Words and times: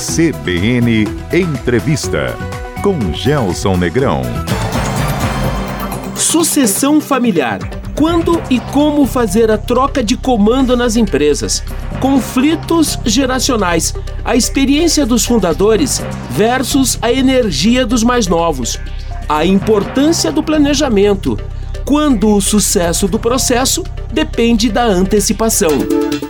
CBN 0.00 1.04
Entrevista 1.30 2.34
com 2.82 3.12
Gelson 3.12 3.76
Negrão. 3.76 4.22
Sucessão 6.16 7.02
familiar. 7.02 7.58
Quando 7.94 8.40
e 8.48 8.58
como 8.72 9.04
fazer 9.04 9.50
a 9.50 9.58
troca 9.58 10.02
de 10.02 10.16
comando 10.16 10.74
nas 10.74 10.96
empresas? 10.96 11.62
Conflitos 12.00 12.98
geracionais. 13.04 13.94
A 14.24 14.34
experiência 14.34 15.04
dos 15.04 15.26
fundadores 15.26 16.00
versus 16.30 16.98
a 17.02 17.12
energia 17.12 17.84
dos 17.84 18.02
mais 18.02 18.26
novos. 18.26 18.80
A 19.28 19.44
importância 19.44 20.32
do 20.32 20.42
planejamento. 20.42 21.38
Quando 21.84 22.34
o 22.34 22.40
sucesso 22.40 23.06
do 23.06 23.18
processo 23.18 23.84
depende 24.10 24.70
da 24.70 24.84
antecipação. 24.84 26.29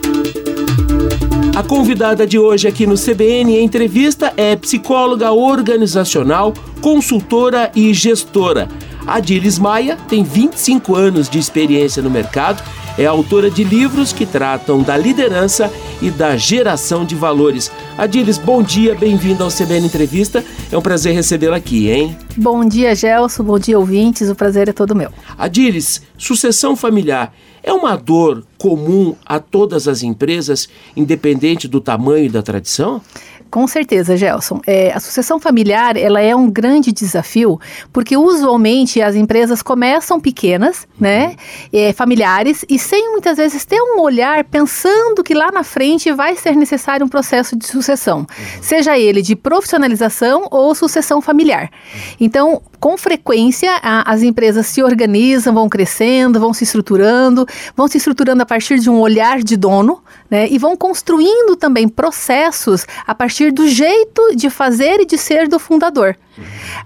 A 1.60 1.62
convidada 1.62 2.26
de 2.26 2.38
hoje 2.38 2.66
aqui 2.66 2.86
no 2.86 2.94
CBN 2.94 3.60
entrevista 3.60 4.32
é 4.34 4.56
psicóloga 4.56 5.30
organizacional, 5.30 6.54
consultora 6.80 7.70
e 7.76 7.92
gestora. 7.92 8.66
Adilis 9.06 9.58
Maia 9.58 9.98
tem 10.08 10.24
25 10.24 10.96
anos 10.96 11.28
de 11.28 11.38
experiência 11.38 12.02
no 12.02 12.08
mercado, 12.08 12.62
é 12.96 13.04
autora 13.04 13.50
de 13.50 13.62
livros 13.62 14.10
que 14.10 14.24
tratam 14.24 14.80
da 14.80 14.96
liderança 14.96 15.70
e 16.00 16.10
da 16.10 16.34
geração 16.34 17.04
de 17.04 17.14
valores. 17.14 17.70
Adilis, 18.00 18.38
bom 18.38 18.62
dia, 18.62 18.94
bem-vindo 18.94 19.44
ao 19.44 19.50
CBN 19.50 19.84
Entrevista. 19.84 20.42
É 20.72 20.78
um 20.78 20.80
prazer 20.80 21.14
recebê-la 21.14 21.58
aqui, 21.58 21.90
hein? 21.90 22.16
Bom 22.34 22.66
dia, 22.66 22.94
Gelson. 22.94 23.44
Bom 23.44 23.58
dia, 23.58 23.78
ouvintes. 23.78 24.30
O 24.30 24.34
prazer 24.34 24.70
é 24.70 24.72
todo 24.72 24.96
meu. 24.96 25.12
Adilis, 25.36 26.00
sucessão 26.16 26.74
familiar 26.74 27.30
é 27.62 27.70
uma 27.74 27.96
dor 27.96 28.42
comum 28.56 29.14
a 29.26 29.38
todas 29.38 29.86
as 29.86 30.02
empresas, 30.02 30.66
independente 30.96 31.68
do 31.68 31.78
tamanho 31.78 32.24
e 32.24 32.28
da 32.30 32.40
tradição? 32.40 33.02
Com 33.50 33.66
certeza, 33.66 34.16
Gelson. 34.16 34.60
É, 34.64 34.92
a 34.92 35.00
sucessão 35.00 35.40
familiar 35.40 35.96
ela 35.96 36.20
é 36.20 36.34
um 36.36 36.48
grande 36.48 36.92
desafio, 36.92 37.58
porque 37.92 38.16
usualmente 38.16 39.02
as 39.02 39.16
empresas 39.16 39.60
começam 39.60 40.20
pequenas, 40.20 40.86
né, 40.98 41.26
uhum. 41.26 41.34
é, 41.72 41.92
familiares, 41.92 42.64
e 42.68 42.78
sem 42.78 43.10
muitas 43.10 43.38
vezes 43.38 43.64
ter 43.64 43.80
um 43.80 44.00
olhar 44.00 44.44
pensando 44.44 45.24
que 45.24 45.34
lá 45.34 45.50
na 45.50 45.64
frente 45.64 46.12
vai 46.12 46.36
ser 46.36 46.54
necessário 46.54 47.04
um 47.04 47.08
processo 47.08 47.56
de 47.56 47.66
sucessão, 47.66 48.20
uhum. 48.20 48.62
seja 48.62 48.96
ele 48.96 49.20
de 49.20 49.34
profissionalização 49.34 50.46
ou 50.50 50.72
sucessão 50.74 51.20
familiar. 51.20 51.64
Uhum. 51.64 52.00
Então, 52.20 52.62
com 52.78 52.96
frequência, 52.96 53.70
a, 53.82 54.10
as 54.10 54.22
empresas 54.22 54.66
se 54.66 54.82
organizam, 54.82 55.52
vão 55.52 55.68
crescendo, 55.68 56.38
vão 56.38 56.54
se 56.54 56.64
estruturando, 56.64 57.46
vão 57.76 57.88
se 57.88 57.98
estruturando 57.98 58.42
a 58.42 58.46
partir 58.46 58.78
de 58.78 58.88
um 58.88 59.00
olhar 59.00 59.42
de 59.42 59.56
dono, 59.56 60.02
né, 60.30 60.46
e 60.48 60.58
vão 60.58 60.76
construindo 60.76 61.56
também 61.56 61.88
processos 61.88 62.86
a 63.06 63.14
partir 63.14 63.50
do 63.50 63.66
jeito 63.66 64.36
de 64.36 64.48
fazer 64.48 65.00
e 65.00 65.06
de 65.06 65.18
ser 65.18 65.48
do 65.48 65.58
fundador. 65.58 66.16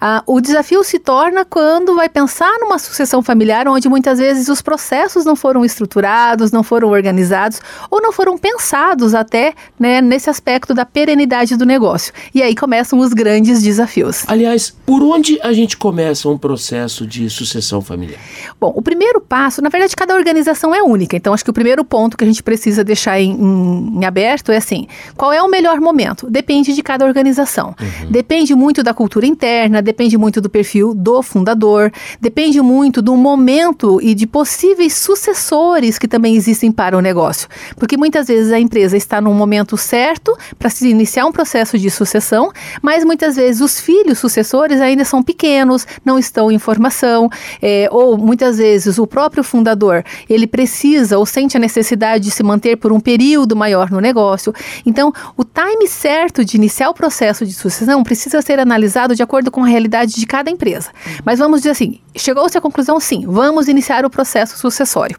Ah, 0.00 0.22
o 0.26 0.40
desafio 0.40 0.82
se 0.82 0.98
torna 0.98 1.44
quando 1.44 1.94
vai 1.94 2.08
pensar 2.08 2.58
numa 2.60 2.78
sucessão 2.78 3.22
familiar 3.22 3.68
onde 3.68 3.88
muitas 3.88 4.18
vezes 4.18 4.48
os 4.48 4.60
processos 4.62 5.24
não 5.24 5.36
foram 5.36 5.64
estruturados, 5.64 6.50
não 6.50 6.62
foram 6.62 6.88
organizados 6.88 7.60
ou 7.90 8.00
não 8.00 8.12
foram 8.12 8.36
pensados 8.36 9.14
até 9.14 9.54
né, 9.78 10.00
nesse 10.00 10.28
aspecto 10.30 10.74
da 10.74 10.84
perenidade 10.84 11.56
do 11.56 11.64
negócio. 11.64 12.12
E 12.34 12.42
aí 12.42 12.54
começam 12.54 12.98
os 12.98 13.12
grandes 13.12 13.62
desafios. 13.62 14.24
Aliás, 14.26 14.70
por 14.84 15.02
onde 15.02 15.40
a 15.42 15.52
gente 15.52 15.76
começa 15.76 16.28
um 16.28 16.38
processo 16.38 17.06
de 17.06 17.28
sucessão 17.30 17.80
familiar? 17.80 18.18
Bom, 18.60 18.72
o 18.74 18.82
primeiro 18.82 19.20
passo, 19.20 19.62
na 19.62 19.68
verdade, 19.68 19.94
cada 19.96 20.14
organização 20.14 20.74
é 20.74 20.82
única. 20.82 21.16
Então, 21.16 21.32
acho 21.32 21.44
que 21.44 21.50
o 21.50 21.54
primeiro 21.54 21.84
ponto 21.84 22.16
que 22.16 22.24
a 22.24 22.26
gente 22.26 22.42
precisa 22.42 22.82
deixar 22.82 23.20
em, 23.20 23.32
em, 23.32 23.98
em 24.00 24.04
aberto 24.04 24.52
é 24.52 24.56
assim: 24.56 24.86
qual 25.16 25.32
é 25.32 25.42
o 25.42 25.48
melhor 25.48 25.80
momento? 25.80 26.28
Depende 26.30 26.74
de 26.74 26.82
cada 26.82 27.04
organização. 27.04 27.74
Uhum. 27.80 28.10
Depende 28.10 28.54
muito 28.54 28.82
da 28.82 28.94
cultura 28.94 29.26
interna, 29.26 29.43
depende 29.82 30.16
muito 30.16 30.40
do 30.40 30.48
perfil 30.48 30.94
do 30.94 31.22
fundador, 31.22 31.92
depende 32.20 32.60
muito 32.60 33.00
do 33.02 33.16
momento 33.16 34.00
e 34.02 34.14
de 34.14 34.26
possíveis 34.26 34.94
sucessores 34.94 35.98
que 35.98 36.08
também 36.08 36.36
existem 36.36 36.70
para 36.70 36.96
o 36.96 37.00
negócio. 37.00 37.48
Porque 37.76 37.96
muitas 37.96 38.28
vezes 38.28 38.52
a 38.52 38.58
empresa 38.58 38.96
está 38.96 39.20
no 39.20 39.32
momento 39.34 39.76
certo 39.76 40.36
para 40.58 40.70
se 40.70 40.88
iniciar 40.88 41.26
um 41.26 41.32
processo 41.32 41.78
de 41.78 41.90
sucessão, 41.90 42.50
mas 42.82 43.04
muitas 43.04 43.36
vezes 43.36 43.60
os 43.60 43.80
filhos 43.80 44.18
sucessores 44.18 44.80
ainda 44.80 45.04
são 45.04 45.22
pequenos, 45.22 45.86
não 46.04 46.18
estão 46.18 46.50
em 46.50 46.58
formação, 46.58 47.28
é, 47.60 47.88
ou 47.90 48.16
muitas 48.16 48.58
vezes 48.58 48.98
o 48.98 49.06
próprio 49.06 49.42
fundador 49.42 50.04
ele 50.28 50.46
precisa 50.46 51.18
ou 51.18 51.26
sente 51.26 51.56
a 51.56 51.60
necessidade 51.60 52.24
de 52.24 52.30
se 52.30 52.42
manter 52.42 52.76
por 52.76 52.92
um 52.92 53.00
período 53.00 53.56
maior 53.56 53.90
no 53.90 54.00
negócio. 54.00 54.52
Então, 54.86 55.12
o 55.36 55.44
time 55.44 55.86
certo 55.88 56.44
de 56.44 56.56
iniciar 56.56 56.90
o 56.90 56.94
processo 56.94 57.44
de 57.46 57.52
sucessão 57.52 58.02
precisa 58.02 58.40
ser 58.42 58.58
analisado 58.58 59.14
de 59.14 59.22
acordo 59.24 59.50
com 59.50 59.64
a 59.64 59.66
realidade 59.66 60.14
de 60.14 60.26
cada 60.26 60.50
empresa. 60.50 60.90
Mas 61.24 61.38
vamos 61.38 61.60
dizer 61.60 61.70
assim, 61.70 62.00
chegou-se 62.16 62.56
à 62.56 62.60
conclusão, 62.60 62.98
sim, 63.00 63.24
vamos 63.26 63.68
iniciar 63.68 64.04
o 64.04 64.10
processo 64.10 64.56
sucessório. 64.56 65.16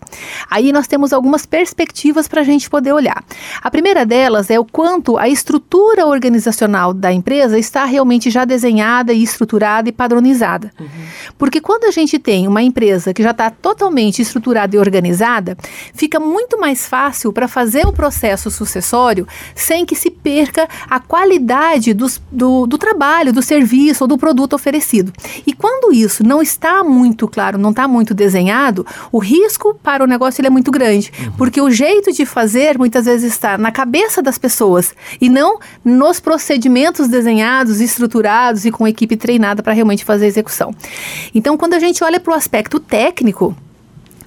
Aí 0.49 0.71
nós 0.71 0.87
temos 0.87 1.11
algumas 1.13 1.45
perspectivas 1.45 2.27
para 2.27 2.41
a 2.41 2.43
gente 2.43 2.69
poder 2.69 2.93
olhar. 2.93 3.23
A 3.61 3.69
primeira 3.69 4.05
delas 4.05 4.49
é 4.49 4.59
o 4.59 4.65
quanto 4.65 5.17
a 5.17 5.27
estrutura 5.27 6.05
organizacional 6.05 6.93
da 6.93 7.11
empresa 7.11 7.57
está 7.57 7.85
realmente 7.85 8.29
já 8.29 8.45
desenhada 8.45 9.13
e 9.13 9.23
estruturada 9.23 9.89
e 9.89 9.91
padronizada. 9.91 10.71
Uhum. 10.79 10.87
Porque 11.37 11.59
quando 11.59 11.85
a 11.85 11.91
gente 11.91 12.17
tem 12.19 12.47
uma 12.47 12.61
empresa 12.61 13.13
que 13.13 13.23
já 13.23 13.31
está 13.31 13.49
totalmente 13.49 14.21
estruturada 14.21 14.75
e 14.75 14.79
organizada, 14.79 15.57
fica 15.93 16.19
muito 16.19 16.59
mais 16.59 16.87
fácil 16.87 17.33
para 17.33 17.47
fazer 17.47 17.85
o 17.85 17.93
processo 17.93 18.49
sucessório 18.49 19.27
sem 19.55 19.85
que 19.85 19.95
se 19.95 20.09
perca 20.09 20.67
a 20.89 20.99
qualidade 20.99 21.93
dos, 21.93 22.21
do, 22.31 22.65
do 22.65 22.77
trabalho, 22.77 23.33
do 23.33 23.41
serviço 23.41 23.94
ou 24.03 24.07
do 24.07 24.17
produto 24.17 24.53
oferecido. 24.53 25.11
E 25.45 25.53
quando 25.53 25.93
isso 25.93 26.23
não 26.23 26.41
está 26.41 26.83
muito 26.83 27.27
claro, 27.27 27.57
não 27.57 27.71
está 27.71 27.87
muito 27.87 28.13
desenhado, 28.13 28.85
o 29.11 29.19
risco 29.19 29.75
para 29.81 30.03
o 30.03 30.07
negócio 30.07 30.41
ele 30.41 30.47
é 30.47 30.51
muito 30.51 30.71
grande, 30.71 31.11
uhum. 31.19 31.31
porque 31.37 31.61
o 31.61 31.69
jeito 31.69 32.11
de 32.11 32.25
fazer 32.25 32.77
muitas 32.77 33.05
vezes 33.05 33.31
está 33.31 33.57
na 33.57 33.71
cabeça 33.71 34.21
das 34.21 34.37
pessoas 34.37 34.93
e 35.19 35.29
não 35.29 35.59
nos 35.83 36.19
procedimentos 36.19 37.07
desenhados, 37.07 37.81
estruturados 37.81 38.65
e 38.65 38.71
com 38.71 38.87
equipe 38.87 39.15
treinada 39.15 39.63
para 39.63 39.73
realmente 39.73 40.05
fazer 40.05 40.25
a 40.25 40.27
execução. 40.27 40.73
Então, 41.33 41.57
quando 41.57 41.73
a 41.73 41.79
gente 41.79 42.03
olha 42.03 42.19
para 42.19 42.33
o 42.33 42.35
aspecto 42.35 42.79
técnico, 42.79 43.55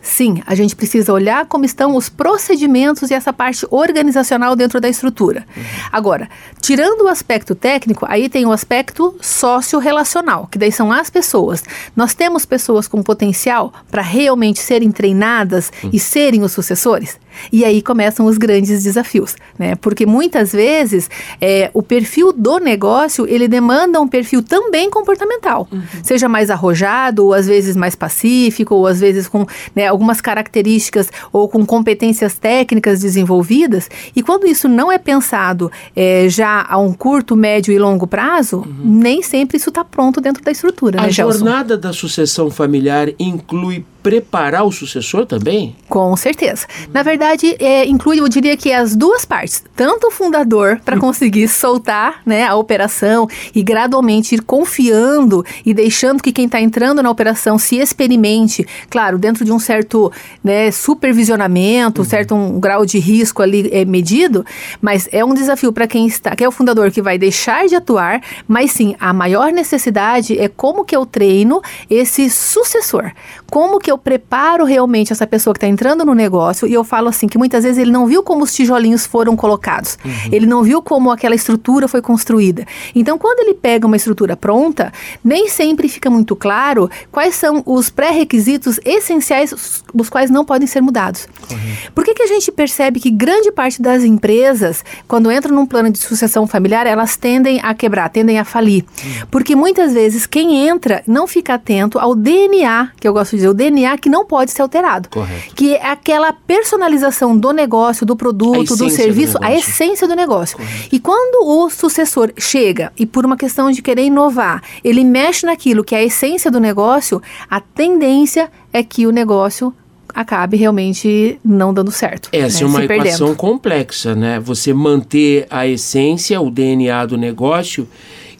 Sim, 0.08 0.42
a 0.46 0.54
gente 0.54 0.74
precisa 0.74 1.12
olhar 1.12 1.44
como 1.44 1.66
estão 1.66 1.94
os 1.94 2.08
procedimentos 2.08 3.10
e 3.10 3.14
essa 3.14 3.30
parte 3.30 3.66
organizacional 3.70 4.56
dentro 4.56 4.80
da 4.80 4.88
estrutura. 4.88 5.46
Uhum. 5.54 5.62
Agora, 5.92 6.30
tirando 6.62 7.02
o 7.02 7.08
aspecto 7.08 7.54
técnico, 7.54 8.06
aí 8.08 8.26
tem 8.28 8.46
o 8.46 8.50
aspecto 8.50 9.14
socio-relacional, 9.20 10.48
que 10.50 10.58
daí 10.58 10.72
são 10.72 10.90
as 10.90 11.10
pessoas. 11.10 11.62
Nós 11.94 12.14
temos 12.14 12.46
pessoas 12.46 12.88
com 12.88 13.02
potencial 13.02 13.70
para 13.90 14.00
realmente 14.00 14.60
serem 14.60 14.90
treinadas 14.90 15.70
uhum. 15.84 15.90
e 15.92 16.00
serem 16.00 16.42
os 16.42 16.52
sucessores? 16.52 17.18
E 17.52 17.64
aí 17.64 17.82
começam 17.82 18.26
os 18.26 18.38
grandes 18.38 18.82
desafios, 18.82 19.36
né? 19.58 19.74
Porque 19.76 20.06
muitas 20.06 20.52
vezes 20.52 21.10
é, 21.40 21.70
o 21.74 21.82
perfil 21.82 22.32
do 22.32 22.58
negócio 22.58 23.26
ele 23.26 23.48
demanda 23.48 24.00
um 24.00 24.08
perfil 24.08 24.42
também 24.42 24.90
comportamental, 24.90 25.68
uhum. 25.70 25.82
seja 26.02 26.28
mais 26.28 26.50
arrojado, 26.50 27.26
ou 27.26 27.34
às 27.34 27.46
vezes 27.46 27.76
mais 27.76 27.94
pacífico, 27.94 28.74
ou 28.74 28.86
às 28.86 29.00
vezes 29.00 29.28
com 29.28 29.46
né, 29.74 29.86
algumas 29.86 30.20
características 30.20 31.10
ou 31.32 31.48
com 31.48 31.64
competências 31.64 32.34
técnicas 32.34 33.00
desenvolvidas. 33.00 33.88
E 34.14 34.22
quando 34.22 34.46
isso 34.46 34.68
não 34.68 34.90
é 34.90 34.98
pensado 34.98 35.70
é, 35.94 36.28
já 36.28 36.66
a 36.68 36.78
um 36.78 36.92
curto, 36.92 37.36
médio 37.36 37.72
e 37.72 37.78
longo 37.78 38.06
prazo, 38.06 38.58
uhum. 38.58 38.76
nem 38.82 39.22
sempre 39.22 39.56
isso 39.56 39.68
está 39.68 39.84
pronto 39.84 40.20
dentro 40.20 40.42
da 40.42 40.50
estrutura. 40.50 41.00
A 41.00 41.04
né, 41.04 41.10
jornada 41.10 41.76
da 41.76 41.92
sucessão 41.92 42.50
familiar 42.50 43.08
inclui 43.18 43.84
preparar 44.08 44.64
o 44.64 44.72
sucessor 44.72 45.26
também? 45.26 45.76
Com 45.86 46.16
certeza. 46.16 46.66
Na 46.94 47.02
verdade, 47.02 47.54
é, 47.58 47.86
inclui, 47.86 48.20
eu 48.20 48.26
diria 48.26 48.56
que 48.56 48.72
as 48.72 48.96
duas 48.96 49.26
partes. 49.26 49.62
Tanto 49.76 50.06
o 50.06 50.10
fundador, 50.10 50.80
para 50.82 50.96
hum. 50.96 51.00
conseguir 51.00 51.46
soltar 51.46 52.22
né, 52.24 52.46
a 52.46 52.54
operação 52.56 53.28
e 53.54 53.62
gradualmente 53.62 54.34
ir 54.34 54.40
confiando 54.40 55.44
e 55.66 55.74
deixando 55.74 56.22
que 56.22 56.32
quem 56.32 56.46
está 56.46 56.58
entrando 56.58 57.02
na 57.02 57.10
operação 57.10 57.58
se 57.58 57.76
experimente, 57.76 58.66
claro, 58.88 59.18
dentro 59.18 59.44
de 59.44 59.52
um 59.52 59.58
certo 59.58 60.10
né, 60.42 60.70
supervisionamento, 60.70 62.00
uhum. 62.00 62.08
certo 62.08 62.34
um 62.34 62.58
grau 62.58 62.86
de 62.86 62.98
risco 62.98 63.42
ali 63.42 63.68
é, 63.70 63.84
medido, 63.84 64.42
mas 64.80 65.06
é 65.12 65.22
um 65.22 65.34
desafio 65.34 65.70
para 65.70 65.86
quem 65.86 66.06
está, 66.06 66.34
que 66.34 66.42
é 66.42 66.48
o 66.48 66.52
fundador 66.52 66.90
que 66.90 67.02
vai 67.02 67.18
deixar 67.18 67.66
de 67.66 67.76
atuar, 67.76 68.22
mas 68.46 68.70
sim, 68.70 68.96
a 68.98 69.12
maior 69.12 69.52
necessidade 69.52 70.38
é 70.38 70.48
como 70.48 70.82
que 70.82 70.96
eu 70.96 71.04
treino 71.04 71.60
esse 71.90 72.30
sucessor. 72.30 73.12
Como 73.50 73.78
que 73.78 73.90
eu 73.90 73.97
eu 73.98 74.00
preparo 74.00 74.64
realmente 74.64 75.12
essa 75.12 75.26
pessoa 75.26 75.52
que 75.52 75.58
está 75.58 75.66
entrando 75.66 76.04
no 76.04 76.14
negócio 76.14 76.68
e 76.68 76.72
eu 76.72 76.84
falo 76.84 77.08
assim 77.08 77.26
que 77.26 77.36
muitas 77.36 77.64
vezes 77.64 77.78
ele 77.78 77.90
não 77.90 78.06
viu 78.06 78.22
como 78.22 78.44
os 78.44 78.54
tijolinhos 78.54 79.04
foram 79.04 79.34
colocados, 79.34 79.98
uhum. 80.04 80.30
ele 80.30 80.46
não 80.46 80.62
viu 80.62 80.80
como 80.80 81.10
aquela 81.10 81.34
estrutura 81.34 81.88
foi 81.88 82.00
construída. 82.00 82.64
Então, 82.94 83.18
quando 83.18 83.40
ele 83.40 83.54
pega 83.54 83.86
uma 83.86 83.96
estrutura 83.96 84.36
pronta, 84.36 84.92
nem 85.22 85.48
sempre 85.48 85.88
fica 85.88 86.08
muito 86.08 86.36
claro 86.36 86.88
quais 87.10 87.34
são 87.34 87.62
os 87.66 87.90
pré-requisitos 87.90 88.78
essenciais 88.84 89.52
os 89.92 90.08
quais 90.08 90.30
não 90.30 90.44
podem 90.44 90.66
ser 90.66 90.80
mudados. 90.80 91.26
Correto. 91.48 91.92
Por 91.92 92.04
que, 92.04 92.14
que 92.14 92.22
a 92.22 92.26
gente 92.26 92.52
percebe 92.52 93.00
que 93.00 93.10
grande 93.10 93.50
parte 93.50 93.82
das 93.82 94.04
empresas, 94.04 94.84
quando 95.08 95.32
entram 95.32 95.54
num 95.54 95.66
plano 95.66 95.90
de 95.90 95.98
sucessão 95.98 96.46
familiar, 96.46 96.86
elas 96.86 97.16
tendem 97.16 97.60
a 97.62 97.74
quebrar, 97.74 98.08
tendem 98.10 98.38
a 98.38 98.44
falir? 98.44 98.84
Uhum. 98.84 99.26
Porque 99.30 99.56
muitas 99.56 99.92
vezes 99.92 100.26
quem 100.26 100.68
entra 100.68 101.02
não 101.06 101.26
fica 101.26 101.54
atento 101.54 101.98
ao 101.98 102.14
DNA, 102.14 102.90
que 103.00 103.08
eu 103.08 103.12
gosto 103.12 103.30
de 103.32 103.38
dizer, 103.38 103.48
o 103.48 103.54
DNA 103.54 103.87
que 103.96 104.08
não 104.08 104.24
pode 104.24 104.50
ser 104.50 104.62
alterado. 104.62 105.08
Correto. 105.08 105.54
Que 105.54 105.74
é 105.74 105.86
aquela 105.86 106.32
personalização 106.32 107.36
do 107.36 107.52
negócio, 107.52 108.04
do 108.04 108.16
produto, 108.16 108.76
do 108.76 108.90
serviço, 108.90 109.38
do 109.38 109.44
a 109.44 109.54
essência 109.54 110.06
do 110.06 110.14
negócio. 110.14 110.58
Correto. 110.58 110.88
E 110.92 110.98
quando 110.98 111.46
o 111.46 111.70
sucessor 111.70 112.32
chega 112.36 112.92
e 112.98 113.06
por 113.06 113.24
uma 113.24 113.36
questão 113.36 113.70
de 113.70 113.80
querer 113.80 114.04
inovar, 114.04 114.62
ele 114.82 115.04
mexe 115.04 115.46
naquilo 115.46 115.84
que 115.84 115.94
é 115.94 115.98
a 115.98 116.04
essência 116.04 116.50
do 116.50 116.60
negócio, 116.60 117.22
a 117.48 117.60
tendência 117.60 118.50
é 118.72 118.82
que 118.82 119.06
o 119.06 119.10
negócio 119.10 119.72
acabe 120.14 120.56
realmente 120.56 121.38
não 121.44 121.72
dando 121.72 121.90
certo. 121.90 122.28
Essa 122.32 122.58
né? 122.58 122.64
é 122.64 122.66
uma 122.66 122.78
Se 122.80 122.84
equação 122.84 123.18
perdendo. 123.28 123.36
complexa, 123.36 124.14
né? 124.14 124.40
Você 124.40 124.72
manter 124.72 125.46
a 125.50 125.66
essência, 125.66 126.40
o 126.40 126.50
DNA 126.50 127.06
do 127.06 127.16
negócio 127.16 127.88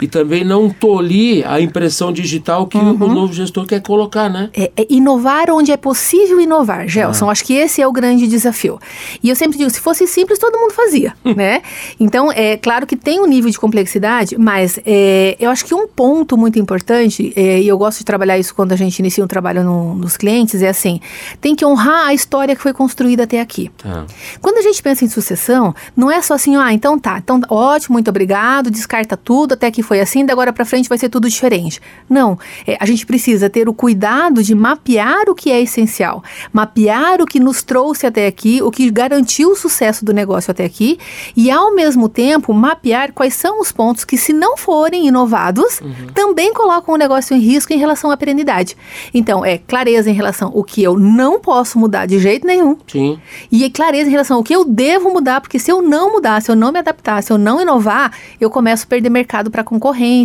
e 0.01 0.07
também 0.07 0.45
não 0.45 0.71
tolir 0.71 1.51
a 1.51 1.61
impressão 1.61 2.13
digital 2.13 2.67
que 2.67 2.77
uhum. 2.77 2.93
o 2.93 3.09
novo 3.09 3.33
gestor 3.33 3.67
quer 3.67 3.81
colocar, 3.81 4.29
né? 4.29 4.51
É, 4.55 4.71
é 4.77 4.87
inovar 4.89 5.51
onde 5.51 5.73
é 5.73 5.77
possível 5.77 6.41
inovar, 6.41 6.89
Gelson. 6.89 7.29
Ah. 7.29 7.33
Acho 7.33 7.45
que 7.45 7.55
esse 7.55 7.83
é 7.83 7.87
o 7.87 7.93
grande 7.93 8.27
desafio. 8.27 8.79
E 9.23 9.29
eu 9.29 9.37
sempre 9.37 9.59
digo, 9.59 9.71
se 9.71 9.81
fosse 9.81 10.07
simples, 10.07 10.39
todo 10.39 10.59
mundo 10.59 10.73
fazia, 10.73 11.15
né? 11.37 11.63
Então, 11.99 12.31
é 12.33 12.57
claro 12.57 12.87
que 12.87 12.97
tem 12.97 13.21
um 13.21 13.27
nível 13.27 13.51
de 13.51 13.59
complexidade, 13.59 14.37
mas 14.39 14.79
é, 14.87 15.37
eu 15.39 15.51
acho 15.51 15.65
que 15.65 15.75
um 15.75 15.87
ponto 15.89 16.37
muito 16.37 16.59
importante, 16.59 17.33
é, 17.37 17.61
e 17.61 17.69
eu 17.69 17.77
gosto 17.77 17.99
de 17.99 18.05
trabalhar 18.05 18.39
isso 18.39 18.55
quando 18.55 18.73
a 18.73 18.77
gente 18.77 18.99
inicia 18.99 19.25
um 19.25 19.29
trabalho 19.29 19.65
no, 19.65 19.95
nos 19.95 20.17
clientes, 20.17 20.63
é 20.63 20.69
assim, 20.69 21.01
tem 21.41 21.55
que 21.55 21.65
honrar 21.65 22.09
a 22.09 22.15
história 22.15 22.55
que 22.55 22.63
foi 22.63 22.73
construída 22.73 23.25
até 23.25 23.41
aqui. 23.41 23.71
Ah. 23.85 24.05
Quando 24.41 24.59
a 24.59 24.63
gente 24.63 24.83
pensa 24.83 25.05
em 25.05 25.09
sucessão, 25.09 25.75
não 25.97 26.11
é 26.11 26.21
só 26.23 26.35
assim, 26.35 26.57
ah, 26.57 26.73
então 26.73 26.99
tá, 26.99 27.19
então 27.19 27.41
ótimo, 27.49 27.95
muito 27.95 28.09
obrigado, 28.09 28.71
descarta 28.71 29.17
tudo, 29.17 29.55
até 29.55 29.71
que 29.71 29.83
foi 29.89 30.01
assim, 30.01 30.25
da 30.25 30.39
agora 30.39 30.53
para 30.53 30.65
frente 30.65 30.89
vai 30.89 30.99
ser 30.99 31.09
tudo 31.09 31.29
diferente. 31.29 31.81
Não, 32.09 32.39
é, 32.65 32.77
a 32.79 32.87
gente 32.87 33.05
precisa 33.05 33.51
ter 33.51 33.69
o 33.69 33.73
cuidado 33.73 34.41
de 34.41 34.55
mapear 34.55 35.29
o 35.29 35.35
que 35.35 35.51
é 35.51 35.61
essencial, 35.61 36.23
mapear 36.53 37.21
o 37.21 37.27
que 37.27 37.41
nos 37.41 37.63
trouxe 37.63 38.07
até 38.07 38.27
aqui, 38.27 38.63
o 38.63 38.71
que 38.71 38.89
garantiu 38.89 39.51
o 39.51 39.57
sucesso 39.57 40.05
do 40.05 40.13
negócio 40.13 40.51
até 40.51 40.65
aqui, 40.65 40.99
e 41.37 41.51
ao 41.51 41.75
mesmo 41.75 42.09
tempo 42.09 42.53
mapear 42.53 43.13
quais 43.13 43.35
são 43.35 43.61
os 43.61 43.73
pontos 43.73 44.05
que, 44.05 44.17
se 44.17 44.33
não 44.33 44.57
forem 44.57 45.09
inovados, 45.09 45.81
uhum. 45.81 46.09
também 46.15 46.53
colocam 46.53 46.95
o 46.95 46.99
negócio 46.99 47.35
em 47.35 47.41
risco 47.41 47.73
em 47.73 47.79
relação 47.79 48.11
à 48.11 48.17
perenidade. 48.17 48.77
Então, 49.13 49.45
é 49.45 49.59
clareza 49.59 50.11
em 50.11 50.15
relação 50.15 50.53
ao 50.55 50.63
que 50.63 50.83
eu 50.83 50.99
não 50.99 51.41
posso 51.41 51.79
mudar 51.79 52.07
de 52.07 52.21
jeito 52.21 52.47
nenhum. 52.47 52.77
Sim. 52.87 53.19
E 53.51 53.65
é 53.65 53.71
clareza 53.71 54.09
em 54.09 54.13
relação 54.13 54.37
ao 54.37 54.45
que 54.45 54.55
eu 54.55 54.65
devo 54.65 55.11
mudar, 55.11 55.41
porque 55.41 55.59
se 55.59 55.73
eu 55.73 55.83
não 55.83 56.13
mudar, 56.13 56.41
se 56.43 56.51
eu 56.51 56.55
não 56.55 56.71
me 56.71 56.79
adaptar, 56.79 57.23
se 57.23 57.33
eu 57.33 57.39
não 57.39 57.61
inovar, 57.61 58.13
eu 58.41 58.49
começo 58.51 58.85
a 58.85 58.87
perder 58.87 59.11
mercado 59.11 59.51
para 59.51 59.65
concorrência, 59.65 59.78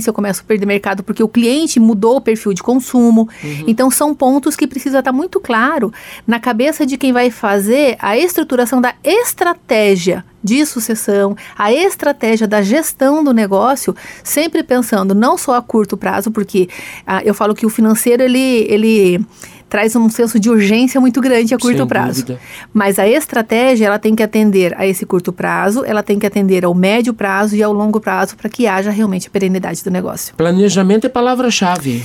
eu 0.08 0.14
começo 0.14 0.42
a 0.42 0.44
perder 0.44 0.66
mercado 0.66 1.04
porque 1.04 1.24
o 1.24 1.28
cliente 1.28 1.80
mudou 1.80 2.18
o 2.18 2.22
perfil 2.22 2.54
de 2.54 2.64
consumo. 2.64 3.30
Uhum. 3.44 3.64
Então, 3.68 3.90
são 3.92 4.14
pontos 4.14 4.56
que 4.56 4.68
precisa 4.68 5.00
estar 5.00 5.12
muito 5.12 5.40
claro 5.40 5.92
na 6.26 6.40
cabeça 6.40 6.86
de 6.86 6.98
quem 6.98 7.14
vai 7.14 7.30
fazer 7.30 7.96
a 8.00 8.18
estruturação 8.18 8.82
da 8.82 8.94
estratégia 9.04 10.24
de 10.44 10.66
sucessão, 10.66 11.38
a 11.58 11.72
estratégia 11.72 12.46
da 12.46 12.62
gestão 12.62 13.24
do 13.24 13.34
negócio, 13.34 13.96
sempre 14.24 14.62
pensando 14.62 15.16
não 15.16 15.38
só 15.38 15.56
a 15.56 15.62
curto 15.62 15.96
prazo, 15.96 16.32
porque 16.32 16.68
ah, 17.08 17.22
eu 17.24 17.34
falo 17.34 17.56
que 17.56 17.66
o 17.66 17.70
financeiro 17.70 18.22
ele, 18.22 18.68
ele 18.70 19.26
traz 19.74 19.96
um 19.96 20.08
senso 20.08 20.40
de 20.40 20.52
urgência 20.52 21.02
muito 21.02 21.20
grande 21.20 21.52
a 21.56 21.58
curto 21.58 21.80
Sem 21.80 21.88
prazo. 21.88 22.22
Dúvida. 22.22 22.40
Mas 22.72 23.00
a 23.00 23.08
estratégia, 23.08 23.88
ela 23.88 23.98
tem 23.98 24.14
que 24.14 24.22
atender 24.22 24.72
a 24.78 24.86
esse 24.86 25.04
curto 25.04 25.34
prazo, 25.34 25.84
ela 25.84 26.04
tem 26.04 26.20
que 26.20 26.28
atender 26.28 26.64
ao 26.64 26.76
médio 26.76 27.12
prazo 27.12 27.56
e 27.56 27.64
ao 27.64 27.74
longo 27.74 28.00
prazo 28.00 28.38
para 28.38 28.48
que 28.48 28.68
haja 28.68 28.92
realmente 28.92 29.28
a 29.28 29.32
perenidade 29.32 29.84
do 29.84 29.90
negócio. 29.90 30.36
Planejamento 30.36 31.08
é 31.08 31.10
palavra-chave. 31.10 32.04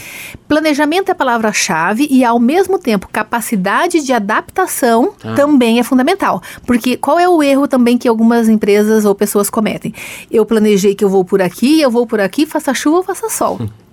Planejamento 0.48 1.10
é 1.10 1.14
palavra-chave 1.14 2.08
e, 2.10 2.24
ao 2.24 2.40
mesmo 2.40 2.78
tempo, 2.78 3.06
capacidade 3.06 4.00
de 4.02 4.14
adaptação 4.14 5.12
ah. 5.22 5.34
também 5.34 5.78
é 5.78 5.82
fundamental. 5.82 6.42
Porque 6.66 6.96
qual 6.96 7.18
é 7.18 7.28
o 7.28 7.42
erro 7.42 7.68
também 7.68 7.98
que 7.98 8.08
algumas 8.08 8.48
empresas 8.48 9.04
ou 9.04 9.14
pessoas 9.14 9.50
cometem? 9.50 9.92
Eu 10.30 10.46
planejei 10.46 10.94
que 10.94 11.04
eu 11.04 11.10
vou 11.10 11.22
por 11.22 11.42
aqui, 11.42 11.82
eu 11.82 11.90
vou 11.90 12.06
por 12.06 12.18
aqui, 12.18 12.46
faça 12.46 12.72
chuva 12.72 12.96
ou 12.96 13.02
faça 13.02 13.28
sol. 13.28 13.58
Hum. 13.60 13.68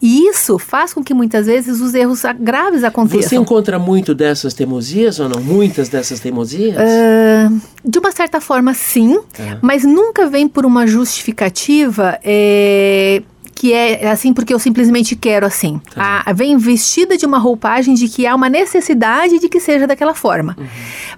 E 0.00 0.28
isso 0.28 0.58
faz 0.58 0.92
com 0.92 1.02
que 1.02 1.14
muitas 1.14 1.46
vezes 1.46 1.80
os 1.80 1.94
erros 1.94 2.22
graves 2.38 2.84
aconteçam. 2.84 3.28
Você 3.28 3.36
encontra 3.36 3.78
muito 3.78 4.14
dessas 4.14 4.54
teimosias 4.54 5.20
ou 5.20 5.28
não? 5.28 5.40
Muitas 5.40 5.88
dessas 5.88 6.20
teimosias? 6.20 6.76
Uh, 6.76 7.60
de 7.84 7.98
uma 7.98 8.12
certa 8.12 8.40
forma, 8.40 8.74
sim, 8.74 9.18
é. 9.38 9.58
mas 9.62 9.84
nunca 9.84 10.28
vem 10.28 10.48
por 10.48 10.66
uma 10.66 10.86
justificativa. 10.86 12.18
É, 12.22 13.22
que 13.60 13.74
é 13.74 14.08
assim 14.08 14.32
porque 14.32 14.54
eu 14.54 14.58
simplesmente 14.58 15.14
quero 15.14 15.44
assim. 15.44 15.82
Tá. 15.94 16.22
A, 16.24 16.32
vem 16.32 16.56
vestida 16.56 17.14
de 17.18 17.26
uma 17.26 17.36
roupagem 17.36 17.92
de 17.92 18.08
que 18.08 18.26
há 18.26 18.34
uma 18.34 18.48
necessidade 18.48 19.38
de 19.38 19.50
que 19.50 19.60
seja 19.60 19.86
daquela 19.86 20.14
forma. 20.14 20.56
Uhum. 20.58 20.66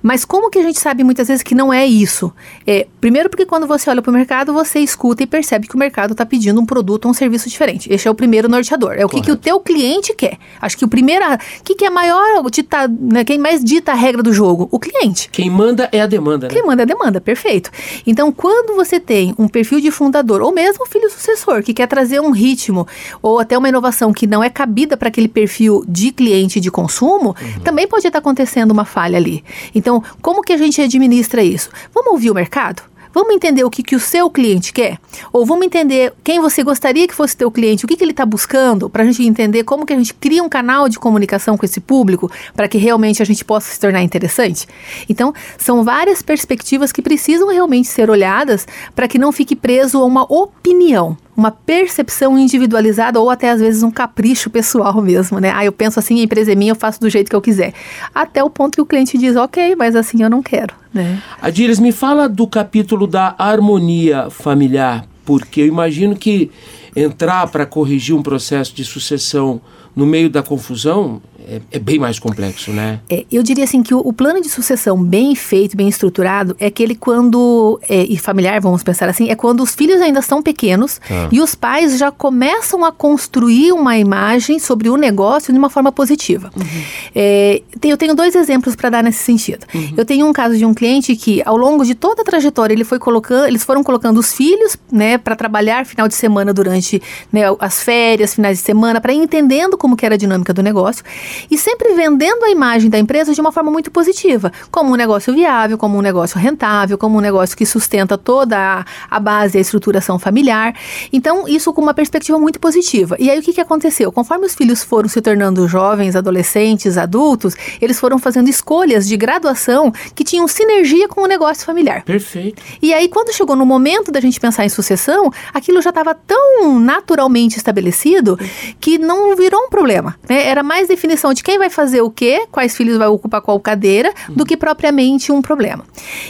Mas 0.03 0.25
como 0.25 0.51
que 0.51 0.59
a 0.59 0.63
gente 0.63 0.81
sabe 0.81 1.05
muitas 1.05 1.29
vezes 1.29 1.45
que 1.45 1.55
não 1.55 1.73
é 1.73 1.87
isso? 1.87 2.33
É, 2.67 2.89
primeiro 3.01 3.31
porque 3.31 3.47
quando 3.47 3.65
você 3.65 3.89
olha 3.89 4.03
para 4.03 4.11
o 4.11 4.13
mercado, 4.13 4.53
você 4.53 4.81
escuta 4.81 5.23
e 5.23 5.27
percebe 5.27 5.69
que 5.69 5.77
o 5.77 5.79
mercado 5.79 6.15
está 6.15 6.27
pedindo 6.27 6.61
um 6.61 6.67
produto 6.67 7.05
ou 7.05 7.13
um 7.13 7.15
serviço 7.15 7.49
diferente. 7.49 7.89
Esse 7.93 8.09
é 8.09 8.11
o 8.11 8.15
primeiro 8.15 8.49
norteador. 8.49 8.95
É 8.99 9.05
o 9.05 9.09
que, 9.09 9.21
que 9.21 9.31
o 9.31 9.37
teu 9.37 9.61
cliente 9.61 10.13
quer. 10.13 10.37
Acho 10.61 10.77
que 10.77 10.85
o 10.85 10.89
primeiro... 10.89 11.25
O 11.25 11.39
que, 11.63 11.77
que 11.77 11.85
é 11.85 11.91
maior... 11.91 12.43
Dita, 12.51 12.89
né, 12.89 13.23
quem 13.23 13.39
mais 13.39 13.63
dita 13.63 13.93
a 13.93 13.95
regra 13.95 14.21
do 14.21 14.33
jogo? 14.33 14.67
O 14.73 14.81
cliente. 14.81 15.29
Quem 15.31 15.49
manda 15.49 15.89
é 15.93 16.01
a 16.01 16.07
demanda, 16.07 16.49
né? 16.49 16.55
Quem 16.55 16.67
manda 16.67 16.83
é 16.83 16.85
a 16.85 16.87
demanda, 16.87 17.21
perfeito. 17.21 17.71
Então, 18.05 18.33
quando 18.33 18.75
você 18.75 18.99
tem 18.99 19.33
um 19.39 19.47
perfil 19.47 19.81
de 19.81 19.93
fundador, 19.93 20.43
ou 20.43 20.53
mesmo 20.53 20.85
filho 20.87 21.09
sucessor, 21.09 21.63
que 21.63 21.73
quer 21.73 21.87
trazer 21.87 22.21
um 22.21 22.32
ritmo 22.33 22.87
ou 23.21 23.39
até 23.39 23.57
uma 23.57 23.69
inovação 23.69 24.13
que 24.13 24.27
não 24.27 24.43
é 24.43 24.51
cabida 24.51 24.97
para 24.97 25.09
aquele 25.09 25.29
perfil 25.29 25.85
de 25.87 26.11
cliente 26.11 26.61
de 26.61 26.71
consumo, 26.71 27.29
uhum. 27.41 27.61
também 27.63 27.87
pode 27.87 28.07
estar 28.07 28.19
acontecendo 28.19 28.73
uma 28.73 28.85
falha 28.85 29.17
ali. 29.17 29.45
Então, 29.75 30.03
como 30.21 30.43
que 30.43 30.53
a 30.53 30.57
gente 30.57 30.81
administra 30.81 31.43
isso? 31.43 31.71
Vamos 31.95 32.13
ouvir 32.13 32.31
o 32.31 32.35
mercado? 32.35 32.83
Vamos 33.15 33.35
entender 33.35 33.63
o 33.63 33.71
que, 33.71 33.83
que 33.83 33.95
o 33.95 34.01
seu 34.01 34.31
cliente 34.31 34.73
quer? 34.73 34.99
Ou 35.33 35.45
vamos 35.45 35.67
entender 35.67 36.15
quem 36.25 36.41
você 36.41 36.63
gostaria 36.63 37.07
que 37.07 37.15
fosse 37.15 37.37
teu 37.37 37.51
cliente, 37.51 37.85
o 37.85 37.89
que, 37.89 37.95
que 37.95 38.03
ele 38.03 38.13
está 38.13 38.25
buscando, 38.25 38.89
para 38.89 39.03
a 39.03 39.07
gente 39.07 39.23
entender 39.23 39.65
como 39.65 39.85
que 39.85 39.93
a 39.93 39.97
gente 39.97 40.15
cria 40.15 40.43
um 40.43 40.49
canal 40.49 40.89
de 40.89 40.99
comunicação 40.99 41.59
com 41.59 41.67
esse 41.67 41.79
público 41.79 42.31
para 42.55 42.67
que 42.67 42.79
realmente 42.79 43.21
a 43.21 43.27
gente 43.27 43.45
possa 43.45 43.71
se 43.71 43.79
tornar 43.79 44.03
interessante? 44.03 44.67
Então, 45.09 45.35
são 45.59 45.85
várias 45.85 46.23
perspectivas 46.23 46.91
que 46.91 47.03
precisam 47.03 47.49
realmente 47.49 47.89
ser 47.89 48.09
olhadas 48.09 48.67
para 48.95 49.07
que 49.07 49.19
não 49.19 49.31
fique 49.31 49.55
preso 49.55 49.99
a 49.99 50.07
uma 50.07 50.23
opinião 50.33 51.17
uma 51.43 51.51
percepção 51.51 52.39
individualizada 52.39 53.19
ou 53.21 53.29
até 53.29 53.51
às 53.51 53.61
vezes 53.61 53.83
um 53.83 53.91
capricho 53.91 54.49
pessoal 54.49 55.03
mesmo, 55.03 55.41
né? 55.41 55.53
Ah, 55.53 55.65
eu 55.65 55.73
penso 55.73 55.99
assim, 55.99 56.21
a 56.21 56.23
empresa 56.23 56.53
é 56.53 56.55
minha, 56.55 56.71
eu 56.71 56.77
faço 56.77 57.01
do 57.01 57.11
jeito 57.11 57.29
que 57.29 57.35
eu 57.35 57.41
quiser. 57.41 57.75
Até 58.15 58.45
o 58.45 58.49
ponto 58.49 58.77
que 58.77 58.81
o 58.81 58.87
cliente 58.87 59.19
diz, 59.19 59.35
ok, 59.35 59.75
mas 59.75 59.97
assim 59.97 60.23
eu 60.23 60.31
não 60.31 60.41
quero, 60.41 60.73
né? 60.95 61.21
Adires, 61.41 61.81
me 61.81 61.91
fala 61.91 62.29
do 62.29 62.47
capítulo 62.47 63.09
da 63.09 63.35
harmonia 63.37 64.31
familiar, 64.31 65.05
porque 65.25 65.63
eu 65.63 65.67
imagino 65.67 66.15
que 66.15 66.49
entrar 66.95 67.49
para 67.49 67.67
corrigir 67.67 68.15
um 68.15 68.23
processo 68.23 68.73
de 68.73 68.85
sucessão 68.85 69.61
no 69.97 70.07
meio 70.07 70.31
da 70.31 70.45
confusão 70.45 71.21
é, 71.49 71.61
é, 71.73 71.79
bem 71.79 71.99
mais 71.99 72.19
complexo, 72.19 72.71
né? 72.71 73.01
É, 73.09 73.25
eu 73.31 73.43
diria 73.43 73.65
assim 73.65 73.83
que 73.83 73.95
o, 73.95 73.99
o, 73.99 74.13
plano 74.13 74.41
de 74.41 74.49
sucessão 74.49 75.03
bem 75.03 75.35
feito, 75.35 75.77
bem 75.77 75.89
estruturado, 75.89 76.57
é 76.59 76.67
aquele 76.67 76.95
quando, 76.95 77.81
é, 77.89 78.05
e 78.09 78.17
familiar, 78.17 78.61
vamos 78.61 78.83
pensar 78.83 79.09
assim, 79.09 79.29
é 79.29 79.35
quando 79.35 79.63
os 79.63 79.75
filhos 79.75 80.01
ainda 80.01 80.23
são 80.23 80.43
pequenos 80.43 81.01
ah. 81.11 81.29
e 81.33 81.41
os 81.41 81.55
pais 81.55 81.99
já 81.99 82.11
começam 82.11 82.85
a 82.85 82.93
construir 82.93 83.73
uma 83.73 83.97
imagem 83.97 84.59
sobre 84.59 84.89
o 84.89 84.97
negócio 84.97 85.53
de 85.53 85.59
uma 85.59 85.71
forma 85.71 85.91
positiva. 85.91 86.51
Uhum. 86.57 86.83
É, 87.15 87.63
tem, 87.81 87.91
eu 87.91 87.97
tenho 87.97 88.15
dois 88.15 88.35
exemplos 88.35 88.77
para 88.77 88.91
dar 88.91 89.03
nesse 89.03 89.25
sentido. 89.25 89.67
Uhum. 89.75 89.95
Eu 89.97 90.05
tenho 90.05 90.27
um 90.27 90.33
caso 90.33 90.57
de 90.57 90.65
um 90.65 90.73
cliente 90.73 91.17
que, 91.17 91.43
ao 91.45 91.57
longo 91.57 91.85
de 91.85 91.95
toda 91.95 92.23
a 92.23 92.25
trajetória, 92.25 92.73
ele 92.73 92.85
foi 92.85 92.99
colocando, 92.99 93.47
eles 93.47 93.65
foram 93.65 93.83
colocando 93.83 94.19
os 94.19 94.33
filhos, 94.33 94.77
né, 94.91 95.19
para 95.19 95.35
trabalhar 95.35 95.85
final 95.87 96.07
de 96.07 96.15
semana 96.15 96.53
durante 96.53 97.03
né, 97.33 97.43
as 97.59 97.83
férias, 97.83 98.35
finais 98.35 98.59
de 98.59 98.65
semana, 98.65 99.01
para 99.01 99.13
entendendo 99.13 99.77
como 99.77 99.97
que 99.97 100.07
era 100.07 100.15
a 100.15 100.19
dinâmica 100.19 100.53
do 100.53 100.63
negócio. 100.63 101.05
E 101.51 101.59
sempre 101.59 101.95
vendendo 101.95 102.45
a 102.45 102.51
imagem 102.51 102.91
da 102.91 102.99
empresa 102.99 103.35
de 103.35 103.41
uma 103.41 103.53
forma 103.53 103.71
muito 103.71 103.91
positiva, 103.91 104.53
como 104.71 104.93
um 104.93 104.97
negócio 104.97 105.33
viável, 105.33 105.79
como 105.79 105.99
um 105.99 106.01
negócio 106.01 106.39
rentável, 106.39 106.99
como 106.99 107.19
um 107.19 107.21
negócio 107.21 107.57
que 107.57 107.67
sustenta 107.67 108.19
toda 108.19 108.59
a, 108.59 108.85
a 109.11 109.21
base, 109.21 109.59
a 109.59 109.61
estruturação 109.61 110.19
familiar. 110.19 110.75
Então, 111.13 111.47
isso 111.47 111.73
com 111.73 111.81
uma 111.81 111.95
perspectiva 111.95 112.39
muito 112.39 112.59
positiva. 112.59 113.17
E 113.19 113.31
aí, 113.31 113.39
o 113.39 113.43
que, 113.43 113.53
que 113.53 113.61
aconteceu? 113.61 114.11
Conforme 114.11 114.47
os 114.47 114.55
filhos 114.55 114.83
foram 114.83 115.09
se 115.09 115.21
tornando 115.21 115.67
jovens, 115.69 116.17
adolescentes, 116.17 116.97
adultos, 116.97 117.55
eles 117.81 117.99
foram 117.99 118.19
fazendo 118.19 118.49
escolhas 118.49 119.07
de 119.07 119.17
graduação 119.17 119.93
que 120.15 120.25
tinham 120.25 120.47
sinergia 120.49 121.09
com 121.09 121.23
o 121.23 121.27
negócio 121.27 121.65
familiar. 121.65 122.03
Perfeito. 122.05 122.63
E 122.81 122.93
aí, 122.93 123.09
quando 123.09 123.33
chegou 123.33 123.57
no 123.57 123.67
momento 123.67 124.11
da 124.11 124.21
gente 124.21 124.41
pensar 124.41 124.65
em 124.65 124.69
sucessão, 124.69 125.31
aquilo 125.53 125.81
já 125.81 125.91
estava 125.91 126.15
tão 126.15 126.79
naturalmente 126.81 127.57
estabelecido 127.57 128.39
que 128.81 128.99
não 128.99 129.37
virou 129.37 129.61
um 129.61 129.69
problema. 129.69 130.17
Né? 130.29 130.47
Era 130.47 130.63
mais 130.63 130.89
definição 130.89 131.22
de 131.31 131.43
quem 131.43 131.59
vai 131.59 131.69
fazer 131.69 132.01
o 132.01 132.11
quê, 132.11 132.47
quais 132.51 132.75
filhos 132.75 132.97
vai 132.97 133.09
ocupar 133.09 133.43
qual 133.43 133.61
cadeira, 133.61 134.13
do 134.31 134.47
que 134.47 134.57
propriamente 134.57 135.31
um 135.31 135.43
problema. 135.43 135.85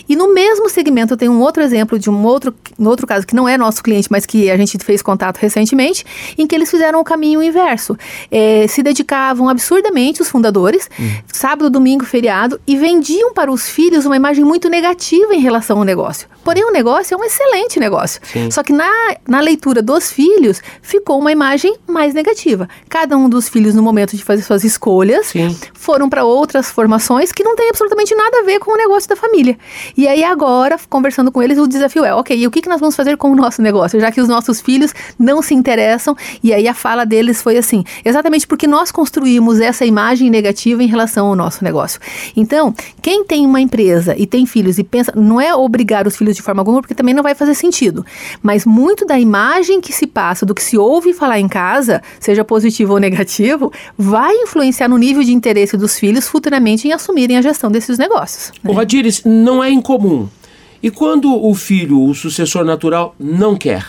E 0.08 0.16
no 0.16 0.34
mesmo 0.34 0.68
segmento, 0.68 1.12
eu 1.12 1.16
tenho 1.16 1.30
um 1.30 1.40
outro 1.40 1.62
exemplo 1.62 1.98
de 1.98 2.10
um 2.10 2.24
outro, 2.24 2.52
um 2.78 2.88
outro 2.88 3.06
caso 3.06 3.24
que 3.24 3.34
não 3.34 3.48
é 3.48 3.56
nosso 3.56 3.82
cliente, 3.82 4.08
mas 4.10 4.26
que 4.26 4.50
a 4.50 4.56
gente 4.56 4.76
fez 4.78 5.00
contato 5.00 5.38
recentemente, 5.38 6.04
em 6.36 6.46
que 6.46 6.54
eles 6.54 6.68
fizeram 6.70 7.00
o 7.00 7.04
caminho 7.04 7.42
inverso. 7.42 7.96
É, 8.30 8.66
se 8.66 8.82
dedicavam 8.82 9.48
absurdamente, 9.48 10.20
os 10.20 10.28
fundadores, 10.28 10.90
uhum. 10.98 11.10
sábado, 11.32 11.70
domingo, 11.70 12.04
feriado, 12.04 12.60
e 12.66 12.76
vendiam 12.76 13.32
para 13.32 13.52
os 13.52 13.68
filhos 13.68 14.04
uma 14.04 14.16
imagem 14.16 14.44
muito 14.44 14.68
negativa 14.68 15.34
em 15.34 15.40
relação 15.40 15.78
ao 15.78 15.84
negócio. 15.84 16.28
Porém, 16.44 16.64
o 16.64 16.72
negócio 16.72 17.14
é 17.14 17.16
um 17.16 17.24
excelente 17.24 17.78
negócio. 17.78 18.20
Sim. 18.24 18.50
Só 18.50 18.62
que 18.62 18.72
na, 18.72 18.90
na 19.28 19.40
leitura 19.40 19.80
dos 19.80 20.10
filhos, 20.10 20.60
ficou 20.80 21.18
uma 21.18 21.30
imagem 21.30 21.76
mais 21.86 22.12
negativa. 22.14 22.68
Cada 22.88 23.16
um 23.16 23.28
dos 23.28 23.48
filhos, 23.48 23.74
no 23.74 23.82
momento 23.82 24.16
de 24.16 24.24
fazer 24.24 24.42
suas 24.42 24.64
escolhas, 24.64 24.81
Sim. 25.28 25.56
foram 25.74 26.08
para 26.08 26.24
outras 26.24 26.68
formações 26.68 27.30
que 27.30 27.44
não 27.44 27.54
tem 27.54 27.68
absolutamente 27.68 28.12
nada 28.16 28.40
a 28.40 28.42
ver 28.42 28.58
com 28.58 28.72
o 28.72 28.76
negócio 28.76 29.08
da 29.08 29.14
família. 29.14 29.56
E 29.96 30.08
aí, 30.08 30.24
agora, 30.24 30.76
conversando 30.88 31.30
com 31.30 31.40
eles, 31.40 31.56
o 31.56 31.68
desafio 31.68 32.04
é: 32.04 32.12
ok, 32.12 32.36
e 32.36 32.44
o 32.48 32.50
que, 32.50 32.60
que 32.60 32.68
nós 32.68 32.80
vamos 32.80 32.96
fazer 32.96 33.16
com 33.16 33.30
o 33.30 33.36
nosso 33.36 33.62
negócio? 33.62 34.00
Já 34.00 34.10
que 34.10 34.20
os 34.20 34.26
nossos 34.26 34.60
filhos 34.60 34.92
não 35.16 35.40
se 35.40 35.54
interessam. 35.54 36.16
E 36.42 36.52
aí, 36.52 36.66
a 36.66 36.74
fala 36.74 37.06
deles 37.06 37.40
foi 37.40 37.56
assim: 37.56 37.84
exatamente 38.04 38.44
porque 38.44 38.66
nós 38.66 38.90
construímos 38.90 39.60
essa 39.60 39.84
imagem 39.86 40.28
negativa 40.28 40.82
em 40.82 40.88
relação 40.88 41.28
ao 41.28 41.36
nosso 41.36 41.62
negócio. 41.62 42.00
Então, 42.36 42.74
quem 43.00 43.24
tem 43.24 43.46
uma 43.46 43.60
empresa 43.60 44.16
e 44.18 44.26
tem 44.26 44.46
filhos 44.46 44.78
e 44.78 44.82
pensa, 44.84 45.12
não 45.14 45.40
é 45.40 45.54
obrigar 45.54 46.08
os 46.08 46.16
filhos 46.16 46.34
de 46.34 46.42
forma 46.42 46.60
alguma, 46.60 46.80
porque 46.80 46.94
também 46.94 47.14
não 47.14 47.22
vai 47.22 47.36
fazer 47.36 47.54
sentido. 47.54 48.04
Mas 48.42 48.66
muito 48.66 49.06
da 49.06 49.16
imagem 49.16 49.80
que 49.80 49.92
se 49.92 50.08
passa, 50.08 50.44
do 50.44 50.54
que 50.54 50.62
se 50.62 50.76
ouve 50.76 51.12
falar 51.12 51.38
em 51.38 51.46
casa, 51.46 52.02
seja 52.18 52.44
positivo 52.44 52.94
ou 52.94 52.98
negativo, 52.98 53.72
vai 53.96 54.34
influenciar 54.34 54.71
no 54.88 54.98
nível 54.98 55.22
de 55.22 55.32
interesse 55.32 55.76
dos 55.76 55.98
filhos 55.98 56.28
futuramente 56.28 56.88
em 56.88 56.92
assumirem 56.92 57.36
a 57.36 57.42
gestão 57.42 57.70
desses 57.70 57.98
negócios. 57.98 58.52
Né? 58.62 58.70
O 58.70 58.74
Radires, 58.74 59.22
não 59.24 59.62
é 59.62 59.70
incomum. 59.70 60.28
E 60.82 60.90
quando 60.90 61.32
o 61.32 61.54
filho, 61.54 62.02
o 62.02 62.14
sucessor 62.14 62.64
natural, 62.64 63.14
não 63.18 63.56
quer? 63.56 63.86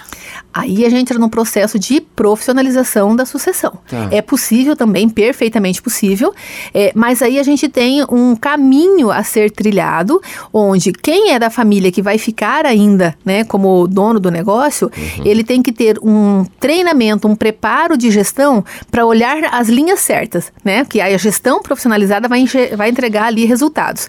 Aí 0.53 0.85
a 0.85 0.89
gente 0.89 1.03
entra 1.03 1.19
num 1.19 1.29
processo 1.29 1.79
de 1.79 1.99
profissionalização 1.99 3.15
da 3.15 3.25
sucessão. 3.25 3.79
Tá. 3.87 4.07
É 4.11 4.21
possível 4.21 4.75
também, 4.75 5.09
perfeitamente 5.09 5.81
possível, 5.81 6.33
é, 6.73 6.91
mas 6.95 7.21
aí 7.21 7.39
a 7.39 7.43
gente 7.43 7.67
tem 7.67 8.03
um 8.09 8.35
caminho 8.35 9.11
a 9.11 9.23
ser 9.23 9.51
trilhado, 9.51 10.21
onde 10.51 10.91
quem 10.91 11.31
é 11.31 11.39
da 11.39 11.49
família 11.49 11.91
que 11.91 12.01
vai 12.01 12.17
ficar 12.17 12.65
ainda, 12.65 13.15
né, 13.25 13.43
como 13.43 13.87
dono 13.87 14.19
do 14.19 14.29
negócio, 14.31 14.91
uhum. 14.95 15.25
ele 15.25 15.43
tem 15.43 15.61
que 15.61 15.71
ter 15.71 15.99
um 16.01 16.45
treinamento, 16.59 17.27
um 17.27 17.35
preparo 17.35 17.97
de 17.97 18.11
gestão 18.11 18.63
para 18.89 19.05
olhar 19.05 19.43
as 19.51 19.67
linhas 19.67 19.99
certas, 19.99 20.51
né? 20.63 20.85
Que 20.85 21.01
aí 21.01 21.13
a 21.13 21.17
gestão 21.17 21.61
profissionalizada 21.61 22.27
vai, 22.27 22.45
vai 22.77 22.89
entregar 22.89 23.25
ali 23.25 23.45
resultados. 23.45 24.07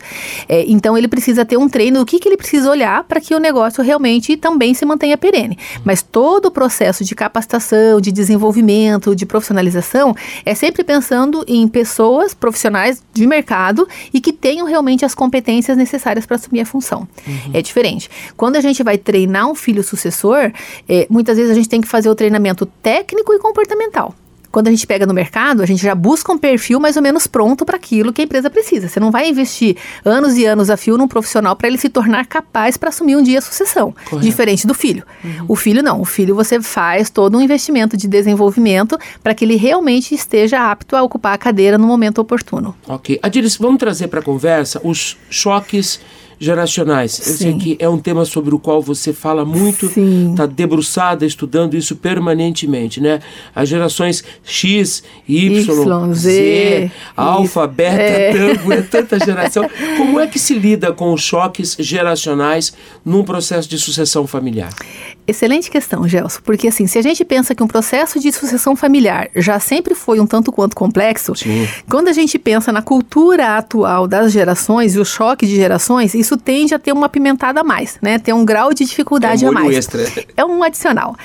É, 0.48 0.64
então 0.68 0.96
ele 0.96 1.08
precisa 1.08 1.44
ter 1.44 1.56
um 1.56 1.68
treino 1.68 2.00
do 2.00 2.06
que, 2.06 2.18
que 2.18 2.28
ele 2.28 2.36
precisa 2.36 2.70
olhar 2.70 3.04
para 3.04 3.20
que 3.20 3.34
o 3.34 3.38
negócio 3.38 3.82
realmente 3.82 4.36
também 4.36 4.74
se 4.74 4.84
mantenha 4.84 5.16
perene. 5.16 5.58
Mas 5.84 6.02
todo 6.02 6.34
todo 6.35 6.47
o 6.47 6.50
processo 6.50 7.05
de 7.05 7.14
capacitação, 7.14 8.00
de 8.00 8.11
desenvolvimento, 8.11 9.14
de 9.14 9.25
profissionalização 9.25 10.17
é 10.45 10.53
sempre 10.53 10.83
pensando 10.83 11.45
em 11.47 11.69
pessoas 11.69 12.35
profissionais 12.35 13.00
de 13.12 13.25
mercado 13.25 13.87
e 14.12 14.21
que 14.21 14.33
tenham 14.33 14.67
realmente 14.67 15.05
as 15.05 15.14
competências 15.14 15.76
necessárias 15.76 16.26
para 16.26 16.35
assumir 16.35 16.62
a 16.62 16.67
função. 16.67 17.07
Uhum. 17.25 17.53
É 17.53 17.62
diferente. 17.62 18.11
Quando 18.37 18.57
a 18.57 18.61
gente 18.61 18.83
vai 18.83 18.99
treinar 18.99 19.49
um 19.49 19.55
filho 19.55 19.85
sucessor, 19.85 20.50
é, 20.88 21.07
muitas 21.09 21.37
vezes 21.37 21.53
a 21.53 21.55
gente 21.55 21.69
tem 21.69 21.81
que 21.81 21.87
fazer 21.87 22.11
o 22.11 22.17
treinamento 22.17 22.67
técnico 22.67 23.33
e 23.33 23.38
comportamental 23.38 24.12
quando 24.54 24.68
a 24.68 24.70
gente 24.70 24.87
pega 24.87 25.04
no 25.04 25.12
mercado, 25.12 25.64
a 25.64 25.66
gente 25.66 25.82
já 25.82 25.96
busca 25.96 26.32
um 26.32 26.38
perfil 26.38 26.78
mais 26.78 26.96
ou 26.96 27.02
menos 27.02 27.26
pronto 27.26 27.64
para 27.64 27.75
aquilo 27.75 28.12
que 28.12 28.20
a 28.20 28.25
empresa 28.25 28.49
precisa. 28.49 28.88
Você 28.88 29.00
não 29.00 29.11
vai 29.11 29.28
investir 29.28 29.76
anos 30.04 30.38
e 30.38 30.46
anos 30.46 30.70
a 30.70 30.76
fio 30.76 30.96
num 30.96 31.08
profissional 31.08 31.56
para 31.56 31.66
ele 31.66 31.76
se 31.76 31.88
tornar 31.88 32.25
capaz 32.26 32.76
para 32.76 32.90
assumir 32.90 33.16
um 33.16 33.23
dia 33.23 33.40
a 33.40 33.42
sucessão, 33.42 33.92
Correto. 34.08 34.20
diferente 34.25 34.64
do 34.64 34.73
filho. 34.73 35.02
Uhum. 35.25 35.46
O 35.49 35.56
filho 35.56 35.82
não, 35.82 36.00
o 36.00 36.04
filho 36.04 36.37
você 36.37 36.61
faz 36.61 37.11
todo 37.11 37.37
um 37.37 37.40
investimento 37.40 37.96
de 37.96 38.06
desenvolvimento 38.06 38.96
para 39.25 39.34
que 39.34 39.44
ele 39.44 39.56
realmente 39.56 40.14
esteja 40.14 40.70
apto 40.70 40.94
a 40.94 41.02
ocupar 41.02 41.34
a 41.34 41.38
cadeira 41.38 41.76
no 41.76 41.88
momento 41.88 42.20
oportuno. 42.20 42.76
Ok. 42.87 43.18
Adiris, 43.25 43.56
vamos 43.56 43.80
trazer 43.80 44.06
para 44.06 44.20
a 44.20 44.23
conversa 44.23 44.80
os 44.84 45.16
choques 45.28 45.99
geracionais. 46.38 47.19
Eu 47.19 47.25
Sim. 47.25 47.37
sei 47.37 47.55
que 47.55 47.76
é 47.79 47.88
um 47.88 47.99
tema 47.99 48.25
sobre 48.25 48.55
o 48.55 48.59
qual 48.59 48.83
você 48.83 49.12
fala 49.12 49.45
muito, 49.45 49.87
está 50.31 50.47
debruçada 50.47 51.25
estudando 51.25 51.75
isso 51.75 51.97
permanentemente, 51.97 53.00
né? 53.00 53.21
As 53.55 53.69
gerações 53.69 54.25
X, 54.45 55.03
Y, 55.29 55.59
y 55.59 56.14
Z, 56.14 56.14
Z 56.14 56.91
alfa, 57.17 57.67
beta, 57.67 58.00
é. 58.03 58.33
tango, 58.33 58.73
é 58.73 58.83
tanta 58.83 59.19
geração. 59.25 59.69
Como 59.97 60.21
é 60.21 60.26
que 60.26 60.38
se 60.38 60.55
lida 60.55 60.93
com 60.93 61.12
os 61.12 61.23
choques 61.23 61.76
geracionais 61.79 62.75
num 63.05 63.23
processo 63.23 63.69
de 63.69 63.79
sucessão 63.79 64.26
familiar? 64.26 64.73
Excelente 65.26 65.71
questão, 65.71 66.07
Gelson, 66.07 66.40
porque 66.45 66.69
assim, 66.69 66.87
se 66.87 66.99
a 66.99 67.02
gente 67.02 67.25
pensa 67.25 67.54
que 67.54 67.62
um 67.62 67.66
processo 67.66 68.21
de 68.21 68.31
sucessão 68.31 68.76
familiar 68.76 69.31
já 69.35 69.59
sempre 69.59 69.95
foi 69.95 70.21
um 70.21 70.26
tanto 70.26 70.52
quanto 70.52 70.76
complexo, 70.76 71.35
Sim. 71.35 71.66
quando 71.88 72.09
a 72.09 72.12
gente 72.12 72.38
pensa 72.38 72.71
na 72.71 72.83
cultura 72.83 73.57
atual 73.57 74.07
das 74.07 74.31
gerações 74.31 74.95
e 74.95 75.00
o 75.00 75.04
choque 75.04 75.47
de 75.47 75.57
gerações, 75.57 76.14
isso 76.14 76.37
tende 76.37 76.75
a 76.75 76.78
ter 76.78 76.93
uma 76.93 77.09
pimentada 77.09 77.61
a 77.61 77.64
mais, 77.64 77.97
né? 78.02 78.19
Ter 78.19 78.35
um 78.35 78.45
grau 78.45 78.75
de 78.75 78.85
dificuldade 78.85 79.47
é 79.47 79.49
um 79.49 79.50
a 79.50 79.54
mais. 79.54 79.76
Extra. 79.76 80.04
É 80.37 80.45
um 80.45 80.62
adicional. 80.62 81.16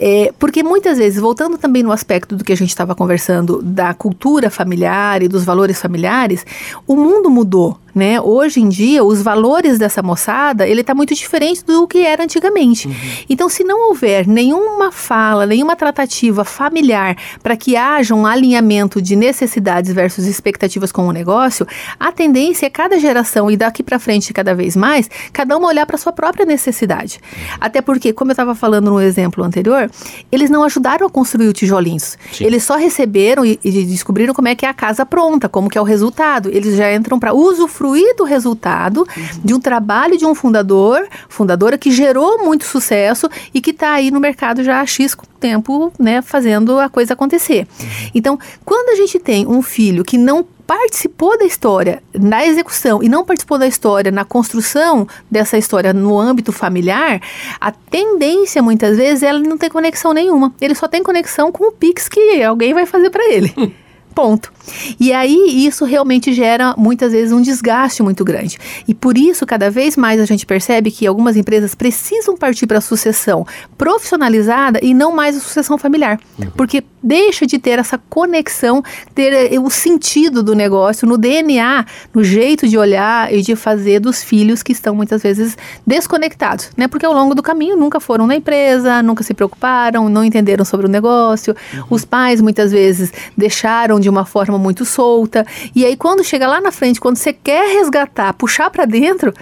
É, 0.00 0.32
porque 0.38 0.62
muitas 0.64 0.98
vezes, 0.98 1.20
voltando 1.20 1.56
também 1.56 1.82
no 1.82 1.92
aspecto 1.92 2.34
do 2.34 2.42
que 2.42 2.52
a 2.52 2.56
gente 2.56 2.70
estava 2.70 2.94
conversando, 2.94 3.62
da 3.62 3.94
cultura 3.94 4.50
familiar 4.50 5.22
e 5.22 5.28
dos 5.28 5.44
valores 5.44 5.80
familiares, 5.80 6.44
o 6.88 6.96
mundo 6.96 7.30
mudou 7.30 7.78
né? 7.94 8.20
Hoje 8.20 8.60
em 8.60 8.68
dia, 8.68 9.04
os 9.04 9.22
valores 9.22 9.78
dessa 9.78 10.02
moçada, 10.02 10.66
ele 10.66 10.80
está 10.80 10.94
muito 10.94 11.14
diferente 11.14 11.64
do 11.64 11.86
que 11.86 11.98
era 11.98 12.24
antigamente. 12.24 12.88
Uhum. 12.88 12.94
Então, 13.28 13.48
se 13.48 13.62
não 13.62 13.88
houver 13.88 14.26
nenhuma 14.26 14.90
fala, 14.90 15.46
nenhuma 15.46 15.76
tratativa 15.76 16.44
familiar 16.44 17.16
para 17.42 17.56
que 17.56 17.76
haja 17.76 18.14
um 18.14 18.26
alinhamento 18.26 19.00
de 19.00 19.14
necessidades 19.14 19.92
versus 19.92 20.26
expectativas 20.26 20.90
com 20.90 21.06
o 21.06 21.12
negócio, 21.12 21.66
a 22.00 22.10
tendência 22.10 22.66
é 22.66 22.70
cada 22.70 22.98
geração 22.98 23.50
e 23.50 23.56
daqui 23.56 23.82
para 23.82 23.98
frente 23.98 24.32
cada 24.32 24.54
vez 24.54 24.74
mais, 24.74 25.08
cada 25.32 25.56
uma 25.56 25.68
olhar 25.68 25.86
para 25.86 25.96
sua 25.96 26.12
própria 26.12 26.44
necessidade. 26.44 27.20
Até 27.60 27.80
porque, 27.80 28.12
como 28.12 28.30
eu 28.30 28.34
estava 28.34 28.54
falando 28.54 28.90
no 28.90 29.00
exemplo 29.00 29.44
anterior, 29.44 29.88
eles 30.32 30.50
não 30.50 30.64
ajudaram 30.64 31.06
a 31.06 31.10
construir 31.10 31.48
o 31.48 31.52
tijolinhos. 31.52 32.18
Sim. 32.32 32.44
Eles 32.44 32.64
só 32.64 32.76
receberam 32.76 33.44
e, 33.44 33.58
e 33.62 33.84
descobriram 33.84 34.34
como 34.34 34.48
é 34.48 34.54
que 34.54 34.66
é 34.66 34.68
a 34.68 34.74
casa 34.74 35.06
pronta, 35.06 35.48
como 35.48 35.68
que 35.68 35.78
é 35.78 35.80
o 35.80 35.84
resultado. 35.84 36.48
Eles 36.48 36.76
já 36.76 36.92
entram 36.92 37.18
para 37.18 37.32
usufruir 37.32 37.83
usufruir 37.84 38.16
do 38.16 38.24
resultado 38.24 39.00
uhum. 39.00 39.40
de 39.44 39.54
um 39.54 39.60
trabalho 39.60 40.16
de 40.16 40.24
um 40.24 40.34
fundador, 40.34 41.06
fundadora 41.28 41.76
que 41.76 41.90
gerou 41.90 42.44
muito 42.44 42.64
sucesso 42.64 43.28
e 43.52 43.60
que 43.60 43.70
está 43.70 43.92
aí 43.92 44.10
no 44.10 44.20
mercado 44.20 44.64
já 44.64 44.80
há 44.80 44.86
X 44.86 45.16
tempo, 45.38 45.92
né, 45.98 46.22
fazendo 46.22 46.78
a 46.80 46.88
coisa 46.88 47.12
acontecer. 47.12 47.66
Uhum. 47.78 47.86
Então, 48.14 48.38
quando 48.64 48.90
a 48.90 48.94
gente 48.94 49.18
tem 49.18 49.46
um 49.46 49.60
filho 49.60 50.02
que 50.02 50.16
não 50.16 50.46
participou 50.66 51.36
da 51.38 51.44
história 51.44 52.02
na 52.14 52.46
execução 52.46 53.02
e 53.02 53.08
não 53.08 53.22
participou 53.22 53.58
da 53.58 53.66
história 53.66 54.10
na 54.10 54.24
construção 54.24 55.06
dessa 55.30 55.58
história 55.58 55.92
no 55.92 56.18
âmbito 56.18 56.50
familiar, 56.52 57.20
a 57.60 57.70
tendência 57.70 58.62
muitas 58.62 58.96
vezes 58.96 59.22
é 59.22 59.26
ela 59.26 59.40
não 59.40 59.58
tem 59.58 59.68
conexão 59.68 60.14
nenhuma. 60.14 60.54
Ele 60.58 60.74
só 60.74 60.88
tem 60.88 61.02
conexão 61.02 61.52
com 61.52 61.68
o 61.68 61.72
Pix 61.72 62.08
que 62.08 62.42
alguém 62.42 62.72
vai 62.72 62.86
fazer 62.86 63.10
para 63.10 63.30
ele. 63.30 63.54
Ponto. 64.14 64.53
E 64.98 65.12
aí 65.12 65.66
isso 65.66 65.84
realmente 65.84 66.32
gera 66.32 66.74
muitas 66.76 67.12
vezes 67.12 67.32
um 67.32 67.40
desgaste 67.40 68.02
muito 68.02 68.24
grande. 68.24 68.58
E 68.86 68.94
por 68.94 69.16
isso, 69.16 69.46
cada 69.46 69.70
vez 69.70 69.96
mais 69.96 70.20
a 70.20 70.24
gente 70.24 70.46
percebe 70.46 70.90
que 70.90 71.06
algumas 71.06 71.36
empresas 71.36 71.74
precisam 71.74 72.36
partir 72.36 72.66
para 72.66 72.78
a 72.78 72.80
sucessão 72.80 73.46
profissionalizada 73.76 74.80
e 74.82 74.94
não 74.94 75.14
mais 75.14 75.36
a 75.36 75.40
sucessão 75.40 75.76
familiar. 75.78 76.18
Uhum. 76.38 76.50
Porque 76.56 76.84
deixa 77.02 77.46
de 77.46 77.58
ter 77.58 77.78
essa 77.78 77.98
conexão, 78.08 78.82
ter 79.14 79.52
eh, 79.52 79.58
o 79.58 79.68
sentido 79.68 80.42
do 80.42 80.54
negócio 80.54 81.06
no 81.06 81.18
DNA, 81.18 81.84
no 82.14 82.24
jeito 82.24 82.66
de 82.66 82.78
olhar 82.78 83.32
e 83.32 83.42
de 83.42 83.54
fazer 83.54 84.00
dos 84.00 84.24
filhos 84.24 84.62
que 84.62 84.72
estão 84.72 84.94
muitas 84.94 85.22
vezes 85.22 85.56
desconectados, 85.86 86.70
né? 86.76 86.88
Porque 86.88 87.04
ao 87.04 87.12
longo 87.12 87.34
do 87.34 87.42
caminho 87.42 87.76
nunca 87.76 88.00
foram 88.00 88.26
na 88.26 88.34
empresa, 88.34 89.02
nunca 89.02 89.22
se 89.22 89.34
preocuparam, 89.34 90.08
não 90.08 90.24
entenderam 90.24 90.64
sobre 90.64 90.86
o 90.86 90.88
negócio. 90.88 91.54
Uhum. 91.74 91.84
Os 91.90 92.04
pais 92.04 92.40
muitas 92.40 92.72
vezes 92.72 93.12
deixaram 93.36 94.00
de 94.00 94.08
uma 94.08 94.24
forma 94.24 94.53
muito 94.58 94.84
solta. 94.84 95.46
E 95.74 95.84
aí, 95.84 95.96
quando 95.96 96.24
chega 96.24 96.46
lá 96.46 96.60
na 96.60 96.72
frente, 96.72 97.00
quando 97.00 97.16
você 97.16 97.32
quer 97.32 97.74
resgatar, 97.76 98.32
puxar 98.34 98.70
para 98.70 98.84
dentro, 98.84 99.32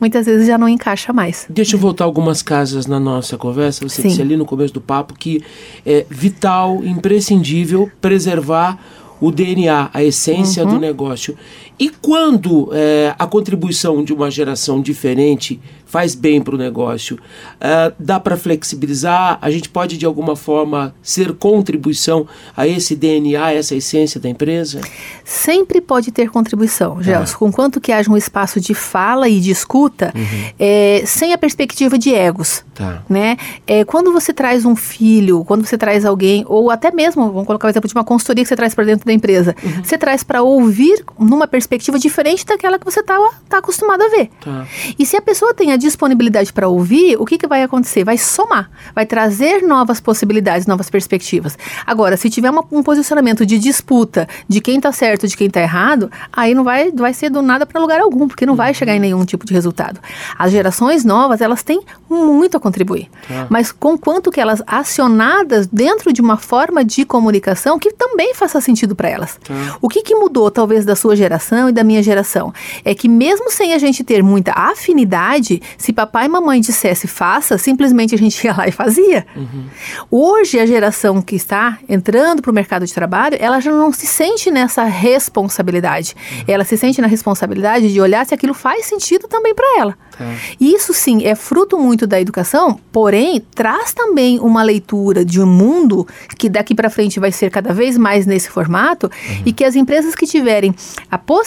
muitas 0.00 0.26
vezes 0.26 0.46
já 0.46 0.56
não 0.56 0.68
encaixa 0.68 1.12
mais. 1.12 1.46
Deixa 1.48 1.76
eu 1.76 1.80
voltar 1.80 2.04
algumas 2.04 2.42
casas 2.42 2.86
na 2.86 2.98
nossa 2.98 3.36
conversa. 3.36 3.86
Você 3.86 4.02
Sim. 4.02 4.08
disse 4.08 4.22
ali 4.22 4.36
no 4.36 4.46
começo 4.46 4.72
do 4.72 4.80
papo 4.80 5.14
que 5.14 5.44
é 5.84 6.06
vital, 6.08 6.82
imprescindível 6.84 7.90
preservar 8.00 8.78
o 9.20 9.30
DNA, 9.30 9.90
a 9.92 10.02
essência 10.02 10.64
uhum. 10.64 10.74
do 10.74 10.80
negócio. 10.80 11.36
E 11.80 11.88
quando 11.88 12.68
é, 12.74 13.14
a 13.18 13.26
contribuição 13.26 14.04
de 14.04 14.12
uma 14.12 14.30
geração 14.30 14.82
diferente 14.82 15.58
faz 15.90 16.14
bem 16.14 16.40
para 16.40 16.54
o 16.54 16.58
negócio. 16.58 17.16
Uh, 17.16 17.92
dá 17.98 18.20
para 18.20 18.36
flexibilizar, 18.36 19.38
a 19.42 19.50
gente 19.50 19.68
pode 19.68 19.98
de 19.98 20.06
alguma 20.06 20.36
forma 20.36 20.94
ser 21.02 21.32
contribuição 21.32 22.28
a 22.56 22.66
esse 22.66 22.94
DNA, 22.94 23.44
a 23.44 23.52
essa 23.52 23.74
essência 23.74 24.20
da 24.20 24.28
empresa? 24.28 24.80
Sempre 25.24 25.80
pode 25.80 26.12
ter 26.12 26.30
contribuição, 26.30 27.02
Gelson, 27.02 27.34
ah. 27.34 27.38
com 27.38 27.50
quanto 27.50 27.80
que 27.80 27.90
haja 27.90 28.08
um 28.08 28.16
espaço 28.16 28.60
de 28.60 28.72
fala 28.72 29.28
e 29.28 29.40
de 29.40 29.50
escuta, 29.50 30.12
uhum. 30.14 30.50
é, 30.60 31.02
sem 31.04 31.32
a 31.32 31.38
perspectiva 31.38 31.98
de 31.98 32.14
egos. 32.14 32.64
Tá. 32.72 33.02
Né? 33.08 33.36
É, 33.66 33.84
quando 33.84 34.12
você 34.12 34.32
traz 34.32 34.64
um 34.64 34.76
filho, 34.76 35.44
quando 35.44 35.66
você 35.66 35.76
traz 35.76 36.04
alguém, 36.04 36.44
ou 36.46 36.70
até 36.70 36.92
mesmo, 36.92 37.32
vamos 37.32 37.46
colocar 37.46 37.66
o 37.66 37.70
exemplo 37.70 37.88
de 37.88 37.94
uma 37.94 38.04
consultoria 38.04 38.44
que 38.44 38.48
você 38.48 38.56
traz 38.56 38.76
para 38.76 38.84
dentro 38.84 39.04
da 39.04 39.12
empresa, 39.12 39.56
uhum. 39.62 39.82
você 39.82 39.98
traz 39.98 40.22
para 40.22 40.40
ouvir 40.40 41.04
numa 41.18 41.48
perspectiva 41.48 41.69
diferente 41.98 42.44
daquela 42.44 42.78
que 42.78 42.84
você 42.84 43.00
está 43.00 43.16
tá 43.48 43.58
acostumado 43.58 44.02
a 44.02 44.08
ver. 44.08 44.30
Tá. 44.40 44.66
E 44.98 45.06
se 45.06 45.16
a 45.16 45.22
pessoa 45.22 45.54
tem 45.54 45.72
a 45.72 45.76
disponibilidade 45.76 46.52
para 46.52 46.68
ouvir, 46.68 47.16
o 47.18 47.24
que, 47.24 47.38
que 47.38 47.46
vai 47.46 47.62
acontecer? 47.62 48.04
Vai 48.04 48.18
somar, 48.18 48.70
vai 48.94 49.06
trazer 49.06 49.62
novas 49.62 50.00
possibilidades, 50.00 50.66
novas 50.66 50.90
perspectivas. 50.90 51.56
Agora, 51.86 52.16
se 52.16 52.28
tiver 52.30 52.50
uma, 52.50 52.64
um 52.72 52.82
posicionamento 52.82 53.44
de 53.46 53.58
disputa 53.58 54.28
de 54.48 54.60
quem 54.60 54.76
está 54.76 54.92
certo, 54.92 55.28
de 55.28 55.36
quem 55.36 55.46
está 55.46 55.60
errado, 55.60 56.10
aí 56.32 56.54
não 56.54 56.64
vai, 56.64 56.90
vai 56.90 57.14
ser 57.14 57.30
do 57.30 57.42
nada 57.42 57.64
para 57.66 57.80
lugar 57.80 58.00
algum, 58.00 58.26
porque 58.26 58.46
não 58.46 58.54
vai 58.54 58.74
chegar 58.74 58.94
em 58.94 59.00
nenhum 59.00 59.24
tipo 59.24 59.46
de 59.46 59.52
resultado. 59.52 60.00
As 60.38 60.50
gerações 60.50 61.04
novas, 61.04 61.40
elas 61.40 61.62
têm 61.62 61.82
muito 62.08 62.56
a 62.56 62.60
contribuir, 62.60 63.08
tá. 63.28 63.46
mas 63.48 63.70
com 63.70 63.96
quanto 63.96 64.30
que 64.30 64.40
elas 64.40 64.62
acionadas 64.66 65.66
dentro 65.66 66.12
de 66.12 66.20
uma 66.20 66.36
forma 66.36 66.84
de 66.84 67.04
comunicação 67.04 67.78
que 67.78 67.92
também 67.92 68.34
faça 68.34 68.60
sentido 68.60 68.94
para 68.94 69.08
elas. 69.08 69.38
Tá. 69.44 69.54
O 69.80 69.88
que, 69.88 70.02
que 70.02 70.14
mudou, 70.14 70.50
talvez, 70.50 70.84
da 70.84 70.96
sua 70.96 71.14
geração 71.14 71.49
e 71.68 71.72
da 71.72 71.84
minha 71.84 72.02
geração? 72.02 72.52
É 72.84 72.94
que 72.94 73.08
mesmo 73.08 73.50
sem 73.50 73.74
a 73.74 73.78
gente 73.78 74.04
ter 74.04 74.22
muita 74.22 74.52
afinidade, 74.52 75.60
se 75.76 75.92
papai 75.92 76.26
e 76.26 76.28
mamãe 76.28 76.60
dissesse 76.60 77.06
faça, 77.06 77.58
simplesmente 77.58 78.14
a 78.14 78.18
gente 78.18 78.42
ia 78.44 78.54
lá 78.56 78.68
e 78.68 78.72
fazia. 78.72 79.26
Uhum. 79.36 79.64
Hoje, 80.10 80.58
a 80.58 80.66
geração 80.66 81.20
que 81.20 81.36
está 81.36 81.78
entrando 81.88 82.42
para 82.42 82.50
o 82.50 82.54
mercado 82.54 82.86
de 82.86 82.94
trabalho, 82.94 83.36
ela 83.40 83.60
já 83.60 83.70
não 83.70 83.92
se 83.92 84.06
sente 84.06 84.50
nessa 84.50 84.84
responsabilidade. 84.84 86.14
Uhum. 86.16 86.44
Ela 86.48 86.64
se 86.64 86.76
sente 86.76 87.00
na 87.00 87.06
responsabilidade 87.06 87.92
de 87.92 88.00
olhar 88.00 88.24
se 88.24 88.34
aquilo 88.34 88.54
faz 88.54 88.86
sentido 88.86 89.28
também 89.28 89.54
para 89.54 89.78
ela. 89.78 89.96
Tá. 90.16 90.24
Isso 90.60 90.92
sim 90.92 91.24
é 91.24 91.34
fruto 91.34 91.78
muito 91.78 92.06
da 92.06 92.20
educação, 92.20 92.78
porém 92.92 93.40
traz 93.54 93.92
também 93.92 94.38
uma 94.38 94.62
leitura 94.62 95.24
de 95.24 95.40
um 95.40 95.46
mundo 95.46 96.06
que 96.36 96.48
daqui 96.48 96.74
para 96.74 96.90
frente 96.90 97.18
vai 97.18 97.32
ser 97.32 97.50
cada 97.50 97.72
vez 97.72 97.96
mais 97.96 98.26
nesse 98.26 98.48
formato 98.50 99.06
uhum. 99.06 99.42
e 99.46 99.52
que 99.52 99.64
as 99.64 99.74
empresas 99.74 100.14
que 100.14 100.26
tiverem 100.26 100.74
a 101.10 101.18
possibilidade 101.18 101.39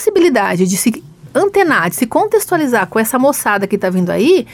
de 0.66 0.78
se 0.78 1.04
antenar, 1.34 1.90
de 1.90 1.96
se 1.96 2.06
contextualizar 2.06 2.88
com 2.88 3.00
essa 3.00 3.18
moçada 3.18 3.68
que 3.68 3.76
está 3.76 3.90
vindo 3.90 4.10
aí, 4.10 4.46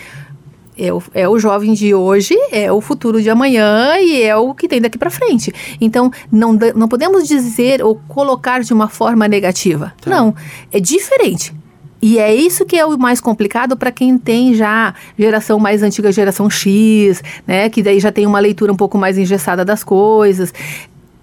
é 0.78 0.94
o, 0.94 1.04
é 1.14 1.28
o 1.28 1.38
jovem 1.38 1.74
de 1.74 1.94
hoje, 1.94 2.36
é 2.52 2.72
o 2.72 2.80
futuro 2.80 3.22
de 3.22 3.30
amanhã 3.30 4.00
e 4.00 4.24
é 4.24 4.36
o 4.36 4.54
que 4.54 4.68
tem 4.68 4.80
daqui 4.80 4.98
para 4.98 5.10
frente. 5.10 5.54
Então, 5.82 6.10
não, 6.32 6.58
não 6.76 6.88
podemos 6.88 7.28
dizer 7.28 7.84
ou 7.84 8.00
colocar 8.08 8.62
de 8.62 8.74
uma 8.74 8.88
forma 8.88 9.28
negativa. 9.28 9.94
Tá. 10.00 10.10
Não, 10.10 10.34
é 10.72 10.80
diferente. 10.80 11.54
E 12.02 12.18
é 12.18 12.34
isso 12.34 12.66
que 12.66 12.78
é 12.78 12.86
o 12.86 12.98
mais 12.98 13.20
complicado 13.20 13.76
para 13.76 13.92
quem 13.92 14.18
tem 14.18 14.54
já 14.54 14.94
geração 15.18 15.60
mais 15.60 15.84
antiga, 15.84 16.14
geração 16.14 16.50
X, 16.50 17.22
né? 17.46 17.70
Que 17.70 17.84
daí 17.84 18.00
já 18.00 18.10
tem 18.10 18.26
uma 18.26 18.40
leitura 18.40 18.72
um 18.72 18.78
pouco 18.78 18.98
mais 18.98 19.18
engessada 19.18 19.66
das 19.66 19.84
coisas 19.84 20.54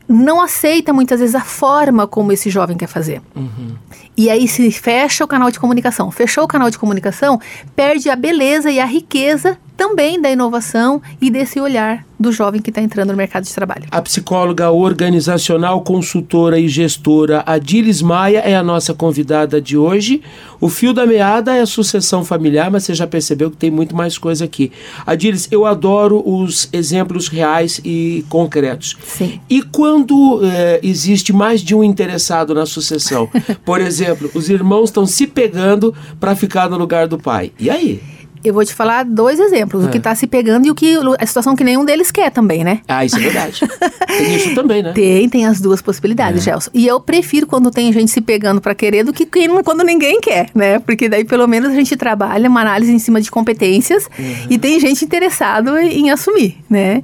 não 0.09 0.41
aceita 0.41 0.93
muitas 0.93 1.21
vezes 1.21 1.35
a 1.35 1.41
forma 1.41 2.07
como 2.07 2.33
esse 2.33 2.49
jovem 2.49 2.77
quer 2.77 2.87
fazer. 2.87 3.21
Uhum. 3.35 3.75
E 4.17 4.31
aí 4.31 4.49
se 4.49 4.71
fecha 4.71 5.25
o 5.25 5.29
canal 5.29 5.51
de 5.51 5.61
comunicação. 5.61 6.11
Fechou 6.11 6.45
o 6.45 6.49
canal 6.49 6.71
de 6.71 6.79
comunicação, 6.79 7.41
perde 7.75 8.09
a 8.09 8.17
beleza 8.17 8.71
e 8.71 8.81
a 8.81 8.87
riqueza 8.87 9.59
também 9.77 10.21
da 10.21 10.31
inovação 10.31 11.03
e 11.21 11.31
desse 11.31 11.61
olhar 11.61 12.05
do 12.19 12.33
jovem 12.33 12.63
que 12.63 12.71
está 12.71 12.81
entrando 12.81 13.11
no 13.11 13.17
mercado 13.17 13.45
de 13.45 13.53
trabalho. 13.53 13.85
A 13.91 14.01
psicóloga 14.01 14.71
organizacional, 14.71 15.83
consultora 15.83 16.59
e 16.59 16.67
gestora 16.67 17.43
Adilis 17.45 18.01
Maia 18.01 18.39
é 18.39 18.57
a 18.57 18.63
nossa 18.63 18.95
convidada 18.95 19.61
de 19.61 19.77
hoje. 19.77 20.23
O 20.59 20.71
fio 20.71 20.95
da 20.95 21.05
meada 21.05 21.55
é 21.55 21.61
a 21.61 21.67
sucessão 21.67 22.25
familiar, 22.25 22.71
mas 22.71 22.85
você 22.85 22.95
já 22.95 23.07
percebeu 23.07 23.51
que 23.51 23.59
tem 23.59 23.71
muito 23.71 23.95
mais 23.95 24.17
coisa 24.17 24.47
aqui. 24.47 24.73
Adilis, 25.07 25.47
eu 25.51 25.67
adoro 25.67 26.23
os 26.27 26.71
exemplos 26.73 27.29
reais 27.29 27.81
e 27.85 28.25
concretos. 28.31 28.97
Sim. 29.05 29.39
E 29.51 29.61
quando 29.63 30.41
é, 30.43 30.81
existe 30.83 31.35
mais 31.35 31.61
de 31.61 31.75
um 31.75 31.85
interessado 31.85 32.55
na 32.55 32.65
sucessão? 32.65 33.29
Por 33.63 33.79
exemplo, 33.83 34.06
os 34.35 34.49
irmãos 34.49 34.91
estão 34.91 35.07
se 35.07 35.27
pegando 35.27 35.95
para 36.21 36.37
ficar 36.37 36.69
no 36.69 36.77
lugar 36.77 37.09
do 37.09 37.19
pai. 37.19 37.53
E 37.59 37.71
aí? 37.71 38.01
Eu 38.45 38.55
vou 38.55 38.65
te 38.65 38.75
falar 38.75 39.05
dois 39.05 39.39
exemplos, 39.41 39.85
é. 39.85 39.87
o 39.87 39.91
que 39.91 39.99
está 39.99 40.15
se 40.15 40.27
pegando 40.27 40.67
e 40.67 40.71
o 40.71 40.75
que 40.75 40.97
a 41.19 41.27
situação 41.27 41.57
que 41.57 41.65
nenhum 41.65 41.85
deles 41.85 42.11
quer 42.11 42.31
também, 42.31 42.63
né? 42.65 42.81
Ah, 42.89 43.05
isso 43.05 43.17
é 43.17 43.21
verdade. 43.21 43.61
tem 44.07 44.37
isso 44.37 44.55
também, 44.55 44.83
né? 44.83 44.93
Tem, 44.93 45.29
tem 45.29 45.47
as 45.47 45.61
duas 45.61 45.83
possibilidades, 45.83 46.43
é. 46.43 46.51
Gelson. 46.51 46.71
E 46.73 46.87
eu 46.87 47.01
prefiro 47.01 47.47
quando 47.47 47.71
tem 47.71 47.93
gente 47.93 48.11
se 48.11 48.21
pegando 48.21 48.61
para 48.61 48.75
querer 48.75 49.05
do 49.05 49.13
que 49.13 49.27
quando 49.65 49.83
ninguém 49.83 50.21
quer, 50.21 50.51
né? 50.55 50.79
Porque 50.79 51.09
daí 51.09 51.25
pelo 51.25 51.47
menos 51.47 51.71
a 51.71 51.75
gente 51.75 51.97
trabalha 51.97 52.49
uma 52.49 52.61
análise 52.61 52.93
em 52.93 52.99
cima 52.99 53.21
de 53.21 53.31
competências 53.31 54.09
uhum. 54.19 54.35
e 54.51 54.59
tem 54.59 54.79
gente 54.81 55.05
interessado 55.05 55.77
em 55.77 56.11
assumir, 56.11 56.59
né? 56.69 57.03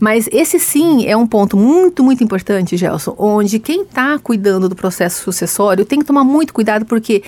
Mas 0.00 0.28
esse 0.32 0.58
sim 0.58 1.06
é 1.06 1.16
um 1.16 1.26
ponto 1.26 1.56
muito, 1.56 2.02
muito 2.02 2.22
importante, 2.24 2.76
Gelson, 2.76 3.14
onde 3.18 3.58
quem 3.58 3.82
está 3.82 4.18
cuidando 4.18 4.68
do 4.68 4.76
processo 4.76 5.22
sucessório 5.22 5.84
tem 5.84 5.98
que 5.98 6.04
tomar 6.04 6.24
muito 6.24 6.52
cuidado 6.52 6.84
porque 6.84 7.22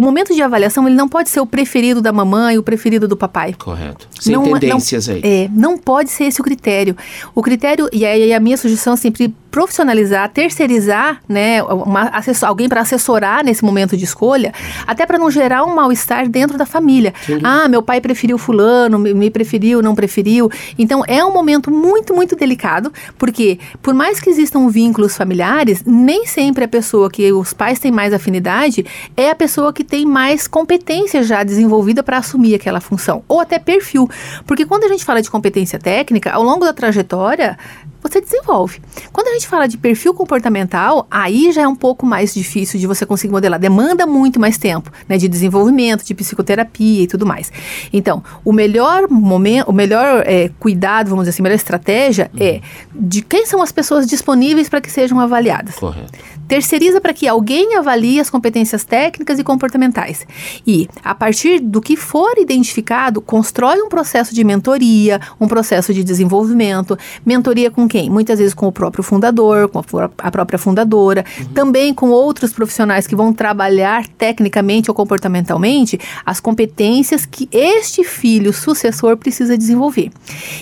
o 0.00 0.02
momento 0.02 0.34
de 0.34 0.40
avaliação 0.40 0.86
ele 0.88 0.96
não 0.96 1.06
pode 1.06 1.28
ser 1.28 1.40
o 1.40 1.46
preferido 1.46 2.00
da 2.00 2.10
mamãe, 2.10 2.56
o 2.56 2.62
preferido 2.62 3.06
do 3.06 3.18
papai. 3.18 3.52
Correto. 3.52 4.08
Sem 4.18 4.34
não, 4.34 4.44
tendências 4.44 5.06
não, 5.06 5.14
aí. 5.14 5.20
É, 5.22 5.50
não 5.52 5.76
pode 5.76 6.08
ser 6.08 6.24
esse 6.24 6.40
o 6.40 6.44
critério. 6.44 6.96
O 7.34 7.42
critério, 7.42 7.86
e 7.92 8.06
aí 8.06 8.32
a 8.32 8.40
minha 8.40 8.56
sugestão 8.56 8.94
é 8.94 8.96
sempre 8.96 9.34
profissionalizar, 9.50 10.28
terceirizar, 10.30 11.20
né, 11.28 11.62
uma, 11.62 12.02
assessor, 12.10 12.48
alguém 12.48 12.68
para 12.68 12.80
assessorar 12.80 13.44
nesse 13.44 13.64
momento 13.64 13.96
de 13.96 14.04
escolha, 14.04 14.52
até 14.86 15.04
para 15.04 15.18
não 15.18 15.30
gerar 15.30 15.64
um 15.64 15.74
mal-estar 15.74 16.28
dentro 16.28 16.56
da 16.56 16.64
família. 16.64 17.12
Sim. 17.26 17.40
Ah, 17.42 17.68
meu 17.68 17.82
pai 17.82 18.00
preferiu 18.00 18.38
fulano, 18.38 18.98
me, 18.98 19.12
me, 19.12 19.30
preferiu, 19.30 19.82
não 19.82 19.94
preferiu. 19.94 20.50
Então 20.78 21.02
é 21.06 21.24
um 21.24 21.32
momento 21.32 21.70
muito, 21.70 22.14
muito 22.14 22.36
delicado, 22.36 22.92
porque 23.18 23.58
por 23.82 23.92
mais 23.92 24.20
que 24.20 24.30
existam 24.30 24.68
vínculos 24.68 25.16
familiares, 25.16 25.82
nem 25.84 26.26
sempre 26.26 26.64
a 26.64 26.68
pessoa 26.68 27.10
que 27.10 27.32
os 27.32 27.52
pais 27.52 27.78
têm 27.78 27.90
mais 27.90 28.12
afinidade 28.12 28.84
é 29.16 29.30
a 29.30 29.34
pessoa 29.34 29.72
que 29.72 29.82
tem 29.82 30.06
mais 30.06 30.46
competência 30.46 31.22
já 31.22 31.42
desenvolvida 31.42 32.02
para 32.02 32.18
assumir 32.18 32.54
aquela 32.54 32.80
função, 32.80 33.24
ou 33.26 33.40
até 33.40 33.58
perfil. 33.58 34.08
Porque 34.46 34.64
quando 34.64 34.84
a 34.84 34.88
gente 34.88 35.04
fala 35.04 35.20
de 35.20 35.30
competência 35.30 35.78
técnica, 35.78 36.30
ao 36.30 36.42
longo 36.42 36.64
da 36.64 36.72
trajetória, 36.72 37.58
você 38.02 38.20
desenvolve. 38.20 38.80
Quando 39.12 39.28
a 39.28 39.32
gente 39.32 39.46
fala 39.46 39.66
de 39.66 39.76
perfil 39.76 40.14
comportamental, 40.14 41.06
aí 41.10 41.52
já 41.52 41.62
é 41.62 41.68
um 41.68 41.76
pouco 41.76 42.06
mais 42.06 42.34
difícil 42.34 42.78
de 42.78 42.86
você 42.86 43.04
conseguir 43.04 43.32
modelar. 43.32 43.58
Demanda 43.58 44.06
muito 44.06 44.40
mais 44.40 44.58
tempo, 44.58 44.90
né, 45.08 45.16
de 45.18 45.28
desenvolvimento, 45.28 46.04
de 46.04 46.14
psicoterapia 46.14 47.02
e 47.02 47.06
tudo 47.06 47.26
mais. 47.26 47.52
Então, 47.92 48.22
o 48.44 48.52
melhor 48.52 49.08
momento, 49.08 49.68
o 49.68 49.72
melhor 49.72 50.22
é, 50.26 50.50
cuidado, 50.58 51.10
vamos 51.10 51.24
dizer 51.24 51.30
assim, 51.30 51.42
a 51.42 51.44
melhor 51.44 51.56
estratégia 51.56 52.30
uhum. 52.34 52.40
é 52.42 52.60
de 52.94 53.22
quem 53.22 53.46
são 53.46 53.62
as 53.62 53.72
pessoas 53.72 54.06
disponíveis 54.06 54.68
para 54.68 54.80
que 54.80 54.90
sejam 54.90 55.18
avaliadas. 55.20 55.74
Correto. 55.76 56.18
Terceiriza 56.50 57.00
para 57.00 57.14
que 57.14 57.28
alguém 57.28 57.76
avalie 57.76 58.18
as 58.18 58.28
competências 58.28 58.82
técnicas 58.82 59.38
e 59.38 59.44
comportamentais. 59.44 60.26
E, 60.66 60.88
a 61.04 61.14
partir 61.14 61.60
do 61.60 61.80
que 61.80 61.94
for 61.94 62.36
identificado, 62.38 63.20
constrói 63.20 63.80
um 63.80 63.88
processo 63.88 64.34
de 64.34 64.42
mentoria, 64.42 65.20
um 65.40 65.46
processo 65.46 65.94
de 65.94 66.02
desenvolvimento, 66.02 66.98
mentoria 67.24 67.70
com 67.70 67.86
quem? 67.86 68.10
Muitas 68.10 68.40
vezes 68.40 68.52
com 68.52 68.66
o 68.66 68.72
próprio 68.72 69.04
fundador, 69.04 69.68
com 69.68 69.78
a 70.18 70.30
própria 70.32 70.58
fundadora, 70.58 71.24
uhum. 71.38 71.44
também 71.54 71.94
com 71.94 72.10
outros 72.10 72.52
profissionais 72.52 73.06
que 73.06 73.14
vão 73.14 73.32
trabalhar 73.32 74.04
tecnicamente 74.18 74.90
ou 74.90 74.94
comportamentalmente 74.94 76.00
as 76.26 76.40
competências 76.40 77.24
que 77.24 77.48
este 77.52 78.02
filho 78.02 78.52
sucessor 78.52 79.16
precisa 79.16 79.56
desenvolver. 79.56 80.10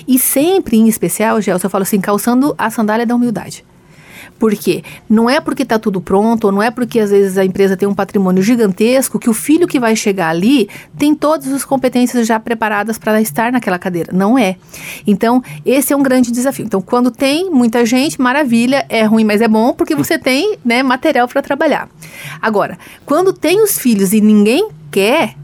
E 0.07 0.19
sempre, 0.19 0.77
em 0.77 0.87
especial, 0.87 1.41
Gelson, 1.41 1.65
eu 1.65 1.71
falo 1.71 1.85
assim, 1.85 1.99
calçando 1.99 2.55
a 2.59 2.69
sandália 2.69 3.07
da 3.07 3.15
humildade. 3.15 3.65
Por 4.39 4.55
quê? 4.55 4.83
Não 5.09 5.29
é 5.29 5.41
porque 5.41 5.63
está 5.63 5.79
tudo 5.79 6.01
pronto, 6.01 6.45
ou 6.45 6.53
não 6.53 6.63
é 6.63 6.71
porque 6.71 7.01
às 7.01 7.11
vezes 7.11 7.37
a 7.37 7.45
empresa 7.45 7.77
tem 7.77 7.89
um 7.89 7.95
patrimônio 7.95 8.43
gigantesco 8.43 9.19
que 9.19 9.29
o 9.29 9.35
filho 9.35 9.67
que 9.67 9.81
vai 9.81 9.97
chegar 9.97 10.29
ali 10.29 10.69
tem 10.97 11.15
todas 11.15 11.53
as 11.53 11.65
competências 11.65 12.27
já 12.27 12.39
preparadas 12.39 12.99
para 12.99 13.21
estar 13.21 13.51
naquela 13.51 13.79
cadeira. 13.79 14.13
Não 14.13 14.39
é. 14.39 14.57
Então, 15.07 15.43
esse 15.67 15.93
é 15.93 15.97
um 15.97 16.03
grande 16.03 16.31
desafio. 16.31 16.65
Então, 16.65 16.81
quando 16.81 17.11
tem 17.11 17.51
muita 17.51 17.85
gente, 17.85 18.21
maravilha, 18.21 18.87
é 18.89 19.03
ruim, 19.05 19.25
mas 19.25 19.41
é 19.41 19.49
bom 19.49 19.73
porque 19.73 19.95
você 19.95 20.19
tem 20.19 20.59
né, 20.65 20.83
material 20.83 21.27
para 21.27 21.43
trabalhar. 21.43 21.89
Agora, 22.41 22.79
quando 23.05 23.33
tem 23.33 23.63
os 23.63 23.79
filhos 23.79 24.13
e 24.13 24.21
ninguém 24.21 24.69
quer, 24.91 25.35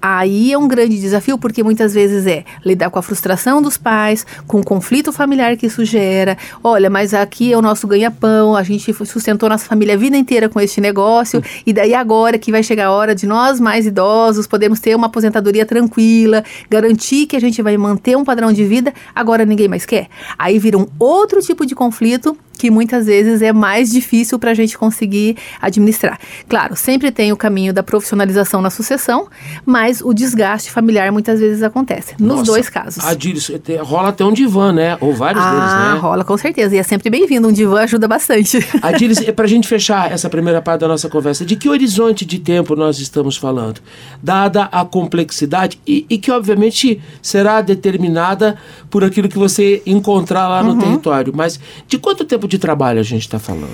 Aí 0.00 0.52
é 0.52 0.58
um 0.58 0.66
grande 0.66 0.98
desafio, 0.98 1.36
porque 1.36 1.62
muitas 1.62 1.92
vezes 1.92 2.26
é 2.26 2.44
lidar 2.64 2.90
com 2.90 2.98
a 2.98 3.02
frustração 3.02 3.60
dos 3.60 3.76
pais, 3.76 4.26
com 4.46 4.60
o 4.60 4.64
conflito 4.64 5.12
familiar 5.12 5.56
que 5.56 5.66
isso 5.66 5.84
gera. 5.84 6.38
Olha, 6.62 6.88
mas 6.88 7.12
aqui 7.12 7.52
é 7.52 7.56
o 7.56 7.62
nosso 7.62 7.86
ganha-pão, 7.86 8.56
a 8.56 8.62
gente 8.62 8.92
sustentou 9.04 9.48
nossa 9.48 9.66
família 9.66 9.94
a 9.94 9.98
vida 9.98 10.16
inteira 10.16 10.48
com 10.48 10.60
este 10.60 10.80
negócio, 10.80 11.42
e 11.66 11.72
daí 11.72 11.94
agora 11.94 12.38
que 12.38 12.50
vai 12.50 12.62
chegar 12.62 12.86
a 12.86 12.92
hora 12.92 13.14
de 13.14 13.26
nós 13.26 13.60
mais 13.60 13.86
idosos 13.86 14.46
podemos 14.46 14.80
ter 14.80 14.94
uma 14.94 15.06
aposentadoria 15.06 15.66
tranquila, 15.66 16.42
garantir 16.68 17.26
que 17.26 17.36
a 17.36 17.40
gente 17.40 17.60
vai 17.62 17.76
manter 17.76 18.16
um 18.16 18.24
padrão 18.24 18.52
de 18.52 18.64
vida, 18.64 18.92
agora 19.14 19.44
ninguém 19.44 19.68
mais 19.68 19.84
quer. 19.84 20.08
Aí 20.38 20.58
vira 20.58 20.78
um 20.78 20.86
outro 20.98 21.40
tipo 21.40 21.66
de 21.66 21.74
conflito 21.74 22.36
que 22.60 22.70
muitas 22.70 23.06
vezes 23.06 23.40
é 23.40 23.54
mais 23.54 23.90
difícil 23.90 24.38
para 24.38 24.50
a 24.50 24.54
gente 24.54 24.76
conseguir 24.76 25.34
administrar. 25.62 26.20
Claro, 26.46 26.76
sempre 26.76 27.10
tem 27.10 27.32
o 27.32 27.36
caminho 27.36 27.72
da 27.72 27.82
profissionalização 27.82 28.60
na 28.60 28.68
sucessão, 28.68 29.28
mas 29.64 30.02
o 30.02 30.12
desgaste 30.12 30.70
familiar 30.70 31.10
muitas 31.10 31.40
vezes 31.40 31.62
acontece, 31.62 32.14
nos 32.20 32.40
Nossa, 32.40 32.52
dois 32.52 32.68
casos. 32.68 33.02
Adílio, 33.02 33.40
rola 33.82 34.10
até 34.10 34.22
um 34.26 34.32
divã, 34.34 34.74
né? 34.74 34.98
Ou 35.00 35.14
vários 35.14 35.42
ah, 35.42 35.50
deles, 35.50 35.94
né? 35.94 36.00
rola 36.00 36.22
com 36.22 36.36
certeza, 36.36 36.76
e 36.76 36.78
é 36.78 36.82
sempre 36.82 37.08
bem-vindo, 37.08 37.48
um 37.48 37.52
divã 37.52 37.80
ajuda 37.80 38.06
bastante. 38.06 38.58
Adílio, 38.82 39.16
para 39.32 39.46
a 39.46 39.48
gente 39.48 39.66
fechar 39.66 40.12
essa 40.12 40.28
primeira 40.28 40.60
parte 40.60 40.82
da 40.82 40.88
nossa 40.88 41.08
conversa, 41.08 41.46
de 41.46 41.56
que 41.56 41.66
horizonte 41.66 42.26
de 42.26 42.38
tempo 42.40 42.76
nós 42.76 42.98
estamos 42.98 43.38
falando? 43.38 43.80
Dada 44.22 44.64
a 44.64 44.84
complexidade 44.84 45.80
e, 45.86 46.04
e 46.10 46.18
que, 46.18 46.30
obviamente, 46.30 47.00
será 47.22 47.62
determinada 47.62 48.58
por 48.90 49.02
aquilo 49.02 49.30
que 49.30 49.38
você 49.38 49.82
encontrar 49.86 50.46
lá 50.46 50.62
no 50.62 50.72
uhum. 50.72 50.78
território, 50.78 51.32
mas 51.34 51.58
de 51.88 51.96
quanto 51.96 52.22
tempo 52.22 52.49
de 52.50 52.58
trabalho 52.58 53.00
a 53.00 53.02
gente 53.02 53.22
está 53.22 53.38
falando? 53.38 53.70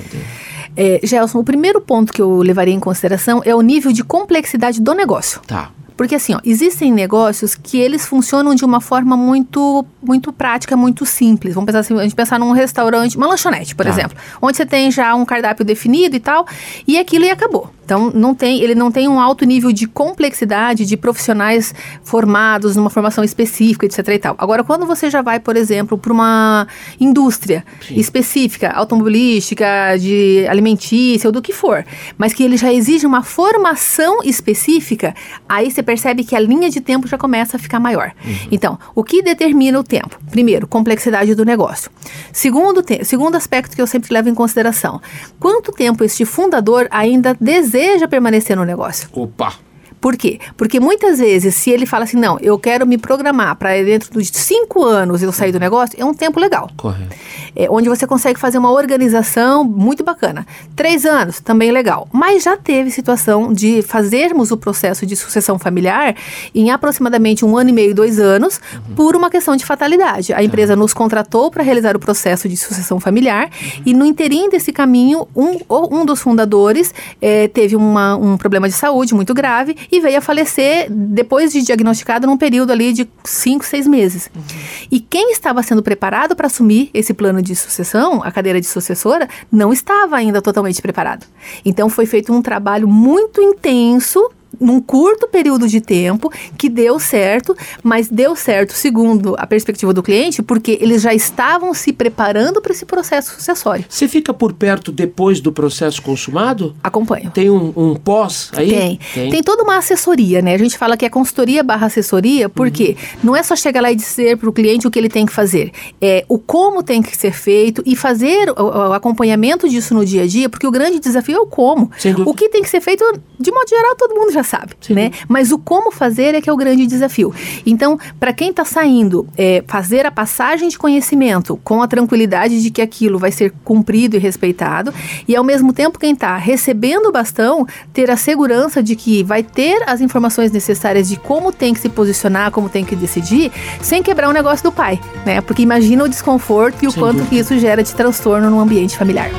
É, 0.76 1.00
Gelson, 1.02 1.38
o 1.38 1.44
primeiro 1.44 1.80
ponto 1.80 2.12
que 2.12 2.20
eu 2.20 2.42
levaria 2.42 2.74
em 2.74 2.80
consideração 2.80 3.42
é 3.44 3.54
o 3.54 3.62
nível 3.62 3.92
de 3.92 4.04
complexidade 4.04 4.80
do 4.80 4.94
negócio. 4.94 5.40
Tá. 5.46 5.70
Porque 5.96 6.14
assim, 6.14 6.34
ó, 6.34 6.40
existem 6.44 6.92
negócios 6.92 7.54
que 7.54 7.78
eles 7.78 8.06
funcionam 8.06 8.54
de 8.54 8.64
uma 8.64 8.80
forma 8.80 9.16
muito, 9.16 9.84
muito 10.02 10.32
prática, 10.32 10.76
muito 10.76 11.06
simples. 11.06 11.54
Vamos 11.54 11.66
pensar 11.66 11.80
assim, 11.80 11.98
a 11.98 12.02
gente 12.02 12.14
pensar 12.14 12.38
num 12.38 12.52
restaurante, 12.52 13.16
uma 13.16 13.26
lanchonete, 13.26 13.74
por 13.74 13.84
tá. 13.84 13.90
exemplo, 13.90 14.16
onde 14.40 14.56
você 14.56 14.66
tem 14.66 14.90
já 14.90 15.14
um 15.14 15.24
cardápio 15.24 15.64
definido 15.64 16.14
e 16.14 16.20
tal, 16.20 16.46
e 16.86 16.98
aquilo 16.98 17.24
e 17.24 17.30
acabou. 17.30 17.70
Então, 17.86 18.10
não 18.12 18.34
tem, 18.34 18.60
ele 18.60 18.74
não 18.74 18.90
tem 18.90 19.06
um 19.06 19.20
alto 19.20 19.44
nível 19.44 19.70
de 19.70 19.86
complexidade 19.86 20.84
de 20.84 20.96
profissionais 20.96 21.72
formados 22.02 22.74
numa 22.74 22.90
formação 22.90 23.22
específica, 23.22 23.86
etc. 23.86 24.08
E 24.08 24.18
tal. 24.18 24.34
Agora, 24.38 24.64
quando 24.64 24.84
você 24.84 25.08
já 25.08 25.22
vai, 25.22 25.38
por 25.38 25.56
exemplo, 25.56 25.96
para 25.96 26.12
uma 26.12 26.66
indústria 26.98 27.64
Sim. 27.86 27.94
específica, 27.94 28.72
automobilística, 28.72 29.96
de 30.00 30.44
alimentícia 30.48 31.28
ou 31.28 31.32
do 31.32 31.40
que 31.40 31.52
for, 31.52 31.86
mas 32.18 32.32
que 32.32 32.42
ele 32.42 32.56
já 32.56 32.72
exige 32.72 33.06
uma 33.06 33.22
formação 33.22 34.18
específica, 34.24 35.14
aí 35.48 35.70
você 35.70 35.80
percebe 35.86 36.24
que 36.24 36.36
a 36.36 36.40
linha 36.40 36.68
de 36.68 36.80
tempo 36.80 37.08
já 37.08 37.16
começa 37.16 37.56
a 37.56 37.60
ficar 37.60 37.80
maior. 37.80 38.12
Uhum. 38.24 38.48
Então, 38.50 38.78
o 38.94 39.02
que 39.02 39.22
determina 39.22 39.78
o 39.78 39.84
tempo? 39.84 40.18
Primeiro, 40.30 40.66
complexidade 40.66 41.34
do 41.34 41.44
negócio. 41.44 41.90
Segundo, 42.32 42.84
segundo 43.04 43.36
aspecto 43.36 43.74
que 43.74 43.80
eu 43.80 43.86
sempre 43.86 44.12
levo 44.12 44.28
em 44.28 44.34
consideração, 44.34 45.00
quanto 45.40 45.72
tempo 45.72 46.04
este 46.04 46.24
fundador 46.24 46.88
ainda 46.90 47.34
deseja 47.40 47.86
deseja 47.86 48.08
permanecer 48.08 48.56
no 48.56 48.64
negócio. 48.64 49.08
Opa! 49.12 49.65
Por 50.06 50.16
quê? 50.16 50.38
Porque 50.56 50.78
muitas 50.78 51.18
vezes, 51.18 51.56
se 51.56 51.68
ele 51.68 51.84
fala 51.84 52.04
assim, 52.04 52.16
não, 52.16 52.38
eu 52.40 52.56
quero 52.60 52.86
me 52.86 52.96
programar 52.96 53.56
para 53.56 53.70
dentro 53.82 54.12
dos 54.12 54.28
cinco 54.28 54.84
anos 54.84 55.20
eu 55.20 55.32
sair 55.32 55.50
do 55.50 55.58
negócio, 55.58 56.00
é 56.00 56.04
um 56.04 56.14
tempo 56.14 56.38
legal. 56.38 56.70
Correto. 56.76 57.16
É, 57.56 57.68
onde 57.68 57.88
você 57.88 58.06
consegue 58.06 58.38
fazer 58.38 58.56
uma 58.56 58.70
organização 58.70 59.64
muito 59.64 60.04
bacana. 60.04 60.46
Três 60.76 61.04
anos, 61.04 61.40
também 61.40 61.72
legal. 61.72 62.06
Mas 62.12 62.44
já 62.44 62.56
teve 62.56 62.88
situação 62.92 63.52
de 63.52 63.82
fazermos 63.82 64.52
o 64.52 64.56
processo 64.56 65.04
de 65.04 65.16
sucessão 65.16 65.58
familiar 65.58 66.14
em 66.54 66.70
aproximadamente 66.70 67.44
um 67.44 67.56
ano 67.56 67.70
e 67.70 67.72
meio, 67.72 67.92
dois 67.92 68.20
anos, 68.20 68.60
uhum. 68.74 68.94
por 68.94 69.16
uma 69.16 69.28
questão 69.28 69.56
de 69.56 69.64
fatalidade. 69.64 70.32
A 70.32 70.44
empresa 70.44 70.74
uhum. 70.74 70.80
nos 70.80 70.94
contratou 70.94 71.50
para 71.50 71.64
realizar 71.64 71.96
o 71.96 71.98
processo 71.98 72.48
de 72.48 72.56
sucessão 72.56 73.00
familiar 73.00 73.46
uhum. 73.46 73.82
e 73.86 73.92
no 73.92 74.04
interim 74.04 74.48
desse 74.50 74.70
caminho, 74.70 75.26
um, 75.34 75.58
um 75.68 76.06
dos 76.06 76.20
fundadores 76.20 76.94
é, 77.20 77.48
teve 77.48 77.74
uma, 77.74 78.14
um 78.14 78.36
problema 78.36 78.68
de 78.68 78.74
saúde 78.74 79.12
muito 79.12 79.34
grave 79.34 79.74
e 79.95 79.95
veio 80.00 80.18
a 80.18 80.20
falecer 80.20 80.86
depois 80.90 81.52
de 81.52 81.62
diagnosticado 81.62 82.26
num 82.26 82.36
período 82.36 82.72
ali 82.72 82.92
de 82.92 83.08
cinco, 83.24 83.64
seis 83.64 83.86
meses. 83.86 84.30
Uhum. 84.34 84.42
E 84.90 85.00
quem 85.00 85.32
estava 85.32 85.62
sendo 85.62 85.82
preparado 85.82 86.34
para 86.34 86.46
assumir 86.46 86.90
esse 86.92 87.12
plano 87.14 87.42
de 87.42 87.54
sucessão, 87.54 88.22
a 88.22 88.30
cadeira 88.30 88.60
de 88.60 88.66
sucessora, 88.66 89.28
não 89.50 89.72
estava 89.72 90.16
ainda 90.16 90.40
totalmente 90.42 90.80
preparado. 90.80 91.26
Então 91.64 91.88
foi 91.88 92.06
feito 92.06 92.32
um 92.32 92.42
trabalho 92.42 92.88
muito 92.88 93.40
intenso 93.40 94.30
num 94.60 94.80
curto 94.80 95.28
período 95.28 95.68
de 95.68 95.80
tempo 95.80 96.30
que 96.56 96.68
deu 96.68 96.98
certo, 96.98 97.56
mas 97.82 98.08
deu 98.08 98.34
certo 98.36 98.72
segundo 98.72 99.34
a 99.38 99.46
perspectiva 99.46 99.92
do 99.92 100.02
cliente, 100.02 100.42
porque 100.42 100.78
eles 100.80 101.02
já 101.02 101.14
estavam 101.14 101.72
se 101.74 101.92
preparando 101.92 102.60
para 102.60 102.72
esse 102.72 102.84
processo 102.84 103.34
sucessório. 103.34 103.84
Você 103.88 104.08
fica 104.08 104.32
por 104.32 104.52
perto 104.52 104.92
depois 104.92 105.40
do 105.40 105.52
processo 105.52 106.02
consumado? 106.02 106.74
Acompanho. 106.82 107.30
Tem 107.30 107.50
um, 107.50 107.72
um 107.76 107.94
pós 107.94 108.50
aí? 108.54 108.68
Tem. 108.68 109.00
Tem. 109.14 109.30
Tem 109.30 109.42
toda 109.42 109.62
uma 109.62 109.76
assessoria, 109.76 110.40
né? 110.42 110.54
A 110.54 110.58
gente 110.58 110.76
fala 110.78 110.96
que 110.96 111.04
é 111.04 111.08
consultoria 111.08 111.62
barra 111.62 111.86
assessoria, 111.86 112.48
porque 112.48 112.90
uhum. 112.90 113.18
não 113.24 113.36
é 113.36 113.42
só 113.42 113.56
chegar 113.56 113.80
lá 113.80 113.90
e 113.90 113.96
dizer 113.96 114.36
para 114.36 114.48
o 114.48 114.52
cliente 114.52 114.86
o 114.86 114.90
que 114.90 114.98
ele 114.98 115.08
tem 115.08 115.26
que 115.26 115.32
fazer, 115.32 115.72
é 116.00 116.24
o 116.28 116.38
como 116.38 116.82
tem 116.82 117.02
que 117.02 117.16
ser 117.16 117.32
feito 117.32 117.82
e 117.84 117.96
fazer 117.96 118.50
o, 118.50 118.62
o 118.62 118.92
acompanhamento 118.92 119.68
disso 119.68 119.94
no 119.94 120.04
dia 120.04 120.22
a 120.22 120.26
dia, 120.26 120.48
porque 120.48 120.66
o 120.66 120.70
grande 120.70 120.98
desafio 120.98 121.36
é 121.36 121.40
o 121.40 121.46
como. 121.46 121.90
O 122.24 122.34
que 122.34 122.48
tem 122.48 122.62
que 122.62 122.68
ser 122.68 122.80
feito, 122.80 123.04
de 123.38 123.50
modo 123.50 123.68
geral, 123.68 123.94
todo 123.96 124.14
mundo 124.14 124.32
já 124.32 124.42
sabe, 124.46 124.74
Sim. 124.80 124.94
né? 124.94 125.10
Mas 125.28 125.52
o 125.52 125.58
como 125.58 125.90
fazer 125.90 126.34
é 126.34 126.40
que 126.40 126.48
é 126.48 126.52
o 126.52 126.56
grande 126.56 126.86
desafio. 126.86 127.34
Então, 127.64 127.98
para 128.18 128.32
quem 128.32 128.50
está 128.50 128.64
saindo, 128.64 129.26
é, 129.36 129.62
fazer 129.66 130.06
a 130.06 130.10
passagem 130.10 130.68
de 130.68 130.78
conhecimento 130.78 131.58
com 131.62 131.82
a 131.82 131.88
tranquilidade 131.88 132.62
de 132.62 132.70
que 132.70 132.80
aquilo 132.80 133.18
vai 133.18 133.32
ser 133.32 133.52
cumprido 133.64 134.16
e 134.16 134.18
respeitado, 134.18 134.92
e 135.26 135.34
ao 135.34 135.44
mesmo 135.44 135.72
tempo 135.72 135.98
quem 135.98 136.12
está 136.12 136.36
recebendo 136.36 137.06
o 137.06 137.12
bastão, 137.12 137.66
ter 137.92 138.10
a 138.10 138.16
segurança 138.16 138.82
de 138.82 138.96
que 138.96 139.22
vai 139.22 139.42
ter 139.42 139.82
as 139.86 140.00
informações 140.00 140.50
necessárias 140.50 141.08
de 141.08 141.16
como 141.16 141.52
tem 141.52 141.74
que 141.74 141.80
se 141.80 141.88
posicionar, 141.88 142.50
como 142.50 142.68
tem 142.68 142.84
que 142.84 142.96
decidir, 142.96 143.50
sem 143.80 144.02
quebrar 144.02 144.28
o 144.28 144.32
negócio 144.32 144.62
do 144.62 144.72
pai, 144.72 145.00
né? 145.24 145.40
Porque 145.40 145.62
imagina 145.62 146.04
o 146.04 146.08
desconforto 146.08 146.84
e 146.84 146.86
o 146.86 146.90
Sem 146.90 147.02
quanto 147.02 147.24
que 147.26 147.36
isso 147.38 147.58
gera 147.58 147.82
de 147.82 147.94
transtorno 147.94 148.50
no 148.50 148.60
ambiente 148.60 148.96
familiar. 148.96 149.30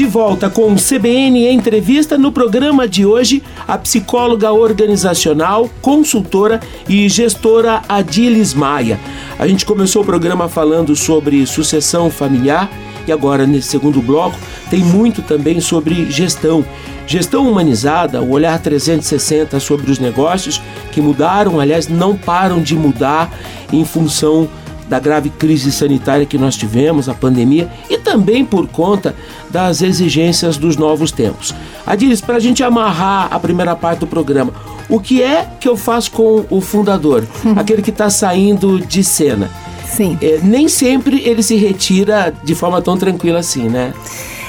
De 0.00 0.06
volta 0.06 0.48
com 0.48 0.72
o 0.72 0.76
CBN 0.76 1.46
Entrevista 1.50 2.16
no 2.16 2.32
programa 2.32 2.88
de 2.88 3.04
hoje, 3.04 3.42
a 3.68 3.76
psicóloga 3.76 4.50
organizacional, 4.50 5.68
consultora 5.82 6.58
e 6.88 7.06
gestora 7.06 7.82
Adilis 7.86 8.54
Maia. 8.54 8.98
A 9.38 9.46
gente 9.46 9.66
começou 9.66 10.00
o 10.00 10.04
programa 10.06 10.48
falando 10.48 10.96
sobre 10.96 11.44
sucessão 11.46 12.10
familiar 12.10 12.70
e 13.06 13.12
agora 13.12 13.46
nesse 13.46 13.68
segundo 13.68 14.00
bloco 14.00 14.38
tem 14.70 14.80
muito 14.80 15.20
também 15.20 15.60
sobre 15.60 16.10
gestão. 16.10 16.64
Gestão 17.06 17.46
humanizada, 17.46 18.22
o 18.22 18.30
olhar 18.30 18.58
360 18.58 19.60
sobre 19.60 19.90
os 19.90 19.98
negócios 19.98 20.62
que 20.92 21.02
mudaram, 21.02 21.60
aliás, 21.60 21.88
não 21.88 22.16
param 22.16 22.62
de 22.62 22.74
mudar 22.74 23.30
em 23.70 23.84
função 23.84 24.48
da 24.90 24.98
grave 24.98 25.30
crise 25.30 25.70
sanitária 25.70 26.26
que 26.26 26.36
nós 26.36 26.56
tivemos, 26.56 27.08
a 27.08 27.14
pandemia, 27.14 27.70
e 27.88 27.96
também 27.96 28.44
por 28.44 28.66
conta 28.66 29.14
das 29.48 29.82
exigências 29.82 30.56
dos 30.56 30.76
novos 30.76 31.12
tempos. 31.12 31.54
Adilis, 31.86 32.20
para 32.20 32.36
a 32.36 32.40
gente 32.40 32.64
amarrar 32.64 33.28
a 33.30 33.38
primeira 33.38 33.76
parte 33.76 34.00
do 34.00 34.06
programa, 34.08 34.52
o 34.88 34.98
que 34.98 35.22
é 35.22 35.46
que 35.60 35.68
eu 35.68 35.76
faço 35.76 36.10
com 36.10 36.44
o 36.50 36.60
fundador, 36.60 37.24
aquele 37.54 37.82
que 37.82 37.90
está 37.90 38.10
saindo 38.10 38.80
de 38.80 39.04
cena? 39.04 39.48
Sim. 39.86 40.18
É, 40.20 40.40
nem 40.42 40.68
sempre 40.68 41.20
ele 41.20 41.42
se 41.42 41.54
retira 41.54 42.34
de 42.42 42.54
forma 42.56 42.82
tão 42.82 42.96
tranquila 42.96 43.38
assim, 43.38 43.68
né? 43.68 43.94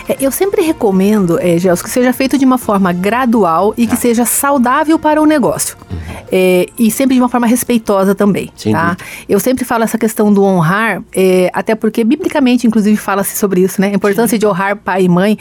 É, 0.07 0.17
eu 0.19 0.31
sempre 0.31 0.61
recomendo, 0.61 1.39
é, 1.39 1.57
Gels, 1.57 1.81
que 1.81 1.89
seja 1.89 2.13
feito 2.13 2.37
de 2.37 2.45
uma 2.45 2.57
forma 2.57 2.91
gradual 2.91 3.73
e 3.77 3.85
que 3.85 3.95
tá. 3.95 4.01
seja 4.01 4.25
saudável 4.25 4.97
para 4.97 5.21
o 5.21 5.25
negócio. 5.25 5.77
Uhum. 5.89 5.97
É, 6.31 6.67
e 6.79 6.89
sempre 6.89 7.15
de 7.15 7.21
uma 7.21 7.29
forma 7.29 7.45
respeitosa 7.45 8.15
também, 8.15 8.51
Sem 8.55 8.71
tá? 8.71 8.95
Eu 9.27 9.39
sempre 9.39 9.65
falo 9.65 9.83
essa 9.83 9.97
questão 9.97 10.33
do 10.33 10.43
honrar, 10.43 11.03
é, 11.13 11.49
até 11.53 11.75
porque 11.75 12.03
biblicamente, 12.03 12.65
inclusive, 12.65 12.95
fala-se 12.97 13.37
sobre 13.37 13.61
isso, 13.61 13.81
né? 13.81 13.87
A 13.87 13.95
importância 13.95 14.35
Sim. 14.35 14.39
de 14.39 14.47
honrar 14.47 14.77
pai 14.77 15.03
e 15.03 15.09
mãe. 15.09 15.37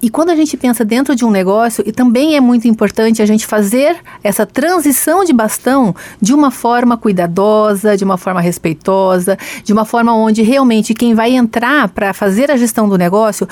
E 0.00 0.10
quando 0.10 0.30
a 0.30 0.36
gente 0.36 0.56
pensa 0.56 0.84
dentro 0.84 1.14
de 1.14 1.24
um 1.24 1.30
negócio, 1.30 1.84
e 1.86 1.92
também 1.92 2.36
é 2.36 2.40
muito 2.40 2.66
importante 2.66 3.22
a 3.22 3.26
gente 3.26 3.46
fazer 3.46 3.96
essa 4.22 4.44
transição 4.44 5.24
de 5.24 5.32
bastão 5.32 5.94
de 6.20 6.34
uma 6.34 6.50
forma 6.50 6.96
cuidadosa, 6.96 7.96
de 7.96 8.04
uma 8.04 8.16
forma 8.16 8.40
respeitosa, 8.40 9.38
de 9.64 9.72
uma 9.72 9.84
forma 9.84 10.14
onde 10.14 10.42
realmente 10.42 10.94
quem 10.94 11.14
vai 11.14 11.32
entrar 11.32 11.88
para 11.88 12.12
fazer 12.12 12.50
a 12.50 12.56
gestão 12.56 12.88
do 12.88 12.98
negócio 12.98 13.48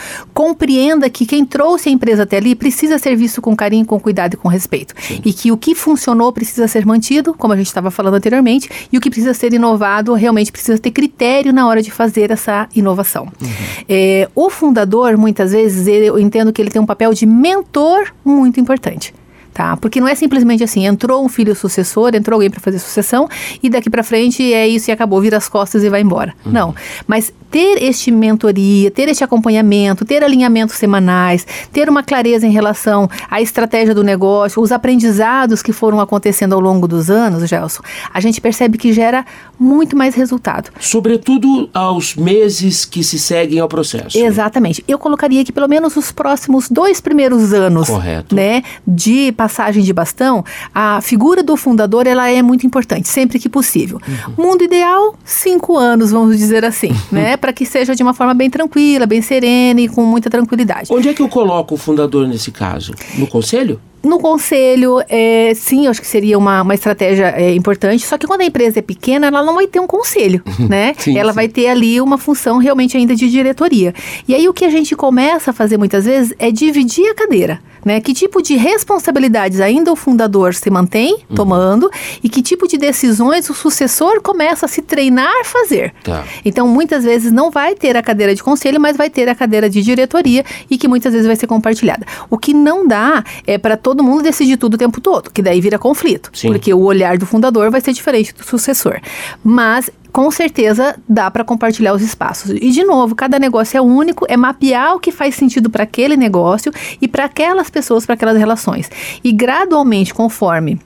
compreenda 0.50 1.08
que 1.08 1.24
quem 1.24 1.44
trouxe 1.44 1.88
a 1.88 1.92
empresa 1.92 2.24
até 2.24 2.38
ali 2.38 2.56
precisa 2.56 2.98
ser 2.98 3.14
visto 3.14 3.40
com 3.40 3.54
carinho, 3.54 3.86
com 3.86 4.00
cuidado 4.00 4.34
e 4.34 4.36
com 4.36 4.48
respeito. 4.48 4.94
Sim. 5.00 5.20
E 5.24 5.32
que 5.32 5.52
o 5.52 5.56
que 5.56 5.76
funcionou 5.76 6.32
precisa 6.32 6.66
ser 6.66 6.84
mantido, 6.84 7.32
como 7.34 7.52
a 7.52 7.56
gente 7.56 7.68
estava 7.68 7.90
falando 7.90 8.14
anteriormente, 8.14 8.68
e 8.92 8.98
o 8.98 9.00
que 9.00 9.08
precisa 9.08 9.32
ser 9.32 9.52
inovado 9.52 10.12
realmente 10.14 10.50
precisa 10.50 10.76
ter 10.76 10.90
critério 10.90 11.52
na 11.52 11.68
hora 11.68 11.80
de 11.80 11.90
fazer 11.90 12.32
essa 12.32 12.68
inovação. 12.74 13.24
Uhum. 13.40 13.48
É, 13.88 14.28
o 14.34 14.50
fundador, 14.50 15.16
muitas 15.16 15.52
vezes, 15.52 15.86
eu 15.86 16.18
entendo 16.18 16.52
que 16.52 16.60
ele 16.60 16.70
tem 16.70 16.82
um 16.82 16.86
papel 16.86 17.14
de 17.14 17.26
mentor 17.26 18.12
muito 18.24 18.58
importante 18.58 19.14
tá? 19.52 19.76
Porque 19.76 20.00
não 20.00 20.08
é 20.08 20.14
simplesmente 20.14 20.62
assim, 20.62 20.86
entrou 20.86 21.24
um 21.24 21.28
filho 21.28 21.54
sucessor, 21.54 22.14
entrou 22.14 22.36
alguém 22.36 22.50
para 22.50 22.60
fazer 22.60 22.78
sucessão 22.78 23.28
e 23.62 23.68
daqui 23.68 23.90
para 23.90 24.02
frente 24.02 24.52
é 24.52 24.66
isso 24.66 24.90
e 24.90 24.92
acabou, 24.92 25.20
vira 25.20 25.36
as 25.36 25.48
costas 25.48 25.82
e 25.84 25.88
vai 25.88 26.00
embora. 26.00 26.34
Uhum. 26.44 26.52
Não, 26.52 26.74
mas 27.06 27.32
ter 27.50 27.82
este 27.82 28.10
mentoria, 28.10 28.90
ter 28.90 29.08
este 29.08 29.24
acompanhamento, 29.24 30.04
ter 30.04 30.22
alinhamentos 30.22 30.76
semanais, 30.76 31.46
ter 31.72 31.88
uma 31.88 32.02
clareza 32.02 32.46
em 32.46 32.50
relação 32.50 33.10
à 33.28 33.40
estratégia 33.40 33.94
do 33.94 34.04
negócio, 34.04 34.62
os 34.62 34.70
aprendizados 34.70 35.62
que 35.62 35.72
foram 35.72 36.00
acontecendo 36.00 36.54
ao 36.54 36.60
longo 36.60 36.86
dos 36.86 37.10
anos, 37.10 37.48
Gelson, 37.48 37.82
a 38.12 38.20
gente 38.20 38.40
percebe 38.40 38.78
que 38.78 38.92
gera 38.92 39.24
muito 39.58 39.96
mais 39.96 40.14
resultado. 40.14 40.70
Sobretudo 40.78 41.68
aos 41.74 42.14
meses 42.14 42.84
que 42.84 43.02
se 43.02 43.18
seguem 43.18 43.58
ao 43.58 43.68
processo. 43.68 44.16
Exatamente. 44.16 44.84
Eu 44.86 44.98
colocaria 44.98 45.44
que 45.44 45.52
pelo 45.52 45.68
menos 45.68 45.96
os 45.96 46.12
próximos 46.12 46.68
dois 46.68 47.00
primeiros 47.00 47.52
anos, 47.52 47.88
Correto. 47.88 48.34
né, 48.34 48.62
de 48.86 49.32
passagem 49.40 49.82
de 49.82 49.90
bastão, 49.90 50.44
a 50.74 51.00
figura 51.00 51.42
do 51.42 51.56
fundador 51.56 52.06
ela 52.06 52.30
é 52.30 52.42
muito 52.42 52.66
importante, 52.66 53.08
sempre 53.08 53.38
que 53.38 53.48
possível. 53.48 53.98
Uhum. 54.06 54.50
Mundo 54.50 54.64
ideal, 54.64 55.14
cinco 55.24 55.78
anos, 55.78 56.10
vamos 56.10 56.36
dizer 56.36 56.62
assim, 56.62 56.90
né? 57.10 57.38
Para 57.38 57.50
que 57.50 57.64
seja 57.64 57.94
de 57.94 58.02
uma 58.02 58.12
forma 58.12 58.34
bem 58.34 58.50
tranquila, 58.50 59.06
bem 59.06 59.22
serena 59.22 59.80
e 59.80 59.88
com 59.88 60.02
muita 60.02 60.28
tranquilidade. 60.28 60.92
Onde 60.92 61.08
é 61.08 61.14
que 61.14 61.22
eu 61.22 61.28
coloco 61.28 61.74
o 61.74 61.78
fundador 61.78 62.28
nesse 62.28 62.50
caso? 62.50 62.92
No 63.16 63.26
conselho? 63.26 63.80
No 64.02 64.18
conselho, 64.18 65.02
é, 65.08 65.52
sim, 65.54 65.84
eu 65.84 65.90
acho 65.90 66.00
que 66.02 66.06
seria 66.06 66.36
uma, 66.36 66.60
uma 66.60 66.74
estratégia 66.74 67.34
é, 67.36 67.54
importante. 67.54 68.04
Só 68.04 68.18
que 68.18 68.26
quando 68.26 68.42
a 68.42 68.44
empresa 68.44 68.78
é 68.78 68.82
pequena, 68.82 69.26
ela 69.26 69.42
não 69.42 69.54
vai 69.54 69.66
ter 69.66 69.80
um 69.80 69.86
conselho, 69.86 70.42
né? 70.68 70.94
sim, 71.00 71.18
ela 71.18 71.32
sim. 71.32 71.36
vai 71.36 71.48
ter 71.48 71.68
ali 71.68 71.98
uma 71.98 72.18
função 72.18 72.58
realmente 72.58 72.94
ainda 72.96 73.14
de 73.14 73.30
diretoria. 73.30 73.94
E 74.28 74.34
aí 74.34 74.46
o 74.48 74.52
que 74.52 74.66
a 74.66 74.70
gente 74.70 74.94
começa 74.94 75.50
a 75.50 75.54
fazer 75.54 75.78
muitas 75.78 76.04
vezes 76.04 76.34
é 76.38 76.50
dividir 76.50 77.08
a 77.10 77.14
cadeira. 77.14 77.60
Né? 77.84 78.00
Que 78.00 78.12
tipo 78.12 78.42
de 78.42 78.56
responsabilidades 78.56 79.60
ainda 79.60 79.92
o 79.92 79.96
fundador 79.96 80.54
se 80.54 80.70
mantém 80.70 81.14
uhum. 81.28 81.36
tomando 81.36 81.90
e 82.22 82.28
que 82.28 82.42
tipo 82.42 82.68
de 82.68 82.76
decisões 82.76 83.48
o 83.48 83.54
sucessor 83.54 84.20
começa 84.22 84.66
a 84.66 84.68
se 84.68 84.82
treinar 84.82 85.32
a 85.40 85.44
fazer. 85.44 85.94
Tá. 86.02 86.24
Então, 86.44 86.68
muitas 86.68 87.04
vezes 87.04 87.32
não 87.32 87.50
vai 87.50 87.74
ter 87.74 87.96
a 87.96 88.02
cadeira 88.02 88.34
de 88.34 88.42
conselho, 88.42 88.80
mas 88.80 88.96
vai 88.96 89.08
ter 89.08 89.28
a 89.28 89.34
cadeira 89.34 89.68
de 89.68 89.82
diretoria 89.82 90.44
e 90.70 90.76
que 90.76 90.88
muitas 90.88 91.12
vezes 91.12 91.26
vai 91.26 91.36
ser 91.36 91.46
compartilhada. 91.46 92.06
O 92.28 92.36
que 92.36 92.52
não 92.52 92.86
dá 92.86 93.24
é 93.46 93.58
para 93.58 93.76
todo 93.76 94.02
mundo 94.02 94.22
decidir 94.22 94.56
tudo 94.56 94.74
o 94.74 94.78
tempo 94.78 95.00
todo, 95.00 95.30
que 95.30 95.42
daí 95.42 95.60
vira 95.60 95.78
conflito, 95.78 96.30
Sim. 96.34 96.48
porque 96.48 96.72
o 96.72 96.80
olhar 96.80 97.16
do 97.18 97.26
fundador 97.26 97.70
vai 97.70 97.80
ser 97.80 97.92
diferente 97.92 98.34
do 98.34 98.44
sucessor. 98.44 99.00
Mas 99.42 99.90
com 100.12 100.30
certeza 100.30 100.96
dá 101.08 101.30
para 101.30 101.44
compartilhar 101.44 101.94
os 101.94 102.02
espaços. 102.02 102.50
E 102.50 102.70
de 102.70 102.84
novo, 102.84 103.14
cada 103.14 103.38
negócio 103.38 103.76
é 103.76 103.80
único, 103.80 104.26
é 104.28 104.36
mapear 104.36 104.94
o 104.94 105.00
que 105.00 105.10
faz 105.12 105.34
sentido 105.34 105.70
para 105.70 105.84
aquele 105.84 106.16
negócio 106.16 106.72
e 107.00 107.08
para 107.08 107.24
aquelas 107.24 107.70
pessoas, 107.70 108.04
para 108.04 108.14
aquelas 108.14 108.36
relações. 108.36 108.90
E 109.22 109.32
gradualmente, 109.32 110.12
conforme 110.12 110.78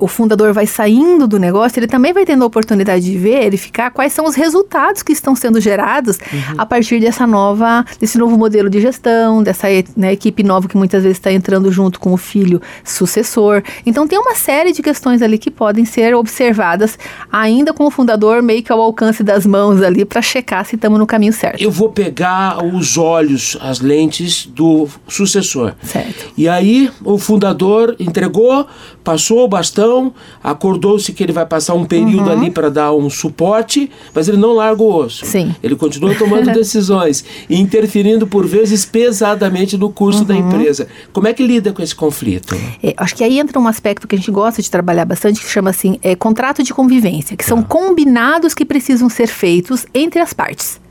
o 0.00 0.08
fundador 0.08 0.52
vai 0.52 0.66
saindo 0.66 1.26
do 1.26 1.38
negócio, 1.38 1.78
ele 1.78 1.86
também 1.86 2.12
vai 2.12 2.24
tendo 2.24 2.42
a 2.42 2.46
oportunidade 2.46 3.04
de 3.04 3.16
verificar 3.18 3.90
quais 3.90 4.12
são 4.12 4.24
os 4.24 4.34
resultados 4.34 5.02
que 5.02 5.12
estão 5.12 5.34
sendo 5.34 5.60
gerados 5.60 6.18
uhum. 6.32 6.54
a 6.58 6.66
partir 6.66 7.00
dessa 7.00 7.26
nova, 7.26 7.84
desse 8.00 8.18
novo 8.18 8.36
modelo 8.36 8.70
de 8.70 8.80
gestão, 8.80 9.42
dessa 9.42 9.68
né, 9.96 10.12
equipe 10.12 10.42
nova 10.42 10.68
que 10.68 10.76
muitas 10.76 11.02
vezes 11.02 11.18
está 11.18 11.32
entrando 11.32 11.70
junto 11.70 12.00
com 12.00 12.12
o 12.12 12.16
filho 12.16 12.60
sucessor. 12.82 13.62
Então 13.84 14.06
tem 14.06 14.18
uma 14.18 14.34
série 14.34 14.72
de 14.72 14.82
questões 14.82 15.22
ali 15.22 15.38
que 15.38 15.50
podem 15.50 15.84
ser 15.84 16.14
observadas 16.14 16.98
ainda 17.30 17.72
com 17.72 17.84
o 17.84 17.90
fundador 17.90 18.42
meio 18.42 18.62
que 18.62 18.72
ao 18.72 18.80
alcance 18.80 19.22
das 19.22 19.46
mãos 19.46 19.82
ali 19.82 20.04
para 20.04 20.22
checar 20.22 20.64
se 20.64 20.76
estamos 20.76 20.98
no 20.98 21.06
caminho 21.06 21.32
certo. 21.32 21.62
Eu 21.62 21.70
vou 21.70 21.88
pegar 21.90 22.64
os 22.64 22.96
olhos, 22.96 23.56
as 23.60 23.80
lentes 23.80 24.46
do 24.46 24.88
sucessor. 25.08 25.74
Certo. 25.82 26.32
E 26.36 26.48
aí 26.48 26.90
o 27.04 27.18
fundador 27.18 27.96
entregou, 27.98 28.66
passou 29.04 29.46
bastante 29.46 29.74
gestão, 29.74 30.14
acordou-se 30.42 31.12
que 31.12 31.22
ele 31.22 31.32
vai 31.32 31.44
passar 31.44 31.74
um 31.74 31.84
período 31.84 32.26
uhum. 32.26 32.32
ali 32.32 32.50
para 32.50 32.70
dar 32.70 32.92
um 32.92 33.10
suporte, 33.10 33.90
mas 34.14 34.28
ele 34.28 34.36
não 34.36 34.54
larga 34.54 34.82
o 34.82 34.94
osso. 34.94 35.26
Sim. 35.26 35.54
Ele 35.62 35.74
continua 35.74 36.14
tomando 36.14 36.50
decisões 36.54 37.24
e 37.50 37.60
interferindo 37.60 38.26
por 38.26 38.46
vezes 38.46 38.84
pesadamente 38.84 39.76
no 39.76 39.90
curso 39.90 40.20
uhum. 40.20 40.26
da 40.26 40.36
empresa. 40.36 40.86
Como 41.12 41.26
é 41.26 41.34
que 41.34 41.44
lida 41.44 41.72
com 41.72 41.82
esse 41.82 41.94
conflito? 41.94 42.56
É, 42.82 42.94
acho 42.96 43.16
que 43.16 43.24
aí 43.24 43.38
entra 43.38 43.58
um 43.58 43.66
aspecto 43.66 44.06
que 44.06 44.14
a 44.14 44.18
gente 44.18 44.30
gosta 44.30 44.62
de 44.62 44.70
trabalhar 44.70 45.04
bastante, 45.04 45.40
que 45.40 45.50
chama 45.50 45.70
assim, 45.70 45.98
é, 46.02 46.14
contrato 46.14 46.62
de 46.62 46.72
convivência, 46.72 47.36
que 47.36 47.44
são 47.44 47.58
ah. 47.58 47.64
combinados 47.64 48.54
que 48.54 48.64
precisam 48.64 49.08
ser 49.08 49.26
feitos 49.26 49.86
entre 49.92 50.20
as 50.20 50.32
partes. 50.32 50.83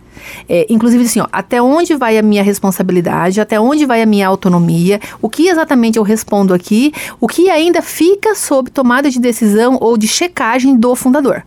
É, 0.48 0.66
inclusive, 0.70 1.04
assim, 1.04 1.20
ó, 1.20 1.28
até 1.32 1.62
onde 1.62 1.96
vai 1.96 2.18
a 2.18 2.22
minha 2.22 2.44
responsabilidade, 2.44 3.42
até 3.42 3.60
onde 3.60 3.86
vai 3.86 4.02
a 4.02 4.06
minha 4.06 4.28
autonomia, 4.28 5.00
o 5.22 5.30
que 5.30 5.48
exatamente 5.48 5.98
eu 5.98 6.04
respondo 6.04 6.54
aqui, 6.54 6.94
o 7.20 7.28
que 7.28 7.50
ainda 7.50 7.82
fica 7.82 8.36
sob 8.36 8.70
tomada 8.70 9.10
de 9.10 9.20
decisão 9.20 9.78
ou 9.80 9.98
de 9.98 10.08
checagem 10.08 10.76
do 10.76 10.96
fundador. 10.96 11.44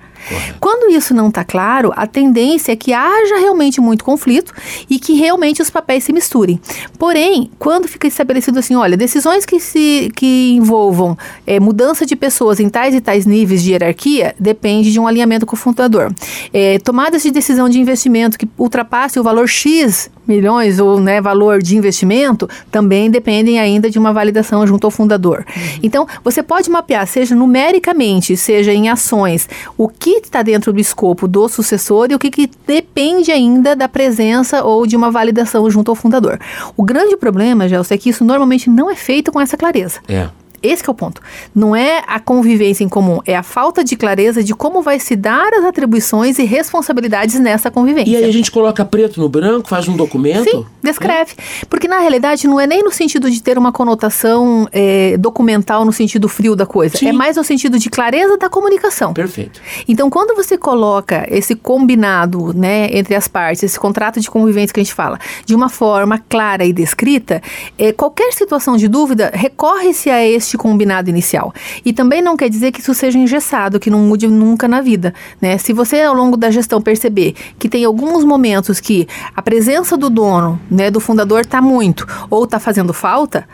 Quando 0.61 0.91
isso 0.91 1.15
não 1.15 1.29
está 1.29 1.45
claro, 1.45 1.93
a 1.97 2.07
tendência 2.07 2.73
é 2.73 2.77
que 2.77 2.93
haja 2.93 3.37
realmente 3.37 3.81
muito 3.81 4.05
conflito 4.05 4.53
e 4.89 4.99
que 4.99 5.15
realmente 5.15 5.63
os 5.63 5.71
papéis 5.71 6.05
se 6.05 6.13
misturem. 6.13 6.61
Porém, 6.99 7.51
quando 7.59 7.89
fica 7.89 8.07
estabelecido 8.07 8.59
assim, 8.59 8.75
olha, 8.75 8.97
decisões 8.97 9.45
que 9.45 9.61
se 9.61 10.11
que 10.15 10.55
envolvam 10.55 11.17
é, 11.47 11.61
mudança 11.61 12.05
de 12.07 12.17
pessoas 12.17 12.61
em 12.61 12.69
tais 12.69 12.95
e 12.95 13.01
tais 13.01 13.27
níveis 13.27 13.63
de 13.63 13.73
hierarquia 13.73 14.35
depende 14.39 14.93
de 14.93 14.99
um 14.99 15.07
alinhamento 15.07 15.47
com 15.47 15.55
o 15.55 15.59
fundador. 15.59 16.13
É, 16.53 16.79
tomadas 16.79 17.23
de 17.23 17.31
decisão 17.31 17.69
de 17.69 17.79
investimento 17.81 18.39
que 18.39 18.49
ultrapasse 18.59 19.19
o 19.19 19.23
valor 19.23 19.49
X 19.49 20.11
milhões 20.27 20.81
ou 20.81 21.01
né, 21.01 21.21
valor 21.21 21.63
de 21.63 21.77
investimento 21.77 22.49
também 22.71 23.11
dependem 23.11 23.61
ainda 23.61 23.89
de 23.89 23.99
uma 23.99 24.13
validação 24.13 24.67
junto 24.67 24.87
ao 24.87 24.91
fundador. 24.91 25.45
Uhum. 25.47 25.63
Então, 25.83 26.07
você 26.25 26.43
pode 26.43 26.69
mapear, 26.69 27.07
seja 27.07 27.35
numericamente, 27.35 28.37
seja 28.37 28.73
em 28.73 28.89
ações, 28.89 29.49
o 29.79 29.89
que 29.89 30.16
está 30.25 30.43
dentro 30.43 30.73
do 30.73 30.81
escopo 30.81 31.29
do 31.29 31.49
sucessor 31.49 32.09
e 32.11 32.15
o 32.15 32.19
que, 32.19 32.31
que 32.31 32.51
depende 32.67 33.31
ainda 33.31 33.77
da 33.77 33.89
presença 33.89 34.65
ou 34.65 34.87
de 34.87 34.97
uma 34.97 35.11
validação 35.11 35.69
junto 35.71 35.91
ao 35.91 35.95
fundador. 35.95 36.39
O 36.77 36.83
grande 36.83 37.17
problema, 37.17 37.69
Gelson, 37.69 37.95
é 37.95 37.99
que 37.99 38.11
isso 38.11 38.25
normalmente 38.25 38.71
não 38.71 38.91
é 38.91 38.97
feito 38.97 39.31
com 39.31 39.41
essa 39.41 39.57
clareza. 39.57 40.01
É. 40.09 40.29
Esse 40.63 40.89
é 40.89 40.91
o 40.91 40.95
ponto. 40.95 41.21
Não 41.55 41.75
é 41.75 42.03
a 42.07 42.19
convivência 42.21 42.85
em 42.85 42.89
comum, 42.89 43.21
é 43.27 43.37
a 43.37 43.43
falta 43.43 43.85
de 43.85 43.97
clareza 43.97 44.43
de 44.43 44.55
como 44.55 44.83
vai 44.83 44.99
se 44.99 45.17
dar 45.17 45.53
as 45.55 45.65
atribuições 45.65 46.39
e 46.39 46.45
responsabilidades 46.45 47.39
nessa 47.39 47.71
convivência. 47.71 48.11
E 48.11 48.17
aí 48.17 48.25
a 48.25 48.33
gente 48.33 48.51
coloca 48.51 48.85
preto 48.85 49.21
no 49.21 49.29
branco, 49.29 49.69
faz 49.69 49.89
um 49.89 49.97
documento? 49.97 50.49
Sim, 50.49 50.67
descreve. 50.83 51.33
É. 51.39 51.67
Porque 51.67 51.89
na 51.89 51.99
realidade 51.99 52.47
não 52.47 52.61
é 52.61 52.67
nem 52.67 52.83
no 52.83 52.91
sentido 52.91 53.31
de 53.31 53.43
ter 53.43 53.59
uma 53.59 53.73
conotação 53.73 54.69
é, 54.73 55.17
documental 55.17 55.85
no 55.85 55.93
sentido 55.93 56.29
frio 56.29 56.57
da 56.57 56.67
coisa. 56.67 56.97
Sim. 56.97 57.09
É 57.09 57.13
mais 57.13 57.37
no 57.37 57.45
sentido 57.45 57.79
de 57.79 57.89
clareza 57.91 58.37
da 58.37 58.49
comunicação. 58.49 59.13
Perfeito. 59.13 59.61
Então 59.89 60.11
quando 60.11 60.35
você 60.35 60.57
coloca 60.57 61.27
esse 61.31 61.55
combinado, 61.55 62.53
né, 62.55 62.89
entre 62.93 63.15
as 63.15 63.29
partes, 63.29 63.63
esse 63.63 63.79
contrato 63.79 64.21
de 64.21 64.31
convivência 64.31 64.73
que 64.73 64.81
a 64.81 64.83
gente 64.83 64.95
fala, 64.95 65.19
de 65.45 65.55
uma 65.55 65.69
forma 65.69 66.19
clara 66.29 66.65
e 66.65 66.73
descrita, 66.73 67.43
é, 67.79 67.93
qualquer 67.93 68.33
situação 68.33 68.77
de 68.77 68.89
dúvida 68.89 69.31
recorre-se 69.33 70.11
a 70.11 70.25
este 70.25 70.56
este 70.57 70.59
combinado 70.59 71.11
inicial. 71.11 71.53
E 71.85 71.93
também 71.93 72.21
não 72.21 72.37
quer 72.37 72.49
dizer 72.49 72.73
que 72.73 72.81
isso 72.81 72.95
seja 72.95 73.19
engessado, 73.19 73.79
que 73.79 73.91
não 73.91 74.01
mude 74.01 74.27
nunca 74.27 74.67
na 74.67 74.81
vida. 74.81 75.15
Né? 75.41 75.59
Se 75.59 75.73
você, 75.73 76.01
ao 76.01 76.15
longo 76.15 76.37
da 76.37 76.51
gestão, 76.51 76.81
perceber 76.81 77.35
que 77.59 77.69
tem 77.69 77.85
alguns 77.85 78.25
momentos 78.25 78.81
que 78.81 79.07
a 79.35 79.43
presença 79.43 79.97
do 79.97 80.11
dono, 80.11 80.59
né, 80.71 80.91
do 80.91 80.99
fundador, 80.99 81.43
está 81.43 81.61
muito 81.61 82.07
ou 82.31 82.45
está 82.45 82.59
fazendo 82.59 82.93
falta, 82.93 83.47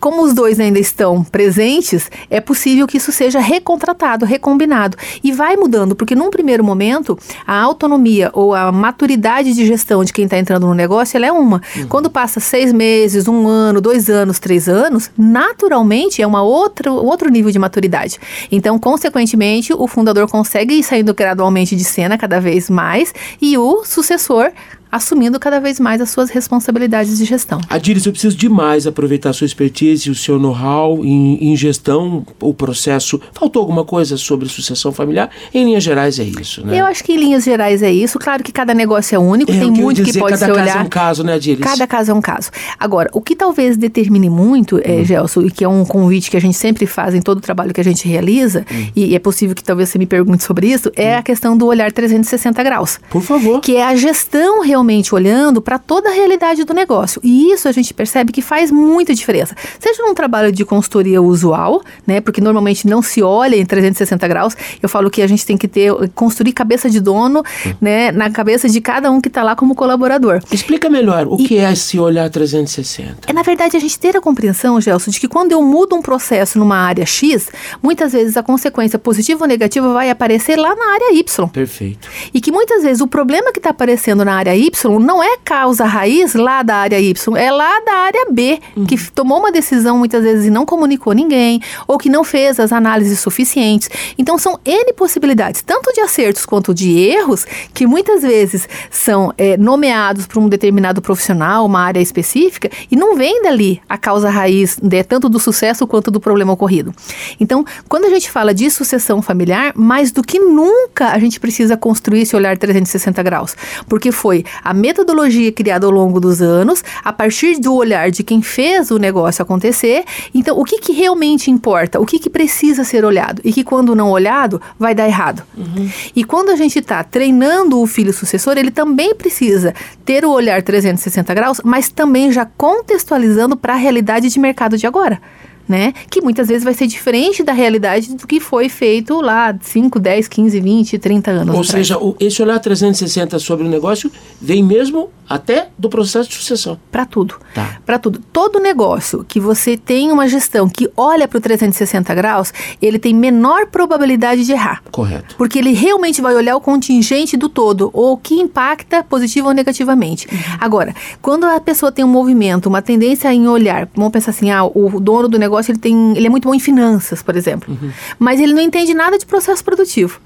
como 0.00 0.22
os 0.22 0.32
dois 0.32 0.60
ainda 0.60 0.78
estão 0.78 1.24
presentes, 1.24 2.10
é 2.30 2.40
possível 2.40 2.86
que 2.86 2.96
isso 2.96 3.12
seja 3.12 3.40
recontratado, 3.40 4.24
recombinado. 4.24 4.96
E 5.22 5.32
vai 5.32 5.56
mudando, 5.56 5.94
porque 5.94 6.14
num 6.14 6.30
primeiro 6.30 6.62
momento, 6.62 7.18
a 7.46 7.60
autonomia 7.60 8.30
ou 8.32 8.54
a 8.54 8.70
maturidade 8.70 9.52
de 9.54 9.66
gestão 9.66 10.04
de 10.04 10.12
quem 10.12 10.24
está 10.24 10.38
entrando 10.38 10.66
no 10.66 10.74
negócio, 10.74 11.16
ela 11.16 11.26
é 11.26 11.32
uma. 11.32 11.60
Uhum. 11.76 11.88
Quando 11.88 12.10
passa 12.10 12.40
seis 12.40 12.72
meses, 12.72 13.26
um 13.28 13.46
ano, 13.46 13.80
dois 13.80 14.08
anos, 14.08 14.38
três 14.38 14.68
anos, 14.68 15.10
naturalmente 15.16 16.22
é 16.22 16.26
uma 16.26 16.42
outra, 16.42 16.92
outro 16.92 17.30
nível 17.30 17.50
de 17.50 17.58
maturidade. 17.58 18.18
Então, 18.50 18.78
consequentemente, 18.78 19.72
o 19.72 19.86
fundador 19.86 20.28
consegue 20.30 20.74
ir 20.74 20.82
saindo 20.82 21.12
gradualmente 21.14 21.74
de 21.74 21.84
cena 21.84 22.16
cada 22.16 22.40
vez 22.40 22.70
mais 22.70 23.12
e 23.40 23.58
o 23.58 23.84
sucessor 23.84 24.52
assumindo 24.90 25.38
cada 25.38 25.60
vez 25.60 25.78
mais 25.78 26.00
as 26.00 26.10
suas 26.10 26.30
responsabilidades 26.30 27.18
de 27.18 27.24
gestão. 27.24 27.60
Adiris, 27.68 28.06
eu 28.06 28.12
preciso 28.12 28.36
demais 28.36 28.86
aproveitar 28.86 29.30
a 29.30 29.32
sua 29.32 29.44
expertise 29.44 30.08
e 30.08 30.10
o 30.10 30.14
seu 30.14 30.38
know-how 30.38 31.04
em, 31.04 31.52
em, 31.52 31.56
gestão, 31.56 32.26
o 32.40 32.54
processo. 32.54 33.20
Faltou 33.32 33.60
alguma 33.60 33.84
coisa 33.84 34.16
sobre 34.16 34.48
sucessão 34.48 34.92
familiar? 34.92 35.30
Em 35.52 35.64
linhas 35.64 35.84
gerais 35.84 36.18
é 36.18 36.24
isso, 36.24 36.66
né? 36.66 36.80
Eu 36.80 36.86
acho 36.86 37.04
que 37.04 37.12
em 37.12 37.16
linhas 37.16 37.44
gerais 37.44 37.82
é 37.82 37.92
isso. 37.92 38.18
Claro 38.18 38.42
que 38.42 38.52
cada 38.52 38.72
negócio 38.72 39.14
é 39.14 39.18
único, 39.18 39.50
é, 39.50 39.58
tem 39.58 39.70
muito 39.70 40.02
que 40.02 40.18
pode 40.18 40.38
ser 40.38 40.50
olhar. 40.50 40.56
Cada 40.56 40.66
caso 40.66 40.78
é 40.78 40.82
um 40.82 40.88
caso, 40.88 41.24
né, 41.24 41.34
Adiris? 41.34 41.64
Cada 41.64 41.86
caso 41.86 42.10
é 42.10 42.14
um 42.14 42.20
caso. 42.20 42.50
Agora, 42.78 43.10
o 43.12 43.20
que 43.20 43.36
talvez 43.36 43.76
determine 43.76 44.30
muito, 44.30 44.78
é, 44.82 45.00
hum. 45.00 45.04
Gelson, 45.04 45.42
e 45.42 45.50
que 45.50 45.64
é 45.64 45.68
um 45.68 45.84
convite 45.84 46.30
que 46.30 46.36
a 46.36 46.40
gente 46.40 46.56
sempre 46.56 46.86
faz 46.86 47.14
em 47.14 47.20
todo 47.20 47.38
o 47.38 47.40
trabalho 47.40 47.72
que 47.74 47.80
a 47.80 47.84
gente 47.84 48.08
realiza, 48.08 48.64
hum. 48.70 48.86
e 48.96 49.14
é 49.14 49.18
possível 49.18 49.54
que 49.54 49.62
talvez 49.62 49.88
você 49.88 49.98
me 49.98 50.06
pergunte 50.06 50.42
sobre 50.42 50.68
isso, 50.68 50.90
é 50.96 51.14
hum. 51.14 51.18
a 51.18 51.22
questão 51.22 51.56
do 51.56 51.66
olhar 51.66 51.92
360 51.92 52.62
graus. 52.62 52.98
Por 53.10 53.22
favor. 53.22 53.60
Que 53.60 53.76
é 53.76 53.84
a 53.84 53.94
gestão 53.94 54.62
realmente 54.62 54.77
realmente 54.78 55.14
olhando 55.14 55.60
para 55.60 55.78
toda 55.78 56.08
a 56.08 56.12
realidade 56.12 56.64
do 56.64 56.72
negócio. 56.72 57.20
E 57.24 57.52
isso 57.52 57.68
a 57.68 57.72
gente 57.72 57.92
percebe 57.92 58.32
que 58.32 58.40
faz 58.40 58.70
muita 58.70 59.14
diferença. 59.14 59.56
Seja 59.78 60.02
num 60.02 60.14
trabalho 60.14 60.52
de 60.52 60.64
consultoria 60.64 61.20
usual, 61.20 61.82
né? 62.06 62.20
Porque 62.20 62.40
normalmente 62.40 62.86
não 62.86 63.02
se 63.02 63.22
olha 63.22 63.56
em 63.56 63.66
360 63.66 64.28
graus. 64.28 64.56
Eu 64.80 64.88
falo 64.88 65.10
que 65.10 65.20
a 65.20 65.26
gente 65.26 65.44
tem 65.44 65.56
que 65.56 65.66
ter 65.66 65.92
construir 66.14 66.52
cabeça 66.52 66.88
de 66.88 67.00
dono, 67.00 67.42
né, 67.80 68.12
na 68.12 68.30
cabeça 68.30 68.68
de 68.68 68.80
cada 68.80 69.10
um 69.10 69.20
que 69.20 69.28
está 69.28 69.42
lá 69.42 69.56
como 69.56 69.74
colaborador. 69.74 70.40
Explica 70.52 70.88
melhor 70.88 71.26
o 71.26 71.36
e, 71.40 71.48
que 71.48 71.58
é 71.58 71.72
esse 71.72 71.98
olhar 71.98 72.30
360. 72.30 73.28
É 73.28 73.32
na 73.32 73.42
verdade 73.42 73.76
a 73.76 73.80
gente 73.80 73.98
ter 73.98 74.16
a 74.16 74.20
compreensão, 74.20 74.80
Gelson, 74.80 75.10
de 75.10 75.18
que 75.18 75.28
quando 75.28 75.52
eu 75.52 75.62
mudo 75.62 75.96
um 75.96 76.02
processo 76.02 76.58
numa 76.58 76.76
área 76.76 77.04
X, 77.04 77.50
muitas 77.82 78.12
vezes 78.12 78.36
a 78.36 78.42
consequência 78.42 78.98
positiva 78.98 79.44
ou 79.44 79.48
negativa 79.48 79.92
vai 79.92 80.10
aparecer 80.10 80.56
lá 80.56 80.74
na 80.74 80.92
área 80.94 81.14
Y. 81.14 81.48
Perfeito. 81.48 82.08
E 82.32 82.40
que 82.40 82.52
muitas 82.52 82.82
vezes 82.82 83.00
o 83.00 83.06
problema 83.06 83.52
que 83.52 83.58
está 83.58 83.70
aparecendo 83.70 84.24
na 84.24 84.34
área 84.34 84.54
Y 84.54 84.67
não 85.00 85.22
é 85.22 85.36
causa 85.44 85.84
raiz 85.84 86.34
lá 86.34 86.62
da 86.62 86.76
área 86.76 87.00
Y, 87.00 87.36
é 87.36 87.50
lá 87.50 87.80
da 87.80 87.92
área 87.92 88.26
B, 88.30 88.60
uhum. 88.76 88.86
que 88.86 89.10
tomou 89.10 89.38
uma 89.38 89.52
decisão 89.52 89.98
muitas 89.98 90.22
vezes 90.22 90.46
e 90.46 90.50
não 90.50 90.64
comunicou 90.64 91.12
ninguém, 91.12 91.60
ou 91.86 91.98
que 91.98 92.08
não 92.08 92.24
fez 92.24 92.60
as 92.60 92.72
análises 92.72 93.20
suficientes. 93.20 93.88
Então 94.16 94.38
são 94.38 94.58
N 94.64 94.92
possibilidades, 94.92 95.62
tanto 95.62 95.92
de 95.92 96.00
acertos 96.00 96.44
quanto 96.44 96.74
de 96.74 96.98
erros, 96.98 97.46
que 97.72 97.86
muitas 97.86 98.22
vezes 98.22 98.68
são 98.90 99.32
é, 99.36 99.56
nomeados 99.56 100.26
por 100.26 100.38
um 100.38 100.48
determinado 100.48 101.00
profissional, 101.00 101.64
uma 101.64 101.80
área 101.80 102.00
específica, 102.00 102.70
e 102.90 102.96
não 102.96 103.16
vem 103.16 103.42
dali 103.42 103.80
a 103.88 103.96
causa 103.96 104.30
raiz, 104.30 104.78
né, 104.82 105.02
tanto 105.02 105.28
do 105.28 105.38
sucesso 105.38 105.86
quanto 105.86 106.10
do 106.10 106.20
problema 106.20 106.52
ocorrido. 106.52 106.94
Então, 107.40 107.64
quando 107.88 108.04
a 108.04 108.10
gente 108.10 108.30
fala 108.30 108.54
de 108.54 108.70
sucessão 108.70 109.22
familiar, 109.22 109.72
mais 109.74 110.10
do 110.10 110.22
que 110.22 110.38
nunca 110.38 111.08
a 111.08 111.18
gente 111.18 111.40
precisa 111.40 111.76
construir 111.76 112.22
esse 112.22 112.36
olhar 112.36 112.56
360 112.56 113.22
graus, 113.22 113.56
porque 113.88 114.12
foi 114.12 114.44
a 114.62 114.74
metodologia 114.74 115.50
criada 115.52 115.86
ao 115.86 115.92
longo 115.92 116.20
dos 116.20 116.40
anos, 116.40 116.82
a 117.04 117.12
partir 117.12 117.58
do 117.58 117.74
olhar 117.74 118.10
de 118.10 118.22
quem 118.22 118.42
fez 118.42 118.90
o 118.90 118.98
negócio 118.98 119.42
acontecer. 119.42 120.04
Então, 120.34 120.58
o 120.58 120.64
que, 120.64 120.78
que 120.78 120.92
realmente 120.92 121.50
importa? 121.50 122.00
O 122.00 122.06
que, 122.06 122.18
que 122.18 122.30
precisa 122.30 122.84
ser 122.84 123.04
olhado? 123.04 123.40
E 123.44 123.52
que, 123.52 123.64
quando 123.64 123.94
não 123.94 124.10
olhado, 124.10 124.60
vai 124.78 124.94
dar 124.94 125.06
errado. 125.06 125.42
Uhum. 125.56 125.88
E 126.14 126.24
quando 126.24 126.50
a 126.50 126.56
gente 126.56 126.78
está 126.78 127.02
treinando 127.02 127.80
o 127.80 127.86
filho 127.86 128.12
sucessor, 128.12 128.56
ele 128.56 128.70
também 128.70 129.14
precisa 129.14 129.74
ter 130.04 130.24
o 130.24 130.30
olhar 130.30 130.62
360 130.62 131.34
graus, 131.34 131.60
mas 131.64 131.88
também 131.88 132.32
já 132.32 132.44
contextualizando 132.44 133.56
para 133.56 133.74
a 133.74 133.76
realidade 133.76 134.28
de 134.28 134.38
mercado 134.38 134.76
de 134.76 134.86
agora 134.86 135.20
né? 135.68 135.92
Que 136.10 136.20
muitas 136.20 136.48
vezes 136.48 136.64
vai 136.64 136.74
ser 136.74 136.86
diferente 136.86 137.42
da 137.42 137.52
realidade 137.52 138.14
do 138.14 138.26
que 138.26 138.40
foi 138.40 138.68
feito 138.68 139.20
lá 139.20 139.54
5, 139.60 139.98
10, 139.98 140.28
15, 140.28 140.60
20, 140.60 140.98
30 140.98 141.30
anos 141.30 141.54
Ou 141.54 141.60
atrás. 141.60 141.68
seja, 141.68 141.98
o, 141.98 142.16
esse 142.18 142.42
olhar 142.42 142.58
360 142.58 143.38
sobre 143.38 143.66
o 143.66 143.70
negócio 143.70 144.10
vem 144.40 144.62
mesmo 144.62 145.10
até 145.28 145.68
do 145.78 145.88
processo 145.88 146.28
de 146.30 146.36
sucessão. 146.36 146.78
Para 146.90 147.04
tudo. 147.04 147.36
Tá. 147.54 147.78
Para 147.84 147.98
tudo. 147.98 148.20
Todo 148.32 148.58
negócio 148.58 149.24
que 149.28 149.38
você 149.38 149.76
tem 149.76 150.10
uma 150.10 150.26
gestão 150.26 150.68
que 150.68 150.90
olha 150.96 151.28
para 151.28 151.36
o 151.36 151.40
360 151.40 152.14
graus, 152.14 152.52
ele 152.80 152.98
tem 152.98 153.14
menor 153.14 153.66
probabilidade 153.66 154.44
de 154.44 154.52
errar. 154.52 154.82
Correto. 154.90 155.36
Porque 155.36 155.58
ele 155.58 155.72
realmente 155.72 156.22
vai 156.22 156.34
olhar 156.34 156.56
o 156.56 156.60
contingente 156.60 157.36
do 157.36 157.48
todo, 157.48 157.90
ou 157.92 158.12
o 158.12 158.16
que 158.16 158.34
impacta 158.34 159.04
positivo 159.04 159.48
ou 159.48 159.54
negativamente. 159.54 160.26
Uhum. 160.32 160.38
Agora, 160.58 160.94
quando 161.20 161.44
a 161.44 161.60
pessoa 161.60 161.92
tem 161.92 162.04
um 162.04 162.08
movimento, 162.08 162.66
uma 162.66 162.80
tendência 162.80 163.32
em 163.32 163.46
olhar, 163.48 163.88
vamos 163.94 164.12
pensar 164.12 164.30
assim, 164.30 164.50
ah, 164.50 164.64
o 164.64 164.98
dono 165.00 165.28
do 165.28 165.38
negócio 165.38 165.57
negócio 165.58 165.72
ele 165.72 165.78
tem, 165.78 166.16
ele 166.16 166.26
é 166.26 166.30
muito 166.30 166.48
bom 166.48 166.54
em 166.54 166.60
finanças, 166.60 167.22
por 167.22 167.36
exemplo, 167.36 167.72
uhum. 167.74 167.90
mas 168.18 168.40
ele 168.40 168.54
não 168.54 168.62
entende 168.62 168.94
nada 168.94 169.18
de 169.18 169.26
processo 169.26 169.62
produtivo 169.62 170.20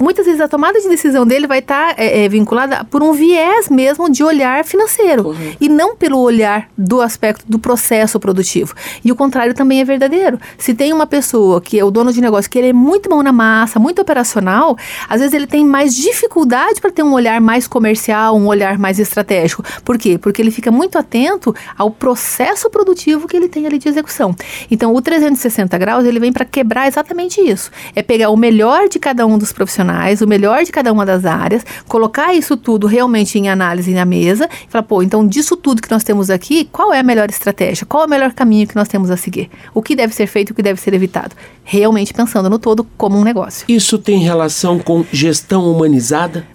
muitas 0.00 0.24
vezes 0.24 0.40
a 0.40 0.48
tomada 0.48 0.80
de 0.80 0.88
decisão 0.88 1.26
dele 1.26 1.46
vai 1.46 1.58
estar 1.58 1.94
tá, 1.94 2.02
é, 2.02 2.24
é, 2.24 2.28
vinculada 2.28 2.84
por 2.84 3.02
um 3.02 3.12
viés 3.12 3.68
mesmo 3.68 4.10
de 4.10 4.24
olhar 4.24 4.64
financeiro 4.64 5.28
uhum. 5.28 5.52
e 5.60 5.68
não 5.68 5.94
pelo 5.94 6.18
olhar 6.18 6.68
do 6.76 7.02
aspecto 7.02 7.44
do 7.46 7.58
processo 7.58 8.18
produtivo. 8.18 8.74
E 9.04 9.12
o 9.12 9.16
contrário 9.16 9.52
também 9.52 9.80
é 9.80 9.84
verdadeiro. 9.84 10.40
Se 10.56 10.72
tem 10.72 10.92
uma 10.92 11.06
pessoa 11.06 11.60
que 11.60 11.78
é 11.78 11.84
o 11.84 11.90
dono 11.90 12.12
de 12.12 12.20
negócio 12.20 12.50
que 12.50 12.58
ele 12.58 12.68
é 12.68 12.72
muito 12.72 13.10
bom 13.10 13.22
na 13.22 13.32
massa, 13.32 13.78
muito 13.78 14.00
operacional, 14.00 14.76
às 15.08 15.20
vezes 15.20 15.34
ele 15.34 15.46
tem 15.46 15.64
mais 15.64 15.94
dificuldade 15.94 16.80
para 16.80 16.90
ter 16.90 17.02
um 17.02 17.12
olhar 17.12 17.40
mais 17.40 17.68
comercial, 17.68 18.36
um 18.36 18.46
olhar 18.46 18.78
mais 18.78 18.98
estratégico. 18.98 19.62
Por 19.84 19.98
quê? 19.98 20.16
Porque 20.16 20.40
ele 20.40 20.50
fica 20.50 20.70
muito 20.70 20.96
atento 20.96 21.54
ao 21.76 21.90
processo 21.90 22.70
produtivo 22.70 23.28
que 23.28 23.36
ele 23.36 23.48
tem 23.48 23.66
ali 23.66 23.78
de 23.78 23.88
execução. 23.88 24.34
Então, 24.70 24.94
o 24.94 25.02
360 25.02 25.76
graus 25.76 26.04
ele 26.06 26.18
vem 26.18 26.32
para 26.32 26.44
quebrar 26.44 26.88
exatamente 26.88 27.40
isso. 27.40 27.70
É 27.94 28.02
pegar 28.02 28.30
o 28.30 28.36
melhor 28.36 28.88
de 28.88 28.98
cada 28.98 29.26
um 29.26 29.36
dos 29.36 29.52
profissionais, 29.60 30.22
o 30.22 30.26
melhor 30.26 30.64
de 30.64 30.72
cada 30.72 30.90
uma 30.90 31.04
das 31.04 31.26
áreas, 31.26 31.62
colocar 31.86 32.32
isso 32.32 32.56
tudo 32.56 32.86
realmente 32.86 33.38
em 33.38 33.50
análise 33.50 33.92
na 33.92 34.06
mesa 34.06 34.48
e 34.66 34.70
falar, 34.70 34.84
pô, 34.84 35.02
então 35.02 35.26
disso 35.26 35.54
tudo 35.54 35.82
que 35.82 35.90
nós 35.90 36.02
temos 36.02 36.30
aqui, 36.30 36.66
qual 36.72 36.94
é 36.94 36.98
a 36.98 37.02
melhor 37.02 37.28
estratégia? 37.28 37.84
Qual 37.84 38.04
é 38.04 38.06
o 38.06 38.08
melhor 38.08 38.32
caminho 38.32 38.66
que 38.66 38.74
nós 38.74 38.88
temos 38.88 39.10
a 39.10 39.18
seguir? 39.18 39.50
O 39.74 39.82
que 39.82 39.94
deve 39.94 40.14
ser 40.14 40.26
feito 40.26 40.50
e 40.50 40.52
o 40.52 40.54
que 40.54 40.62
deve 40.62 40.80
ser 40.80 40.94
evitado? 40.94 41.36
Realmente 41.62 42.14
pensando 42.14 42.48
no 42.48 42.58
todo 42.58 42.86
como 42.96 43.18
um 43.18 43.22
negócio. 43.22 43.66
Isso 43.68 43.98
tem 43.98 44.20
relação 44.20 44.78
com 44.78 45.04
gestão 45.12 45.70
humanizada? 45.70 46.46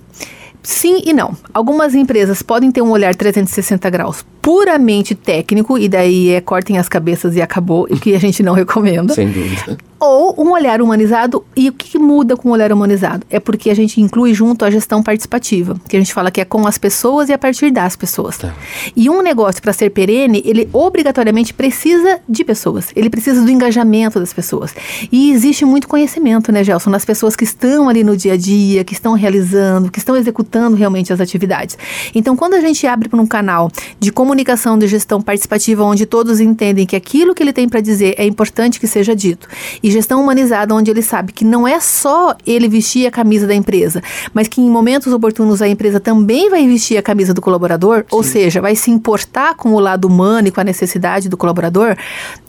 Sim 0.63 1.04
e 1.06 1.13
não. 1.13 1.38
Algumas 1.54 1.94
empresas 1.94 2.41
podem 2.41 2.72
ter 2.72 2.82
um 2.82 2.89
olhar 2.89 3.13
360 3.13 3.88
graus 3.91 4.26
puramente 4.41 5.13
técnico, 5.13 5.78
e 5.78 5.88
daí 5.88 6.30
é 6.30 6.41
cortem 6.41 6.78
as 6.78 6.89
cabeças 6.89 7.36
e 7.36 7.41
acabou, 7.41 7.88
o 7.89 8.00
que 8.00 8.15
a 8.15 8.20
gente 8.20 8.41
não 8.41 8.54
recomenda. 8.54 9.13
Sem 9.13 9.28
dúvida. 9.28 9.78
Ou 10.00 10.36
um 10.38 10.52
olhar 10.52 10.82
humanizado, 10.82 11.44
e 11.56 11.70
o 11.70 11.74
que 11.74 11.98
muda 11.98 12.36
com 12.36 12.50
o 12.50 12.52
olhar 12.52 12.72
humanizado? 12.72 13.26
É 13.30 13.40
porque 13.40 13.70
a 13.70 13.74
gente 13.74 14.02
inclui 14.02 14.34
junto 14.34 14.66
a 14.66 14.72
gestão 14.72 15.02
participativa, 15.02 15.80
que 15.88 15.96
a 15.96 16.00
gente 16.00 16.14
fala 16.14 16.30
que 16.30 16.42
é 16.42 16.46
com 16.46 16.68
as 16.68 16.78
pessoas 16.78 17.30
e 17.30 17.34
a 17.34 17.38
partir 17.38 17.72
das 17.72 17.96
pessoas. 17.96 18.38
Tá. 18.38 18.54
E 18.96 19.10
um 19.10 19.22
negócio, 19.22 19.62
para 19.62 19.74
ser 19.74 19.90
perene, 19.90 20.42
ele 20.46 20.70
obrigatoriamente 20.72 21.54
precisa 21.54 22.20
de 22.28 22.44
pessoas, 22.44 22.92
ele 22.96 23.10
precisa 23.10 23.42
do 23.42 23.50
engajamento 23.50 24.20
das 24.20 24.34
pessoas. 24.34 24.74
E 25.12 25.32
existe 25.32 25.66
muito 25.66 25.88
conhecimento, 25.88 26.52
né, 26.52 26.64
Gelson, 26.64 26.90
nas 26.90 27.06
pessoas 27.06 27.36
que 27.36 27.44
estão 27.44 27.90
ali 27.90 28.04
no 28.04 28.16
dia 28.16 28.34
a 28.34 28.38
dia, 28.38 28.84
que 28.84 28.94
estão 28.94 29.14
realizando, 29.14 29.92
que 29.92 30.00
estão 30.00 30.16
executando 30.16 30.76
realmente 30.76 31.12
as 31.12 31.20
atividades. 31.20 31.78
Então, 32.14 32.36
quando 32.36 32.56
a 32.56 32.62
gente 32.62 32.86
abre 32.86 33.10
para 33.10 33.20
um 33.20 33.28
canal 33.28 33.72
de 34.00 34.12
comunicação, 34.12 34.36
comunicação 34.36 34.78
de 34.78 34.88
gestão 34.88 35.22
participativa, 35.22 35.84
onde 35.84 36.06
todos 36.06 36.40
entendem 36.40 36.86
que 36.86 36.96
aquilo 36.96 37.34
que 37.34 37.42
ele 37.42 37.54
tem 37.54 37.70
para 37.70 37.80
dizer 37.80 38.16
é 38.18 38.26
importante 38.26 38.80
que 38.80 38.88
seja 38.88 39.16
dito. 39.16 39.48
E 39.86 39.91
gestão 39.91 40.19
humanizada, 40.19 40.74
onde 40.74 40.89
ele 40.89 41.04
sabe 41.04 41.32
que 41.32 41.45
não 41.45 41.67
é 41.67 41.80
só 41.80 42.36
ele 42.43 42.67
vestir 42.67 43.06
a 43.06 43.12
camisa 43.12 43.45
da 43.45 43.54
empresa, 43.54 44.02
mas 44.34 44.48
que 44.48 44.60
em 44.60 44.67
momentos 44.67 45.13
oportunos 45.13 45.62
a 45.62 45.67
empresa 45.67 46.00
também 46.00 46.50
vai 46.50 46.67
vestir 46.67 46.98
a 46.98 47.04
camisa 47.04 47.36
do 47.36 47.39
colaborador, 47.39 48.00
Sim. 48.00 48.06
ou 48.10 48.24
seja, 48.24 48.60
vai 48.60 48.76
se 48.76 48.89
importar 48.89 49.54
com 49.54 49.76
o 49.76 49.80
lado 49.80 50.08
humano 50.08 50.48
e 50.48 50.52
com 50.52 50.60
a 50.60 50.63
necessidade 50.63 51.30
do 51.30 51.38
colaborador. 51.38 51.95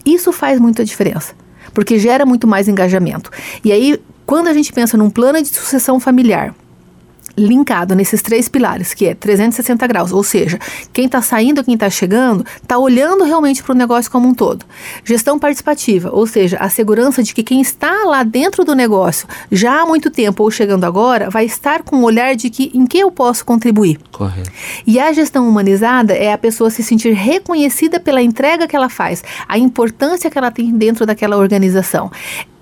Isso 0.03 0.31
faz 0.31 0.59
muita 0.59 0.83
diferença, 0.83 1.35
porque 1.75 1.99
gera 1.99 2.25
muito 2.25 2.47
mais 2.47 2.67
engajamento. 2.67 3.29
E 3.63 3.71
aí, 3.71 4.01
quando 4.25 4.47
a 4.47 4.53
gente 4.53 4.73
pensa 4.73 4.97
num 4.97 5.11
plano 5.11 5.39
de 5.39 5.49
sucessão 5.49 5.99
familiar, 5.99 6.55
linkado 7.37 7.95
nesses 7.95 8.21
três 8.21 8.49
pilares, 8.49 8.93
que 8.93 9.05
é 9.05 9.13
360 9.13 9.85
graus, 9.87 10.11
ou 10.11 10.23
seja, 10.23 10.57
quem 10.91 11.05
está 11.05 11.21
saindo, 11.21 11.63
quem 11.63 11.75
está 11.75 11.89
chegando, 11.89 12.45
está 12.61 12.77
olhando 12.77 13.23
realmente 13.23 13.61
para 13.61 13.73
o 13.73 13.77
negócio 13.77 14.11
como 14.11 14.27
um 14.27 14.33
todo. 14.33 14.65
Gestão 15.03 15.37
participativa, 15.37 16.09
ou 16.11 16.25
seja, 16.25 16.57
a 16.57 16.69
segurança 16.69 17.21
de 17.21 17.33
que 17.33 17.43
quem 17.43 17.61
está 17.61 18.05
lá 18.05 18.23
dentro 18.23 18.65
do 18.65 18.73
negócio 18.73 19.27
já 19.51 19.81
há 19.81 19.85
muito 19.85 20.09
tempo 20.09 20.43
ou 20.43 20.49
chegando 20.49 20.85
agora 20.85 21.29
vai 21.29 21.45
estar 21.45 21.83
com 21.83 21.97
o 21.97 21.99
um 21.99 22.03
olhar 22.03 22.35
de 22.35 22.49
que 22.49 22.71
em 22.73 22.85
que 22.85 22.97
eu 22.97 23.11
posso 23.11 23.45
contribuir. 23.45 23.99
Correto. 24.11 24.51
E 24.85 24.99
a 24.99 25.13
gestão 25.13 25.47
humanizada 25.47 26.13
é 26.13 26.33
a 26.33 26.37
pessoa 26.37 26.69
se 26.69 26.81
sentir 26.81 27.13
reconhecida 27.13 27.99
pela 27.99 28.21
entrega 28.21 28.67
que 28.67 28.75
ela 28.75 28.89
faz, 28.89 29.23
a 29.47 29.57
importância 29.57 30.29
que 30.29 30.37
ela 30.37 30.51
tem 30.51 30.71
dentro 30.71 31.05
daquela 31.05 31.37
organização 31.37 32.11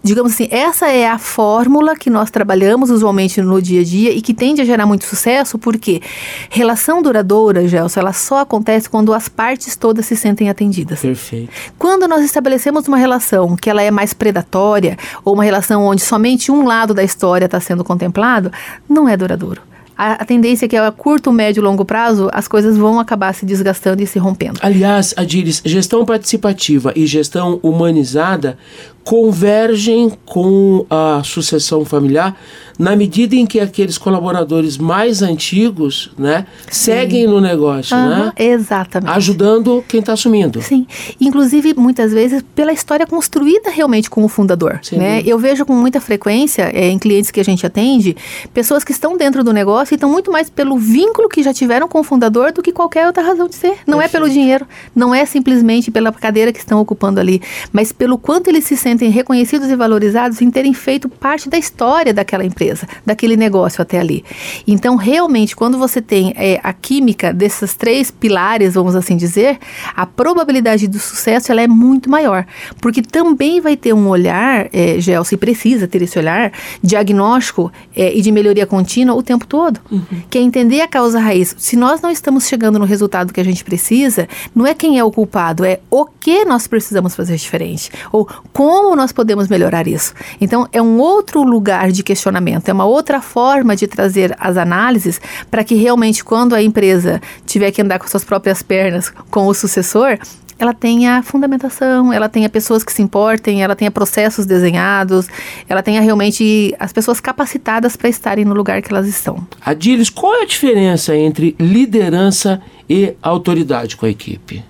digamos 0.06 0.34
assim, 0.34 0.48
essa 0.52 0.88
é 0.88 1.08
a 1.08 1.18
fórmula 1.18 1.96
que 1.96 2.12
nós 2.12 2.30
trabalhamos 2.30 2.92
usualmente 2.92 3.42
no 3.42 3.60
dia 3.60 3.82
a 3.82 3.84
dia 3.84 4.12
e 4.12 4.22
que 4.22 4.36
tende 4.36 4.62
a 4.62 4.64
gerar 4.64 4.86
muito 4.86 5.04
sucesso, 5.04 5.58
porque 5.58 6.00
relação 6.48 7.02
duradoura, 7.02 7.68
Gelson, 7.68 8.02
ela 8.02 8.14
só 8.14 8.42
acontece 8.42 8.88
quando 8.88 9.12
as 9.14 9.28
partes 9.28 9.76
todas 9.76 10.06
se 10.06 10.16
sentem 10.16 10.48
atendidas. 10.48 11.00
Perfeito. 11.00 11.50
Quando 11.80 12.08
nós 12.08 12.24
estabelecemos 12.24 12.88
uma 12.88 12.98
relação 12.98 13.56
que 13.56 13.68
ela 13.68 13.82
é 13.82 13.90
mais 13.90 14.14
predatória, 14.14 14.96
ou 15.24 15.34
uma 15.34 15.44
relação 15.44 15.84
onde 15.84 16.04
somente 16.04 16.52
um 16.52 16.64
lado 16.66 16.94
da 16.94 17.04
história 17.04 17.46
está 17.46 17.60
sendo 17.60 17.84
contemplado, 17.84 18.52
não 18.88 19.10
é 19.10 19.18
duradouro 19.18 19.62
a, 19.98 20.26
tendência 20.26 20.66
é 20.66 20.68
que 20.68 20.76
a 20.76 20.92
curto, 20.92 21.32
médio 21.32 21.62
e 21.62 21.64
longo 21.64 21.86
prazo 21.86 22.30
as 22.34 22.48
coisas 22.48 22.78
vão 22.78 23.00
acabar 23.00 23.34
se 23.34 23.46
desgastando 23.46 24.04
e 24.04 24.08
se 24.08 24.20
rompendo. 24.20 24.60
Aliás, 24.62 25.14
Adiris, 25.16 25.62
gestão 25.64 26.06
participativa 26.06 26.92
e 26.96 27.06
gestão 27.06 27.60
humanizada 27.64 28.58
convergem 29.06 30.12
com 30.26 30.84
a 30.90 31.22
sucessão 31.24 31.86
familiar 31.86 32.36
na 32.78 32.96
medida 32.96 33.36
em 33.36 33.46
que 33.46 33.60
aqueles 33.60 33.98
colaboradores 33.98 34.78
mais 34.78 35.22
antigos, 35.22 36.12
né, 36.18 36.46
seguem 36.70 37.26
no 37.26 37.40
negócio, 37.40 37.96
uhum, 37.96 38.10
né? 38.10 38.34
Exatamente. 38.36 39.12
Ajudando 39.12 39.84
quem 39.88 40.02
está 40.02 40.14
assumindo. 40.14 40.62
Sim. 40.62 40.86
Inclusive, 41.20 41.74
muitas 41.76 42.12
vezes, 42.12 42.44
pela 42.54 42.74
história 42.74 43.08
construída 43.08 43.70
realmente 43.70 44.10
com 44.10 44.24
o 44.24 44.28
fundador, 44.28 44.80
Sim. 44.82 44.98
né? 44.98 45.22
Eu 45.26 45.40
vejo 45.40 45.66
com 45.66 45.74
muita 45.74 46.02
frequência, 46.02 46.64
é, 46.74 46.90
em 46.90 47.00
clientes 47.00 47.32
que 47.32 47.40
a 47.40 47.44
gente 47.44 47.66
atende, 47.66 48.16
pessoas 48.54 48.84
que 48.84 48.92
estão 48.92 49.16
dentro 49.18 49.44
do 49.44 49.54
negócio 49.54 49.94
e 49.94 49.96
estão 49.96 50.10
muito 50.10 50.32
mais 50.32 50.50
pelo 50.50 50.78
vínculo 50.78 51.30
que 51.30 51.42
já 51.44 51.54
tiveram 51.54 51.88
com 51.88 52.00
o 52.00 52.04
fundador 52.04 52.52
do 52.52 52.62
que 52.62 52.72
qualquer 52.72 53.08
outra 53.08 53.24
razão 53.24 53.48
de 53.48 53.56
ser. 53.56 53.78
Não 53.88 54.00
Perfeito. 54.00 54.04
é 54.04 54.08
pelo 54.10 54.30
dinheiro, 54.30 54.68
não 54.94 55.16
é 55.16 55.26
simplesmente 55.26 55.92
pela 55.92 56.12
cadeira 56.12 56.52
que 56.52 56.60
estão 56.60 56.80
ocupando 56.82 57.20
ali, 57.20 57.42
mas 57.72 57.92
pelo 57.92 58.18
quanto 58.18 58.50
eles 58.50 58.66
se 58.66 58.76
sentem 58.76 58.95
reconhecidos 58.98 59.70
e 59.70 59.76
valorizados 59.76 60.42
em 60.42 60.50
terem 60.50 60.74
feito 60.74 61.08
parte 61.08 61.50
da 61.50 61.58
história 61.58 62.14
daquela 62.14 62.44
empresa 62.46 62.88
daquele 63.06 63.38
negócio 63.38 63.82
até 63.82 64.00
ali. 64.00 64.24
Então, 64.68 64.96
realmente, 64.96 65.56
quando 65.56 65.78
você 65.78 66.02
tem 66.02 66.34
é, 66.36 66.60
a 66.64 66.74
química 66.74 67.34
desses 67.34 67.74
três 67.74 68.12
pilares, 68.12 68.74
vamos 68.74 68.96
assim 68.96 69.16
dizer, 69.16 69.58
a 69.96 70.06
probabilidade 70.06 70.88
do 70.88 71.00
sucesso 71.00 71.52
ela 71.52 71.62
é 71.62 71.68
muito 71.68 72.10
maior, 72.10 72.46
porque 72.82 73.02
também 73.02 73.62
vai 73.62 73.76
ter 73.76 73.94
um 73.94 74.08
olhar, 74.08 74.68
é, 74.72 75.00
Gel, 75.00 75.24
se 75.24 75.38
precisa 75.38 75.88
ter 75.88 76.02
esse 76.02 76.18
olhar 76.18 76.52
diagnóstico 76.82 77.72
é, 77.96 78.16
e 78.16 78.22
de 78.22 78.32
melhoria 78.32 78.66
contínua 78.66 79.16
o 79.16 79.24
tempo 79.24 79.46
todo, 79.46 79.80
uhum. 79.92 80.04
que 80.30 80.38
é 80.38 80.42
entender 80.42 80.82
a 80.82 80.88
causa 80.88 81.20
raiz. 81.20 81.56
Se 81.58 81.76
nós 81.76 82.02
não 82.02 82.12
estamos 82.12 82.48
chegando 82.48 82.80
no 82.80 82.86
resultado 82.86 83.34
que 83.34 83.42
a 83.42 83.46
gente 83.46 83.64
precisa, 83.64 84.28
não 84.54 84.66
é 84.66 84.74
quem 84.74 85.00
é 85.00 85.04
o 85.04 85.12
culpado, 85.12 85.64
é 85.64 85.80
o 85.90 86.06
que 86.06 86.46
nós 86.46 86.68
precisamos 86.68 87.16
fazer 87.16 87.36
diferente 87.36 87.92
ou 88.12 88.28
como 88.54 88.85
nós 88.94 89.14
podemos 89.14 89.48
melhorar 89.48 89.88
isso. 89.88 90.14
Então, 90.42 90.68
é 90.74 90.82
um 90.82 91.00
outro 91.00 91.42
lugar 91.44 91.94
de 91.94 92.04
questionamento 92.04 92.26
é 92.68 92.74
uma 92.74 92.86
outra 92.86 93.22
forma 93.22 93.76
de 93.76 93.88
trazer 93.88 94.36
as 94.40 94.58
análises 94.58 95.22
para 95.50 95.64
que 95.64 95.76
realmente, 95.76 96.24
quando 96.24 96.54
a 96.54 96.62
empresa 96.62 97.22
tiver 97.46 97.72
que 97.72 97.82
andar 97.82 98.00
com 98.00 98.08
suas 98.08 98.26
próprias 98.26 98.62
pernas 98.62 99.12
com 99.30 99.48
o 99.48 99.54
sucessor, 99.54 100.18
ela 100.58 100.74
tenha 100.74 101.22
fundamentação, 101.22 102.14
ela 102.14 102.30
tenha 102.30 102.50
pessoas 102.50 102.84
que 102.84 102.92
se 102.92 103.02
importem, 103.02 103.62
ela 103.62 103.76
tenha 103.76 103.92
processos 103.92 104.46
desenhados, 104.46 105.28
ela 105.68 105.84
tenha 105.84 106.02
realmente 106.02 106.74
as 106.80 106.94
pessoas 106.94 107.20
capacitadas 107.20 107.96
para 107.96 108.10
estarem 108.10 108.46
no 108.46 108.54
lugar 108.54 108.82
que 108.82 108.92
elas 108.92 109.08
estão. 109.08 109.46
Adilis, 109.62 110.10
qual 110.10 110.34
é 110.36 110.44
a 110.44 110.46
diferença 110.46 111.16
entre 111.16 111.56
liderança 111.60 112.62
e 112.90 113.14
autoridade 113.22 113.98
com 113.98 114.06
a 114.06 114.10
equipe? 114.10 114.64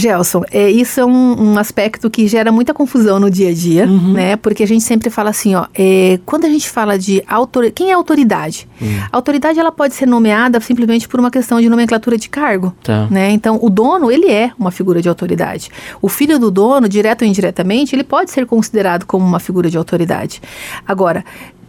Gelson, 0.00 0.42
é, 0.50 0.70
isso 0.70 0.98
é 0.98 1.04
um, 1.04 1.52
um, 1.52 1.58
aspecto 1.58 2.10
que 2.10 2.26
gera 2.26 2.50
muita 2.50 2.74
confusão 2.74 3.20
no 3.20 3.30
dia 3.30 3.50
a 3.50 3.54
dia, 3.54 3.86
uhum. 3.86 4.14
né? 4.14 4.36
Porque 4.36 4.62
a 4.62 4.66
gente 4.66 4.82
sempre 4.82 5.10
fala 5.10 5.30
assim, 5.30 5.54
ó, 5.54 5.66
é, 5.74 6.18
quando 6.26 6.46
a 6.46 6.48
gente 6.48 6.68
fala 6.68 6.98
de 6.98 7.22
autoridade, 7.28 7.74
quem 7.74 7.90
é 7.90 7.92
autoridade? 7.92 8.66
Uhum. 8.80 9.00
Autoridade 9.12 9.60
ela 9.60 9.70
pode 9.70 9.94
ser 9.94 10.06
nomeada 10.06 10.58
simplesmente 10.60 11.06
por 11.06 11.20
uma 11.20 11.30
questão 11.30 11.60
de 11.60 11.68
nomenclatura 11.68 12.16
de 12.16 12.28
cargo, 12.28 12.74
tá. 12.82 13.06
né? 13.10 13.30
Então, 13.30 13.58
o 13.60 13.68
dono 13.68 14.10
ele 14.10 14.30
é 14.30 14.50
uma 14.58 14.70
figura 14.70 15.00
de 15.00 15.08
autoridade. 15.08 15.70
O 16.00 16.08
filho 16.08 16.38
do 16.38 16.50
dono, 16.50 16.88
direto 16.88 17.22
ou 17.22 17.28
indiretamente, 17.28 17.94
ele 17.94 18.04
pode 18.04 18.30
ser 18.30 18.46
considerado 18.46 19.04
como 19.04 19.24
uma 19.24 19.38
figura 19.38 19.70
de 19.70 19.76
autoridade. 19.76 20.40
Agora, 20.86 21.24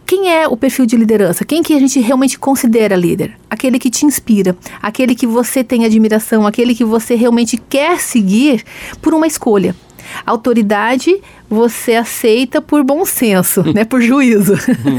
quem 0.06 0.30
é 0.30 0.46
o 0.46 0.56
perfil 0.56 0.86
de 0.86 0.96
liderança? 0.96 1.44
Quem 1.44 1.62
que 1.62 1.74
a 1.74 1.78
gente 1.78 2.00
realmente 2.00 2.38
considera 2.38 2.96
líder? 2.96 3.36
Aquele 3.48 3.78
que 3.78 3.90
te 3.90 4.04
inspira, 4.04 4.56
aquele 4.80 5.14
que 5.14 5.26
você 5.26 5.64
tem 5.64 5.84
admiração, 5.84 6.46
aquele 6.46 6.74
que 6.74 6.84
você 6.84 7.14
realmente 7.14 7.56
quer 7.56 7.98
seguir 8.00 8.64
por 9.00 9.14
uma 9.14 9.26
escolha. 9.26 9.74
Autoridade 10.26 11.20
você 11.48 11.94
aceita 11.94 12.60
por 12.60 12.82
bom 12.82 13.04
senso, 13.04 13.62
né, 13.72 13.84
por 13.84 14.00
juízo. 14.00 14.54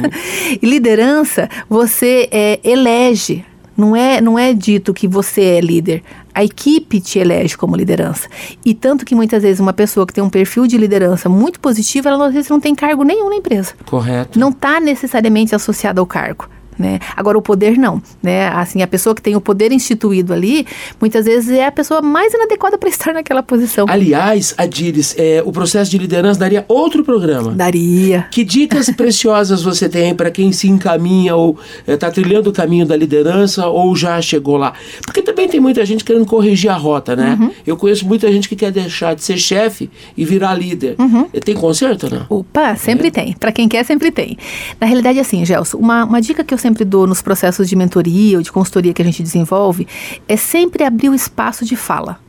e 0.62 0.66
liderança 0.66 1.49
você 1.70 2.28
é, 2.32 2.60
elege. 2.64 3.45
Não 3.76 3.95
é, 3.95 4.21
não 4.21 4.38
é 4.38 4.53
dito 4.53 4.93
que 4.93 5.07
você 5.07 5.41
é 5.41 5.61
líder 5.61 6.03
a 6.34 6.43
equipe 6.43 6.99
te 6.99 7.19
elege 7.19 7.55
como 7.55 7.76
liderança. 7.76 8.28
E 8.65 8.74
tanto 8.74 9.05
que 9.05 9.13
muitas 9.13 9.43
vezes 9.43 9.59
uma 9.59 9.74
pessoa 9.74 10.05
que 10.05 10.13
tem 10.13 10.24
um 10.24 10.30
perfil 10.30 10.65
de 10.65 10.78
liderança 10.78 11.30
muito 11.30 11.59
positivo, 11.59 12.07
ela 12.07 12.28
às 12.28 12.34
vezes 12.34 12.49
não 12.49 12.59
tem 12.59 12.74
cargo 12.74 13.03
nenhum 13.03 13.30
na 13.30 13.36
empresa. 13.36 13.74
Correto. 13.86 14.39
Não 14.39 14.49
está 14.49 14.80
necessariamente 14.80 15.53
associada 15.53 16.01
ao 16.01 16.07
cargo. 16.07 16.49
Né? 16.78 16.99
Agora 17.15 17.38
o 17.38 17.41
poder 17.41 17.78
não, 17.78 18.01
né? 18.21 18.47
Assim, 18.47 18.82
a 18.82 18.88
pessoa 18.88 19.13
que 19.15 19.21
tem 19.21 19.36
o 19.36 19.41
poder 19.41 19.71
instituído 19.71 20.34
ali, 20.34 20.65
muitas 20.99 21.26
vezes 21.26 21.49
é 21.49 21.65
a 21.65 21.71
pessoa 21.71 22.01
mais 22.01 22.34
inadequada 22.34 22.78
para 22.78 22.89
estar 22.89 23.13
naquela 23.13 23.43
posição. 23.43 23.86
Aliás, 23.89 24.53
Adiris, 24.57 25.15
é, 25.17 25.41
o 25.45 25.51
processo 25.51 25.91
de 25.91 25.97
liderança 25.97 26.39
daria 26.39 26.65
outro 26.67 27.03
programa. 27.03 27.51
Daria. 27.51 28.28
Que 28.32 28.43
dicas 28.43 28.89
preciosas 28.95 29.61
você 29.61 29.88
tem 29.88 30.15
para 30.15 30.32
quem 30.32 30.51
se 30.51 30.67
encaminha 30.67 31.36
ou 31.36 31.57
está 31.88 32.07
é, 32.07 32.11
trilhando 32.11 32.49
o 32.49 32.53
caminho 32.53 32.86
da 32.86 32.95
liderança 32.95 33.67
ou 33.67 33.95
já 33.95 34.21
chegou 34.21 34.57
lá? 34.57 34.74
Porque 35.05 35.21
também 35.21 35.47
tem 35.47 35.59
muita 35.59 35.86
gente 35.86 36.03
querendo 36.03 36.26
corrigir 36.26 36.69
a 36.69 36.76
rota, 36.76 37.15
né? 37.15 37.38
Uhum. 37.39 37.51
Eu 37.65 37.78
conheço 37.78 38.05
muita 38.05 38.32
gente 38.32 38.49
que 38.49 38.55
quer 38.55 38.71
deixar 38.71 39.15
de 39.15 39.24
ser 39.24 39.38
chefe 39.38 39.89
e 40.17 40.26
virar 40.26 40.53
líder. 40.55 40.95
Uhum. 40.99 41.26
Tem 41.43 41.55
conserto, 41.55 42.13
né? 42.13 42.26
Opa, 42.30 42.76
sempre 42.76 43.07
é. 43.07 43.11
tem. 43.11 43.34
Para 43.34 43.51
quem 43.51 43.67
quer, 43.67 43.84
sempre 43.84 44.11
tem. 44.11 44.38
Na 44.80 44.88
realidade, 44.88 45.19
assim, 45.19 45.45
Gelson, 45.45 45.78
uma, 45.78 46.03
uma 46.05 46.21
dica 46.21 46.43
que 46.43 46.53
eu 46.53 46.57
sempre 46.64 46.86
dou 46.86 47.05
nos 47.05 47.22
processos 47.22 47.68
de 47.68 47.76
mentoria 47.76 48.38
ou 48.38 48.43
de 48.43 48.51
consultoria 48.51 48.93
que 48.93 49.01
a 49.01 49.05
gente 49.05 49.22
desenvolve 49.22 49.86
é 50.28 50.38
sempre 50.38 50.84
abrir 50.84 51.09
o 51.09 51.14
espaço 51.14 51.66
de 51.66 51.76
fala. 51.76 52.20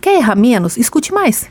Quer 0.00 0.18
errar 0.18 0.36
menos? 0.36 0.76
Escute 0.76 1.12
mais. 1.12 1.48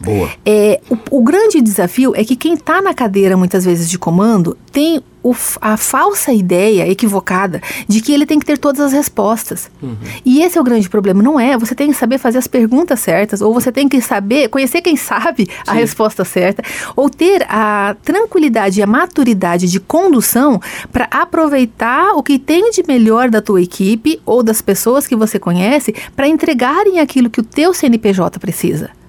Boa. 0.00 0.28
É, 0.44 0.80
o, 0.90 1.18
o 1.18 1.22
grande 1.22 1.60
desafio 1.60 2.12
é 2.16 2.24
que 2.24 2.34
quem 2.34 2.54
está 2.54 2.82
na 2.82 2.92
cadeira, 2.92 3.36
muitas 3.36 3.64
vezes, 3.64 3.88
de 3.88 3.98
comando, 3.98 4.58
tem 4.72 5.00
o, 5.22 5.34
a 5.60 5.76
falsa 5.76 6.32
ideia 6.32 6.88
equivocada 6.88 7.60
de 7.86 8.00
que 8.00 8.12
ele 8.12 8.26
tem 8.26 8.38
que 8.38 8.46
ter 8.46 8.58
todas 8.58 8.80
as 8.80 8.92
respostas. 8.92 9.70
Uhum. 9.82 9.96
E 10.24 10.42
esse 10.42 10.58
é 10.58 10.60
o 10.60 10.64
grande 10.64 10.88
problema. 10.88 11.22
Não 11.22 11.38
é. 11.38 11.56
Você 11.56 11.74
tem 11.74 11.90
que 11.90 11.96
saber 11.96 12.18
fazer 12.18 12.38
as 12.38 12.46
perguntas 12.46 13.00
certas, 13.00 13.40
ou 13.40 13.52
você 13.52 13.70
tem 13.70 13.88
que 13.88 14.00
saber, 14.00 14.48
conhecer 14.48 14.80
quem 14.80 14.96
sabe 14.96 15.46
Sim. 15.46 15.52
a 15.66 15.72
resposta 15.72 16.24
certa, 16.24 16.62
ou 16.96 17.08
ter 17.08 17.46
a 17.48 17.96
tranquilidade 18.02 18.80
e 18.80 18.82
a 18.82 18.86
maturidade 18.86 19.68
de 19.68 19.80
condução 19.80 20.60
para 20.90 21.08
aproveitar 21.10 22.12
o 22.14 22.22
que 22.22 22.38
tem 22.38 22.70
de 22.70 22.82
melhor 22.86 23.30
da 23.30 23.40
tua 23.40 23.62
equipe 23.62 24.20
ou 24.24 24.42
das 24.42 24.60
pessoas 24.60 25.06
que 25.06 25.16
você 25.16 25.38
conhece 25.38 25.94
para 26.16 26.28
entregarem 26.28 27.00
aquilo 27.00 27.30
que 27.30 27.40
o 27.40 27.44
teu 27.44 27.72
CNPJ 27.72 28.38
precisa. 28.38 29.01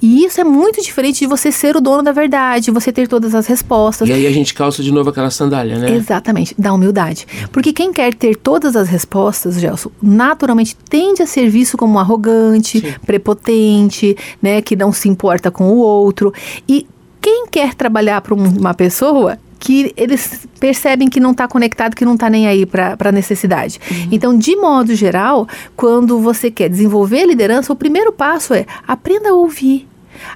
E 0.00 0.24
isso 0.24 0.40
é 0.40 0.44
muito 0.44 0.82
diferente 0.82 1.20
de 1.20 1.26
você 1.26 1.50
ser 1.50 1.76
o 1.76 1.80
dono 1.80 2.02
da 2.02 2.12
verdade, 2.12 2.70
você 2.70 2.92
ter 2.92 3.08
todas 3.08 3.34
as 3.34 3.46
respostas. 3.46 4.08
E 4.08 4.12
aí 4.12 4.26
a 4.26 4.30
gente 4.30 4.54
calça 4.54 4.82
de 4.82 4.92
novo 4.92 5.10
aquela 5.10 5.30
sandália, 5.30 5.78
né? 5.78 5.90
Exatamente, 5.90 6.54
da 6.58 6.72
humildade. 6.72 7.26
Porque 7.52 7.72
quem 7.72 7.92
quer 7.92 8.14
ter 8.14 8.36
todas 8.36 8.76
as 8.76 8.88
respostas, 8.88 9.60
Gelson, 9.60 9.90
naturalmente 10.02 10.76
tende 10.88 11.22
a 11.22 11.26
ser 11.26 11.48
visto 11.48 11.76
como 11.76 11.98
arrogante, 11.98 12.80
Sim. 12.80 12.94
prepotente, 13.04 14.16
né, 14.42 14.62
que 14.62 14.76
não 14.76 14.92
se 14.92 15.08
importa 15.08 15.50
com 15.50 15.70
o 15.70 15.78
outro. 15.78 16.32
E 16.68 16.86
quem 17.20 17.46
quer 17.46 17.74
trabalhar 17.74 18.20
para 18.20 18.34
uma 18.34 18.74
pessoa 18.74 19.38
que 19.58 19.92
eles 19.96 20.46
percebem 20.60 21.08
que 21.08 21.20
não 21.20 21.32
está 21.32 21.48
conectado, 21.48 21.94
que 21.94 22.04
não 22.04 22.14
está 22.14 22.30
nem 22.30 22.46
aí 22.46 22.64
para 22.64 22.96
a 22.98 23.12
necessidade. 23.12 23.80
Uhum. 23.90 24.08
Então, 24.12 24.38
de 24.38 24.56
modo 24.56 24.94
geral, 24.94 25.48
quando 25.76 26.20
você 26.20 26.50
quer 26.50 26.68
desenvolver 26.68 27.26
liderança, 27.26 27.72
o 27.72 27.76
primeiro 27.76 28.12
passo 28.12 28.54
é 28.54 28.64
aprenda 28.86 29.30
a 29.30 29.34
ouvir. 29.34 29.88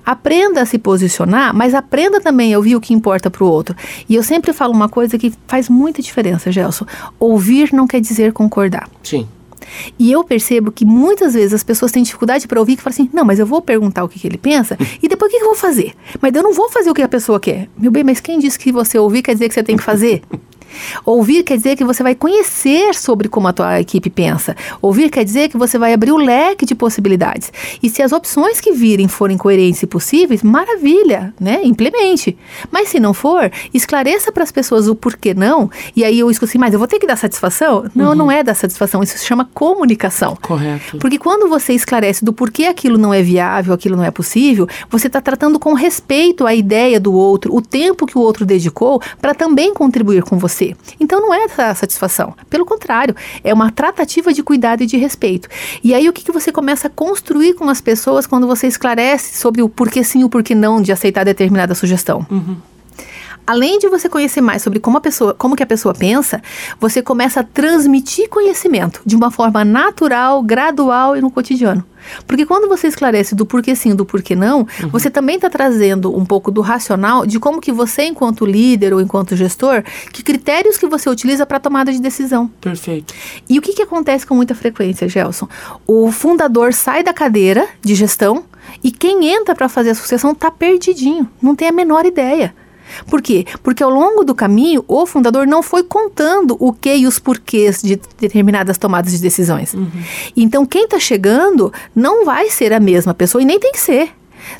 Aprenda 0.07 0.62
a 0.62 0.66
se 0.66 0.79
posicionar, 0.79 1.55
mas 1.55 1.75
aprenda 1.75 2.20
também 2.20 2.55
a 2.55 2.57
ouvir 2.57 2.77
o 2.77 2.81
que 2.81 2.95
importa 2.95 3.31
para 3.31 3.43
o 3.43 3.49
outro. 3.49 3.75
E 4.09 4.14
eu 4.14 4.23
sempre 4.23 4.53
falo 4.53 4.73
uma 4.73 4.89
coisa 4.89 5.18
que 5.18 5.33
faz 5.47 5.68
muita 5.68 6.01
diferença, 6.01 6.53
Gelson. 6.53 6.87
Ouvir 7.18 7.73
não 7.73 7.87
quer 7.87 8.01
dizer 8.01 8.33
concordar. 8.33 8.89
Sim. 9.03 9.27
E 9.99 10.11
eu 10.11 10.25
percebo 10.25 10.70
que 10.70 10.85
muitas 10.85 11.35
vezes 11.35 11.55
as 11.55 11.62
pessoas 11.62 11.93
têm 11.93 12.03
dificuldade 12.03 12.47
para 12.47 12.61
ouvir 12.61 12.77
que 12.77 12.83
falam 12.83 12.95
assim: 12.95 13.11
não, 13.12 13.25
mas 13.25 13.39
eu 13.39 13.47
vou 13.47 13.61
perguntar 13.61 14.05
o 14.05 14.09
que, 14.09 14.18
que 14.18 14.27
ele 14.27 14.39
pensa 14.39 14.77
e 15.03 15.09
depois 15.09 15.29
o 15.29 15.33
que, 15.33 15.39
que 15.39 15.45
eu 15.45 15.49
vou 15.49 15.57
fazer? 15.57 15.95
Mas 16.20 16.35
eu 16.35 16.43
não 16.43 16.53
vou 16.53 16.70
fazer 16.70 16.91
o 16.91 16.95
que 16.95 17.03
a 17.03 17.09
pessoa 17.09 17.39
quer. 17.39 17.68
Meu 17.77 17.91
bem, 17.91 18.05
mas 18.05 18.20
quem 18.20 18.39
disse 18.39 18.59
que 18.59 18.73
você 18.73 18.99
ouvir 18.99 19.23
quer 19.23 19.33
dizer 19.33 19.49
que 19.49 19.55
você 19.55 19.62
tem 19.62 19.77
que 19.77 19.83
fazer? 19.83 20.23
Ouvir 21.05 21.43
quer 21.43 21.57
dizer 21.57 21.77
que 21.77 21.85
você 21.85 22.03
vai 22.03 22.14
conhecer 22.14 22.95
sobre 22.95 23.29
como 23.29 23.49
a 23.49 23.53
tua 23.53 23.81
equipe 23.81 24.11
pensa. 24.11 24.57
Ouvir 24.81 25.11
quer 25.11 25.25
dizer 25.25 25.49
que 25.49 25.57
você 25.57 25.79
vai 25.79 25.93
abrir 25.93 26.12
o 26.12 26.16
leque 26.16 26.64
de 26.64 26.75
possibilidades. 26.75 27.53
E 27.83 27.89
se 27.89 28.03
as 28.03 28.12
opções 28.12 28.61
que 28.61 28.73
virem 28.73 29.09
forem 29.09 29.37
coerentes 29.37 29.83
e 29.83 29.87
possíveis, 29.87 30.43
maravilha, 30.43 31.35
né? 31.41 31.61
Implemente. 31.64 32.37
Mas 32.70 32.89
se 32.89 33.01
não 33.01 33.14
for, 33.14 33.51
esclareça 33.73 34.33
para 34.33 34.43
as 34.43 34.53
pessoas 34.53 34.89
o 34.89 34.95
porquê 34.95 35.35
não. 35.35 35.70
E 35.95 36.05
aí 36.05 36.18
eu 36.18 36.31
escuto 36.31 36.51
assim, 36.51 36.59
mas 36.59 36.73
eu 36.73 36.79
vou 36.79 36.89
ter 36.89 36.99
que 36.99 37.07
dar 37.07 37.16
satisfação? 37.16 37.85
Não, 37.95 38.11
uhum. 38.11 38.14
não 38.14 38.31
é 38.31 38.43
dar 38.43 38.55
satisfação. 38.55 39.03
Isso 39.03 39.18
se 39.18 39.25
chama 39.25 39.49
comunicação. 39.53 40.37
Correto. 40.41 40.99
Porque 40.99 41.18
quando 41.18 41.49
você 41.49 41.73
esclarece 41.73 42.25
do 42.25 42.33
porquê 42.33 42.64
aquilo 42.64 42.99
não 42.99 43.12
é 43.12 43.23
viável, 43.23 43.75
aquilo 43.75 43.97
não 43.97 44.05
é 44.05 44.11
possível, 44.11 44.68
você 44.91 45.07
está 45.07 45.20
tratando 45.20 45.59
com 45.59 45.75
respeito 45.75 46.47
à 46.47 46.55
ideia 46.55 46.99
do 46.99 47.12
outro, 47.12 47.55
o 47.55 47.61
tempo 47.61 48.07
que 48.07 48.16
o 48.16 48.20
outro 48.20 48.45
dedicou 48.45 49.01
para 49.20 49.35
também 49.35 49.73
contribuir 49.75 50.23
com 50.23 50.39
você 50.39 50.61
você. 50.62 50.76
Então 51.00 51.20
não 51.20 51.34
é 51.34 51.44
essa 51.44 51.74
satisfação. 51.74 52.34
Pelo 52.48 52.64
contrário, 52.64 53.14
é 53.42 53.52
uma 53.52 53.70
tratativa 53.70 54.32
de 54.32 54.42
cuidado 54.42 54.82
e 54.82 54.86
de 54.86 54.96
respeito. 54.96 55.48
E 55.82 55.92
aí 55.92 56.08
o 56.08 56.12
que, 56.12 56.24
que 56.24 56.32
você 56.32 56.52
começa 56.52 56.86
a 56.86 56.90
construir 56.90 57.54
com 57.54 57.68
as 57.68 57.80
pessoas 57.80 58.26
quando 58.26 58.46
você 58.46 58.66
esclarece 58.66 59.38
sobre 59.38 59.62
o 59.62 59.68
porquê 59.68 60.04
sim 60.04 60.20
e 60.20 60.24
o 60.24 60.28
porquê 60.28 60.54
não 60.54 60.80
de 60.80 60.92
aceitar 60.92 61.24
determinada 61.24 61.74
sugestão? 61.74 62.24
Uhum. 62.30 62.56
Além 63.47 63.78
de 63.78 63.88
você 63.88 64.09
conhecer 64.09 64.40
mais 64.40 64.62
sobre 64.62 64.78
como 64.78 64.99
a 64.99 65.01
pessoa, 65.01 65.34
como 65.34 65.57
que 65.57 65.62
a 65.62 65.66
pessoa 65.66 65.95
pensa, 65.95 66.40
você 66.78 67.03
começa 67.03 67.40
a 67.40 67.43
transmitir 67.43 68.28
conhecimento 68.28 69.03
de 69.05 69.16
uma 69.16 69.30
forma 69.30 69.64
natural, 69.64 70.43
gradual 70.43 71.16
e 71.16 71.20
no 71.20 71.30
cotidiano. 71.30 71.84
Porque 72.26 72.47
quando 72.47 72.68
você 72.68 72.88
esclarece 72.88 73.34
do 73.34 73.47
porquê 73.47 73.74
sim, 73.74 73.95
do 73.95 74.05
porquê 74.05 74.34
não, 74.34 74.61
uhum. 74.61 74.88
você 74.90 75.11
também 75.11 75.36
está 75.36 75.49
trazendo 75.49 76.16
um 76.16 76.24
pouco 76.24 76.51
do 76.51 76.61
racional 76.61 77.26
de 77.26 77.38
como 77.38 77.61
que 77.61 77.72
você, 77.72 78.05
enquanto 78.05 78.47
líder 78.47 78.93
ou 78.93 79.01
enquanto 79.01 79.36
gestor, 79.36 79.82
que 80.12 80.22
critérios 80.22 80.78
que 80.78 80.86
você 80.86 81.09
utiliza 81.09 81.47
para 81.47 81.61
tomada 81.61 81.93
de 81.93 82.01
decisão. 82.01 82.49
Perfeito. 82.61 83.14
E 83.49 83.59
o 83.59 83.62
que, 83.62 83.72
que 83.72 83.82
acontece 83.82 84.26
com 84.26 84.34
muita 84.34 84.55
frequência, 84.55 85.09
Gelson? 85.09 85.49
O 85.86 86.11
fundador 86.11 86.72
sai 86.72 87.03
da 87.03 87.12
cadeira 87.12 87.66
de 87.80 87.95
gestão 87.95 88.45
e 88.82 88.90
quem 88.90 89.28
entra 89.28 89.55
para 89.55 89.68
fazer 89.68 89.90
a 89.90 89.95
sucessão 89.95 90.32
está 90.32 90.51
perdidinho, 90.51 91.28
não 91.40 91.55
tem 91.55 91.68
a 91.68 91.72
menor 91.72 92.05
ideia. 92.05 92.55
Por 93.07 93.20
quê? 93.20 93.47
Porque 93.62 93.82
ao 93.82 93.90
longo 93.90 94.24
do 94.24 94.34
caminho, 94.34 94.84
o 94.88 95.07
fundador 95.07 95.47
não 95.47 95.62
foi 95.62 95.82
contando 95.82 96.57
o 96.59 96.72
que 96.72 96.95
e 96.95 97.07
os 97.07 97.18
porquês 97.18 97.82
de 97.82 98.01
determinadas 98.18 98.78
tomadas 98.78 99.12
de 99.12 99.18
decisões. 99.18 99.74
Uhum. 99.74 99.90
Então, 100.36 100.66
quem 100.66 100.84
está 100.84 100.99
chegando 100.99 101.72
não 101.95 102.24
vai 102.24 102.51
ser 102.51 102.72
a 102.72 102.80
mesma 102.80 103.14
pessoa 103.14 103.43
e 103.43 103.45
nem 103.45 103.59
tem 103.59 103.72
que 103.72 103.80
ser. 103.80 104.11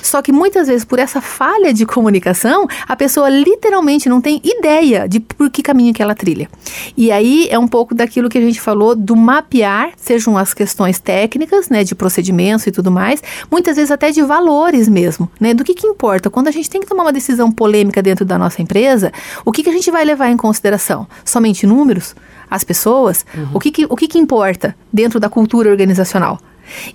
Só 0.03 0.21
que 0.23 0.33
muitas 0.33 0.69
vezes, 0.69 0.85
por 0.85 0.99
essa 0.99 1.21
falha 1.21 1.73
de 1.73 1.87
comunicação, 1.87 2.67
a 2.87 2.97
pessoa 2.97 3.29
literalmente 3.29 4.09
não 4.09 4.21
tem 4.21 4.41
ideia 4.45 5.09
de 5.09 5.21
por 5.21 5.51
que 5.51 5.63
caminho 5.63 5.95
que 5.95 6.03
ela 6.03 6.15
trilha. 6.15 6.49
E 6.97 7.11
aí 7.11 7.49
é 7.51 7.59
um 7.59 7.69
pouco 7.69 7.95
daquilo 7.95 8.29
que 8.29 8.39
a 8.39 8.41
gente 8.41 8.61
falou 8.61 8.95
do 8.95 9.17
mapear, 9.17 9.93
sejam 9.97 10.37
as 10.37 10.55
questões 10.55 10.99
técnicas, 10.99 11.69
né, 11.69 11.85
de 11.85 11.95
procedimentos 11.95 12.67
e 12.67 12.71
tudo 12.71 12.91
mais, 12.91 13.23
muitas 13.51 13.77
vezes 13.77 13.91
até 13.91 14.11
de 14.11 14.23
valores 14.23 14.89
mesmo, 14.89 15.31
né, 15.41 15.55
do 15.55 15.65
que 15.65 15.75
que 15.75 15.87
importa. 15.87 16.31
Quando 16.31 16.49
a 16.49 16.51
gente 16.51 16.69
tem 16.69 16.81
que 16.81 16.87
tomar 16.87 17.05
uma 17.05 17.13
decisão 17.13 17.51
polêmica 17.51 18.03
dentro 18.03 18.25
da 18.25 18.39
nossa 18.39 18.63
empresa, 18.63 19.13
o 19.45 19.53
que 19.53 19.63
que 19.63 19.71
a 19.71 19.73
gente 19.73 19.91
vai 19.91 20.05
levar 20.05 20.31
em 20.31 20.37
consideração? 20.37 21.07
Somente 21.25 21.67
números? 21.67 22.15
As 22.51 22.65
pessoas? 22.65 23.25
Uhum. 23.35 23.49
O, 23.55 23.61
que, 23.61 23.71
que, 23.71 23.87
o 23.89 23.97
que, 23.97 24.07
que 24.07 24.19
importa 24.19 24.77
dentro 24.93 25.19
da 25.19 25.29
cultura 25.29 25.71
organizacional? 25.71 26.39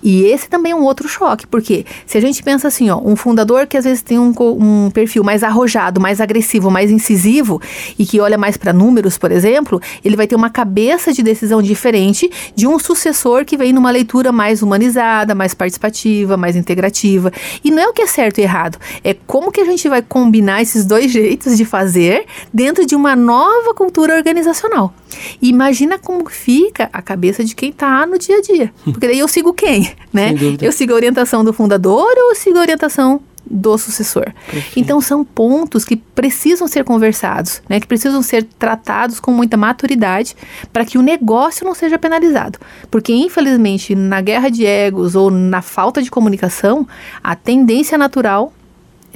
E 0.01 0.23
esse 0.23 0.49
também 0.49 0.71
é 0.71 0.75
um 0.75 0.83
outro 0.83 1.07
choque, 1.07 1.45
porque 1.47 1.85
se 2.05 2.17
a 2.17 2.21
gente 2.21 2.41
pensa 2.43 2.67
assim, 2.67 2.89
ó, 2.89 2.99
um 3.03 3.15
fundador 3.15 3.67
que 3.67 3.77
às 3.77 3.85
vezes 3.85 4.01
tem 4.01 4.19
um, 4.19 4.33
um 4.39 4.89
perfil 4.91 5.23
mais 5.23 5.43
arrojado, 5.43 5.99
mais 5.99 6.21
agressivo, 6.21 6.69
mais 6.69 6.91
incisivo 6.91 7.61
e 7.97 8.05
que 8.05 8.19
olha 8.19 8.37
mais 8.37 8.57
para 8.57 8.73
números, 8.73 9.17
por 9.17 9.31
exemplo, 9.31 9.81
ele 10.03 10.15
vai 10.15 10.27
ter 10.27 10.35
uma 10.35 10.49
cabeça 10.49 11.11
de 11.13 11.23
decisão 11.23 11.61
diferente 11.61 12.29
de 12.55 12.67
um 12.67 12.79
sucessor 12.79 13.45
que 13.45 13.57
vem 13.57 13.73
numa 13.73 13.91
leitura 13.91 14.31
mais 14.31 14.61
humanizada, 14.61 15.35
mais 15.35 15.53
participativa, 15.53 16.37
mais 16.37 16.55
integrativa. 16.55 17.31
E 17.63 17.71
não 17.71 17.83
é 17.83 17.87
o 17.87 17.93
que 17.93 18.01
é 18.01 18.07
certo 18.07 18.39
e 18.39 18.43
errado, 18.43 18.77
é 19.03 19.13
como 19.13 19.51
que 19.51 19.61
a 19.61 19.65
gente 19.65 19.87
vai 19.89 20.01
combinar 20.01 20.61
esses 20.61 20.85
dois 20.85 21.11
jeitos 21.11 21.57
de 21.57 21.65
fazer 21.65 22.25
dentro 22.53 22.85
de 22.85 22.95
uma 22.95 23.15
nova 23.15 23.73
cultura 23.73 24.15
organizacional. 24.15 24.93
E 25.41 25.49
imagina 25.49 25.97
como 25.97 26.29
fica 26.29 26.89
a 26.91 27.01
cabeça 27.01 27.43
de 27.43 27.55
quem 27.55 27.69
está 27.69 28.05
no 28.05 28.17
dia 28.17 28.37
a 28.37 28.41
dia. 28.41 28.73
Porque 28.83 29.07
daí 29.07 29.19
eu 29.19 29.27
sigo 29.27 29.53
quem, 29.53 29.91
né? 30.11 30.33
Eu 30.61 30.71
sigo 30.71 30.93
a 30.93 30.95
orientação 30.95 31.43
do 31.43 31.53
fundador 31.53 32.13
ou 32.17 32.29
eu 32.29 32.35
sigo 32.35 32.57
a 32.57 32.61
orientação 32.61 33.21
do 33.49 33.77
sucessor. 33.77 34.25
Perfeito. 34.45 34.79
Então 34.79 34.99
são 34.99 35.23
pontos 35.23 35.85
que 35.85 35.95
precisam 35.95 36.67
ser 36.67 36.83
conversados, 36.83 37.61
né, 37.69 37.79
que 37.79 37.87
precisam 37.87 38.21
ser 38.21 38.43
tratados 38.43 39.19
com 39.19 39.31
muita 39.31 39.55
maturidade 39.55 40.35
para 40.71 40.85
que 40.85 40.97
o 40.97 41.01
negócio 41.01 41.65
não 41.65 41.73
seja 41.73 41.97
penalizado. 41.97 42.59
Porque 42.91 43.13
infelizmente 43.13 43.95
na 43.95 44.21
guerra 44.21 44.49
de 44.49 44.65
egos 44.65 45.15
ou 45.15 45.31
na 45.31 45.61
falta 45.61 46.01
de 46.01 46.11
comunicação, 46.11 46.87
a 47.23 47.35
tendência 47.35 47.97
natural 47.97 48.53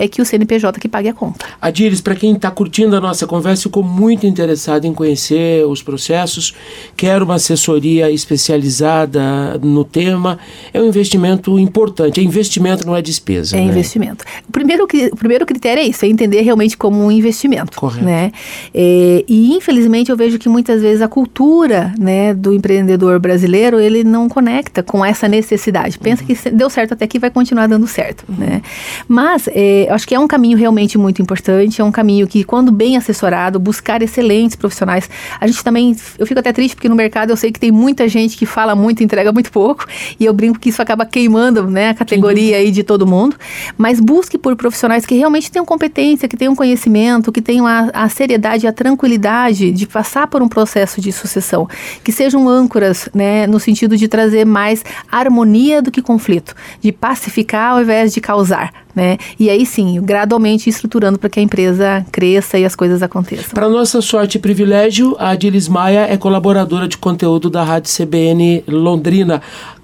é 0.02 0.08
que 0.08 0.20
o 0.20 0.26
CNPJ 0.26 0.80
que 0.80 0.89
pague 0.89 1.08
a 1.08 1.14
conta. 1.14 1.45
Adires, 1.62 2.02
para 2.02 2.16
quem 2.16 2.34
está 2.34 2.49
curtindo 2.49 2.95
a 2.95 2.99
nossa 2.99 3.28
conversa, 3.28 3.64
ficou 3.64 3.84
muito 3.84 4.26
interessado 4.26 4.86
em 4.86 4.93
conhecer 4.93 5.64
os 5.68 5.84
processos, 5.84 6.56
quer 6.97 7.22
uma 7.22 7.36
assessoria 7.36 8.10
especializada 8.10 9.60
no 9.60 9.86
tema, 9.86 10.39
é 10.74 10.82
um 10.82 10.88
investimento 10.88 11.60
importante. 11.60 12.20
É 12.20 12.24
investimento, 12.24 12.86
não 12.86 12.95
é 12.95 13.02
despesa. 13.02 13.56
É 13.56 13.60
né? 13.60 13.68
investimento. 13.68 14.26
O 14.49 14.52
primeiro, 14.52 14.86
o 14.86 15.16
primeiro 15.16 15.45
critério 15.45 15.84
é 15.84 15.86
isso, 15.86 16.04
é 16.04 16.08
entender 16.08 16.41
realmente 16.41 16.76
como 16.76 16.99
um 16.99 17.12
investimento. 17.12 17.78
Correto. 17.78 18.04
Né? 18.04 18.32
É, 18.74 19.24
e 19.28 19.54
infelizmente 19.54 20.10
eu 20.10 20.18
vejo 20.18 20.39
que 20.39 20.49
muitas 20.49 20.82
vezes 20.82 21.04
a 21.04 21.08
cultura 21.08 21.93
né, 21.99 22.34
do 22.34 22.52
empreendedor 22.52 23.20
brasileiro 23.20 23.80
ele 23.80 24.04
não 24.04 24.28
conecta 24.28 24.82
com 24.82 25.06
essa 25.06 25.28
necessidade. 25.28 25.99
Pensa 25.99 26.24
uhum. 26.24 26.36
que 26.36 26.49
deu 26.49 26.72
certo 26.72 26.95
até 26.95 27.06
aqui 27.06 27.20
vai 27.20 27.30
continuar 27.30 27.68
dando 27.68 27.86
certo. 27.86 28.26
Uhum. 28.28 28.36
Né? 28.38 28.62
Mas 29.08 29.47
é, 29.54 29.90
eu 29.91 29.95
acho 29.95 30.07
que 30.07 30.15
é 30.15 30.19
um 30.19 30.27
caminho 30.27 30.57
realmente 30.57 30.97
muito 30.97 31.21
importante, 31.21 31.81
é 31.81 31.83
um 31.83 31.91
caminho 31.91 32.25
que, 32.25 32.45
quando 32.45 32.71
bem 32.71 32.95
assessorado, 32.95 33.59
buscar 33.59 34.01
excelentes 34.01 34.55
profissionais. 34.55 35.09
A 35.37 35.45
gente 35.45 35.61
também, 35.61 35.93
eu 36.17 36.25
fico 36.25 36.39
até 36.39 36.53
triste 36.53 36.75
porque 36.75 36.87
no 36.87 36.95
mercado 36.95 37.31
eu 37.31 37.35
sei 37.35 37.51
que 37.51 37.59
tem 37.59 37.71
muita 37.71 38.07
gente 38.07 38.37
que 38.37 38.45
fala 38.45 38.73
muito, 38.73 39.03
entrega 39.03 39.33
muito 39.33 39.51
pouco, 39.51 39.85
e 40.17 40.23
eu 40.23 40.33
brinco 40.33 40.57
que 40.57 40.69
isso 40.69 40.81
acaba 40.81 41.05
queimando, 41.05 41.69
né, 41.69 41.89
a 41.89 41.93
categoria 41.93 42.55
aí 42.55 42.71
de 42.71 42.83
todo 42.83 43.05
mundo. 43.05 43.35
Mas 43.77 43.99
busque 43.99 44.37
por 44.37 44.55
profissionais 44.55 45.05
que 45.05 45.13
realmente 45.15 45.51
tenham 45.51 45.65
competência, 45.65 46.25
que 46.25 46.37
tenham 46.37 46.55
conhecimento, 46.55 47.29
que 47.29 47.41
tenham 47.41 47.67
a, 47.67 47.89
a 47.93 48.07
seriedade 48.07 48.65
a 48.65 48.71
tranquilidade 48.71 49.71
de 49.71 49.87
passar 49.87 50.25
por 50.27 50.41
um 50.41 50.47
processo 50.47 51.01
de 51.01 51.11
sucessão, 51.11 51.67
que 52.01 52.13
sejam 52.13 52.47
âncoras, 52.47 53.09
né, 53.13 53.45
no 53.45 53.59
sentido 53.59 53.97
de 53.97 54.07
trazer 54.07 54.45
mais 54.45 54.85
harmonia 55.11 55.81
do 55.81 55.91
que 55.91 56.01
conflito, 56.01 56.55
de 56.79 56.93
pacificar 56.93 57.73
ao 57.73 57.81
invés 57.81 58.13
de 58.13 58.21
causar, 58.21 58.71
né? 58.95 59.17
E 59.39 59.49
aí 59.49 59.65
sim, 59.65 59.80
gradualmente 60.01 60.69
estruturando 60.69 61.17
para 61.17 61.29
que 61.29 61.39
a 61.39 61.43
empresa 61.43 62.05
cresça 62.11 62.57
e 62.57 62.65
as 62.65 62.75
coisas 62.75 63.01
aconteçam. 63.01 63.51
Para 63.53 63.69
nossa 63.69 64.01
sorte 64.01 64.38
e 64.38 64.39
privilégio, 64.39 65.15
a 65.19 65.29
Adilis 65.29 65.67
Maia 65.67 66.07
é 66.09 66.17
colaboradora 66.17 66.88
de 66.88 66.97
conteúdo 66.97 67.49
da 67.49 67.63
Rádio 67.63 67.91
CBN 67.91 68.63
Londrina. 68.67 69.41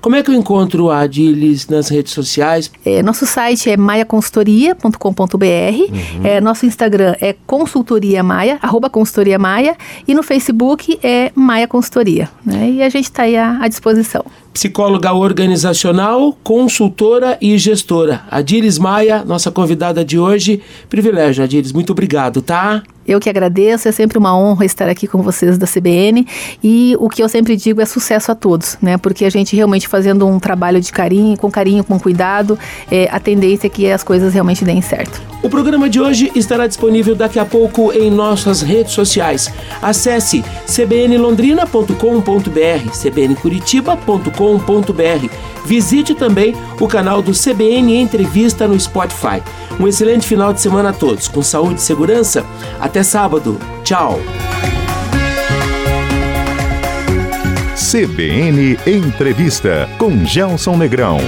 Como 0.08 0.16
é 0.16 0.24
que 0.24 0.32
eu 0.32 0.36
encontro 0.36 0.90
a 0.90 1.02
Adilis 1.02 1.68
nas 1.68 1.90
redes 1.90 2.14
sociais? 2.14 2.72
É, 2.86 3.04
nosso 3.04 3.26
site 3.26 3.70
é 3.70 3.76
maiaconsultoria.com.br, 3.76 4.96
uhum. 4.96 6.26
é, 6.26 6.40
nosso 6.40 6.66
Instagram 6.66 7.14
é 7.20 7.36
consultoria 7.46 8.24
maia, 8.24 8.58
arroba 8.62 8.90
consultoria 8.90 9.38
maia, 9.38 9.76
e 10.08 10.14
no 10.14 10.24
Facebook 10.24 10.98
é 11.04 11.34
Maia 11.36 11.68
Consultoria. 11.68 12.30
Né? 12.46 12.72
E 12.76 12.84
a 12.84 12.88
gente 12.88 13.04
está 13.04 13.24
aí 13.24 13.36
à, 13.36 13.62
à 13.62 13.68
disposição 13.68 14.24
psicóloga 14.54 15.14
organizacional, 15.14 16.36
consultora 16.42 17.38
e 17.40 17.56
gestora. 17.60 18.24
Adilis 18.32 18.80
Maia, 18.80 19.24
nossa 19.24 19.52
convidada 19.52 20.04
de 20.04 20.18
hoje. 20.18 20.64
Privilégio, 20.90 21.44
Adilis. 21.44 21.72
Muito 21.72 21.92
obrigado, 21.92 22.42
tá? 22.42 22.82
Eu 23.08 23.20
que 23.20 23.30
agradeço, 23.30 23.88
é 23.88 23.92
sempre 23.92 24.18
uma 24.18 24.38
honra 24.38 24.66
estar 24.66 24.90
aqui 24.90 25.08
com 25.08 25.22
vocês 25.22 25.58
da 25.58 25.66
CBN 25.66 26.28
e 26.64 26.96
o 27.00 27.08
que 27.08 27.24
eu 27.24 27.30
sempre 27.30 27.56
digo 27.56 27.80
é 27.80 27.86
sucesso 27.86 28.32
a 28.32 28.36
todos, 28.36 28.78
né? 28.82 28.98
Porque 28.98 29.24
a 29.24 29.30
gente 29.30 29.56
realmente 29.56 29.88
fazendo 29.88 30.28
um 30.28 30.40
trabalho 30.40 30.82
de 30.82 30.92
carinho, 30.92 31.38
com 31.38 31.50
carinho, 31.50 31.84
com 31.84 32.00
cuidado, 32.00 32.60
é, 32.92 33.08
a 33.12 33.20
tendência 33.20 33.68
é 33.68 33.70
que 33.70 33.90
as 33.90 34.04
coisas 34.04 34.34
realmente 34.34 34.66
deem 34.66 34.82
certo. 34.82 35.22
O 35.42 35.50
programa 35.50 35.90
de 35.90 36.02
hoje 36.02 36.32
estará 36.36 36.68
disponível 36.68 37.16
daqui 37.16 37.40
a 37.40 37.46
pouco 37.46 37.94
em 37.94 38.12
nossas 38.12 38.62
redes 38.62 38.92
sociais. 38.94 39.50
Acesse 39.82 40.44
cbnlondrina.com.br, 40.66 42.92
cbncuritiba.com.br. 42.92 45.30
Visite 45.66 46.14
também 46.16 46.56
o 46.80 46.88
canal 46.88 47.22
do 47.22 47.34
CBN 47.34 47.94
Entrevista 47.96 48.66
no 48.68 48.80
Spotify. 48.80 49.44
Um 49.80 49.88
excelente 49.88 50.26
final 50.26 50.52
de 50.54 50.62
semana 50.62 50.90
a 50.90 50.94
todos, 50.94 51.28
com 51.28 51.44
saúde 51.44 51.80
e 51.80 51.84
segurança. 51.84 52.44
Até 52.98 53.04
sábado. 53.04 53.60
Tchau. 53.84 54.20
CBN 57.76 58.76
Entrevista 58.88 59.88
com 60.00 60.26
Gelson 60.26 60.78
Negrão. 60.78 61.20